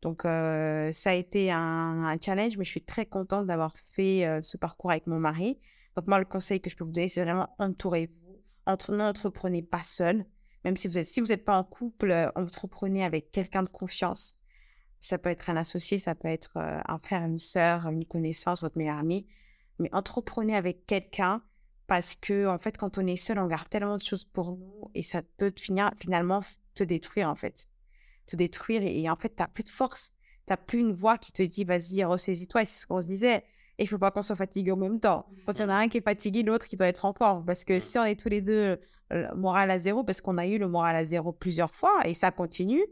Donc, 0.00 0.24
euh, 0.24 0.90
ça 0.92 1.10
a 1.10 1.14
été 1.14 1.52
un, 1.52 2.16
challenge, 2.24 2.56
mais 2.56 2.64
je 2.64 2.70
suis 2.70 2.82
très 2.82 3.04
contente 3.04 3.48
d'avoir 3.48 3.74
fait 3.92 4.40
ce 4.40 4.56
parcours 4.56 4.92
avec 4.92 5.06
mon 5.08 5.20
mari. 5.20 5.58
Donc, 5.94 6.06
moi, 6.06 6.18
le 6.18 6.24
conseil 6.24 6.62
que 6.62 6.70
je 6.70 6.76
peux 6.76 6.84
vous 6.84 6.92
donner, 6.92 7.08
c'est 7.08 7.22
vraiment 7.22 7.50
entourez-vous. 7.58 8.40
Entre, 8.64 8.92
n'entreprenez 8.92 9.60
pas 9.60 9.82
seul. 9.82 10.24
Même 10.64 10.76
si 10.76 10.88
vous 10.88 10.98
êtes, 10.98 11.06
si 11.06 11.20
vous 11.20 11.28
n'êtes 11.28 11.44
pas 11.44 11.56
en 11.56 11.64
couple, 11.64 12.10
euh, 12.10 12.30
entreprenez 12.34 13.04
avec 13.04 13.32
quelqu'un 13.32 13.62
de 13.62 13.68
confiance. 13.68 14.38
Ça 14.98 15.16
peut 15.16 15.30
être 15.30 15.48
un 15.48 15.56
associé, 15.56 15.98
ça 15.98 16.14
peut 16.14 16.28
être 16.28 16.56
euh, 16.56 16.80
un 16.86 16.98
frère, 16.98 17.24
une 17.24 17.38
sœur, 17.38 17.86
une 17.88 18.04
connaissance, 18.04 18.60
votre 18.60 18.76
meilleur 18.76 18.98
ami. 18.98 19.26
Mais 19.78 19.88
entreprenez 19.92 20.54
avec 20.54 20.84
quelqu'un 20.84 21.42
parce 21.86 22.14
que, 22.14 22.46
en 22.46 22.58
fait, 22.58 22.76
quand 22.76 22.98
on 22.98 23.06
est 23.06 23.16
seul, 23.16 23.38
on 23.38 23.46
garde 23.46 23.68
tellement 23.68 23.96
de 23.96 24.02
choses 24.02 24.24
pour 24.24 24.52
nous 24.52 24.90
et 24.94 25.02
ça 25.02 25.22
peut 25.38 25.52
finir, 25.56 25.90
finalement 25.98 26.42
te 26.74 26.84
détruire, 26.84 27.28
en 27.28 27.34
fait. 27.34 27.66
Te 28.26 28.36
détruire 28.36 28.82
et, 28.82 29.08
en 29.08 29.16
fait, 29.16 29.30
tu 29.30 29.42
n'as 29.42 29.48
plus 29.48 29.64
de 29.64 29.70
force. 29.70 30.12
Tu 30.46 30.52
n'as 30.52 30.58
plus 30.58 30.80
une 30.80 30.92
voix 30.92 31.16
qui 31.16 31.32
te 31.32 31.42
dit, 31.42 31.64
vas-y, 31.64 32.04
ressaisis-toi. 32.04 32.62
Et 32.62 32.64
c'est 32.66 32.82
ce 32.82 32.86
qu'on 32.86 33.00
se 33.00 33.06
disait. 33.06 33.44
Et 33.78 33.84
il 33.84 33.86
faut 33.86 33.98
pas 33.98 34.10
qu'on 34.10 34.22
soit 34.22 34.36
fatigué 34.36 34.70
en 34.72 34.76
même 34.76 35.00
temps. 35.00 35.26
Quand 35.46 35.58
il 35.58 35.62
y 35.62 35.64
en 35.64 35.70
a 35.70 35.74
un 35.74 35.88
qui 35.88 35.96
est 35.96 36.02
fatigué, 36.02 36.42
l'autre 36.42 36.68
qui 36.68 36.76
doit 36.76 36.86
être 36.86 37.06
en 37.06 37.14
forme. 37.14 37.46
Parce 37.46 37.64
que 37.64 37.80
si 37.80 37.98
on 37.98 38.04
est 38.04 38.20
tous 38.20 38.28
les 38.28 38.42
deux 38.42 38.78
moral 39.34 39.70
à 39.70 39.78
zéro 39.78 40.04
parce 40.04 40.20
qu'on 40.20 40.38
a 40.38 40.46
eu 40.46 40.58
le 40.58 40.68
moral 40.68 40.96
à 40.96 41.04
zéro 41.04 41.32
plusieurs 41.32 41.74
fois 41.74 42.00
et 42.04 42.14
ça 42.14 42.30
continue. 42.30 42.84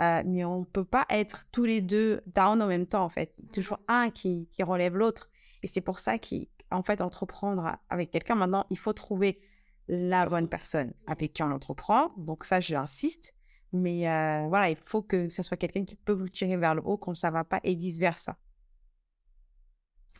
Euh, 0.00 0.22
mais 0.26 0.44
on 0.44 0.60
ne 0.60 0.64
peut 0.64 0.84
pas 0.84 1.06
être 1.08 1.44
tous 1.52 1.64
les 1.64 1.80
deux 1.80 2.22
down 2.26 2.60
en 2.60 2.66
même 2.66 2.86
temps, 2.86 3.04
en 3.04 3.08
fait. 3.08 3.34
Toujours 3.52 3.78
un 3.88 4.10
qui, 4.10 4.48
qui 4.52 4.62
relève 4.62 4.96
l'autre. 4.96 5.30
Et 5.62 5.66
c'est 5.66 5.80
pour 5.80 5.98
ça 5.98 6.18
qu'en 6.18 6.82
fait, 6.82 7.00
entreprendre 7.00 7.76
avec 7.90 8.10
quelqu'un, 8.10 8.34
maintenant, 8.34 8.66
il 8.70 8.78
faut 8.78 8.92
trouver 8.92 9.40
la 9.86 10.26
bonne 10.26 10.48
personne 10.48 10.92
avec 11.06 11.32
qui 11.32 11.42
on 11.42 11.50
entreprend. 11.52 12.12
Donc 12.16 12.44
ça, 12.44 12.60
j'insiste. 12.60 13.34
Mais 13.72 14.08
euh, 14.08 14.46
voilà, 14.48 14.70
il 14.70 14.76
faut 14.76 15.02
que 15.02 15.28
ce 15.28 15.42
soit 15.42 15.56
quelqu'un 15.56 15.84
qui 15.84 15.96
peut 15.96 16.12
vous 16.12 16.28
tirer 16.28 16.56
vers 16.56 16.74
le 16.74 16.82
haut 16.84 16.96
quand 16.96 17.14
ça 17.14 17.28
ne 17.28 17.34
va 17.34 17.44
pas 17.44 17.60
et 17.64 17.74
vice-versa. 17.74 18.36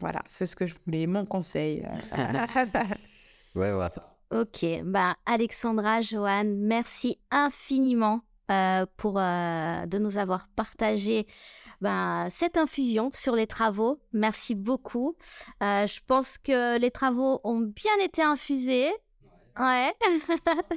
Voilà, 0.00 0.22
c'est 0.28 0.46
ce 0.46 0.56
que 0.56 0.66
je 0.66 0.74
voulais, 0.84 1.06
mon 1.06 1.24
conseil. 1.24 1.82
ouais, 3.54 3.72
voilà. 3.72 4.13
Ok, 4.34 4.66
bah 4.82 5.14
Alexandra, 5.26 6.00
Joanne, 6.00 6.58
merci 6.58 7.20
infiniment 7.30 8.22
euh, 8.50 8.84
pour 8.96 9.20
euh, 9.20 9.86
de 9.86 9.98
nous 9.98 10.18
avoir 10.18 10.48
partagé 10.56 11.28
bah, 11.80 12.26
cette 12.30 12.56
infusion 12.56 13.12
sur 13.14 13.36
les 13.36 13.46
travaux. 13.46 14.00
Merci 14.12 14.56
beaucoup. 14.56 15.14
Euh, 15.62 15.86
je 15.86 16.00
pense 16.04 16.36
que 16.38 16.80
les 16.80 16.90
travaux 16.90 17.40
ont 17.44 17.60
bien 17.60 17.96
été 18.02 18.22
infusés. 18.22 18.90
Ouais. 19.56 19.94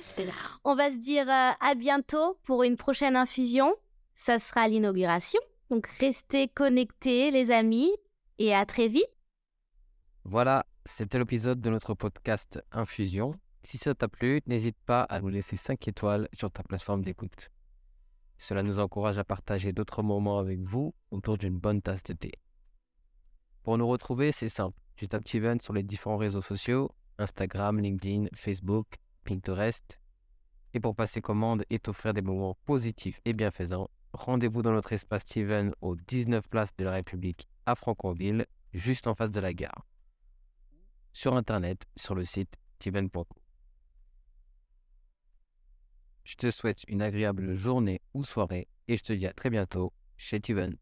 On 0.63 0.75
va 0.75 0.91
se 0.91 0.97
dire 0.97 1.25
à 1.27 1.73
bientôt 1.73 2.37
pour 2.43 2.61
une 2.61 2.77
prochaine 2.77 3.15
infusion. 3.15 3.73
Ça 4.13 4.37
sera 4.37 4.67
l'inauguration. 4.67 5.41
Donc 5.71 5.87
restez 5.99 6.47
connectés 6.47 7.31
les 7.31 7.49
amis 7.49 7.89
et 8.37 8.53
à 8.53 8.67
très 8.67 8.87
vite. 8.87 9.09
Voilà, 10.25 10.63
c'était 10.85 11.17
l'épisode 11.17 11.59
de 11.59 11.71
notre 11.71 11.95
podcast 11.95 12.63
Infusion. 12.71 13.33
Si 13.67 13.77
ça 13.77 13.93
t'a 13.93 14.07
plu, 14.07 14.41
n'hésite 14.45 14.77
pas 14.85 15.01
à 15.01 15.19
nous 15.19 15.27
laisser 15.27 15.57
5 15.57 15.89
étoiles 15.89 16.29
sur 16.31 16.49
ta 16.49 16.63
plateforme 16.63 17.01
d'écoute. 17.01 17.49
Cela 18.37 18.63
nous 18.63 18.79
encourage 18.79 19.17
à 19.17 19.25
partager 19.25 19.73
d'autres 19.73 20.03
moments 20.03 20.39
avec 20.39 20.61
vous 20.61 20.95
autour 21.11 21.37
d'une 21.37 21.59
bonne 21.59 21.81
tasse 21.81 22.03
de 22.03 22.13
thé. 22.13 22.31
Pour 23.63 23.77
nous 23.77 23.85
retrouver, 23.85 24.31
c'est 24.31 24.47
simple. 24.47 24.79
Tu 24.95 25.09
tapes 25.09 25.25
Tiven 25.25 25.59
sur 25.59 25.73
les 25.73 25.83
différents 25.83 26.15
réseaux 26.15 26.41
sociaux, 26.41 26.95
Instagram, 27.17 27.81
LinkedIn, 27.81 28.27
Facebook, 28.33 28.87
Pinterest. 29.25 29.99
Et 30.73 30.79
pour 30.79 30.95
passer 30.95 31.19
commande 31.19 31.65
et 31.69 31.77
t'offrir 31.77 32.13
des 32.13 32.21
moments 32.21 32.57
positifs 32.63 33.19
et 33.25 33.33
bienfaisants, 33.33 33.89
rendez-vous 34.13 34.61
dans 34.61 34.71
notre 34.71 34.93
espace 34.93 35.23
Steven 35.23 35.73
au 35.81 35.97
19 35.97 36.47
Place 36.47 36.73
de 36.77 36.85
la 36.85 36.91
République 36.91 37.49
à 37.65 37.75
Franconville, 37.75 38.45
juste 38.71 39.07
en 39.07 39.13
face 39.13 39.31
de 39.31 39.41
la 39.41 39.53
gare. 39.53 39.85
Sur 41.11 41.35
Internet, 41.35 41.83
sur 41.97 42.15
le 42.15 42.23
site 42.23 42.55
steven.com. 42.79 43.46
Je 46.27 46.35
te 46.35 46.51
souhaite 46.51 46.83
une 46.89 47.01
agréable 47.01 47.53
journée 47.53 48.01
ou 48.13 48.21
soirée 48.21 48.67
et 48.89 48.97
je 48.97 49.03
te 49.03 49.13
dis 49.13 49.25
à 49.27 49.31
très 49.31 49.49
bientôt 49.49 49.93
chez 50.17 50.41
Tiven. 50.41 50.75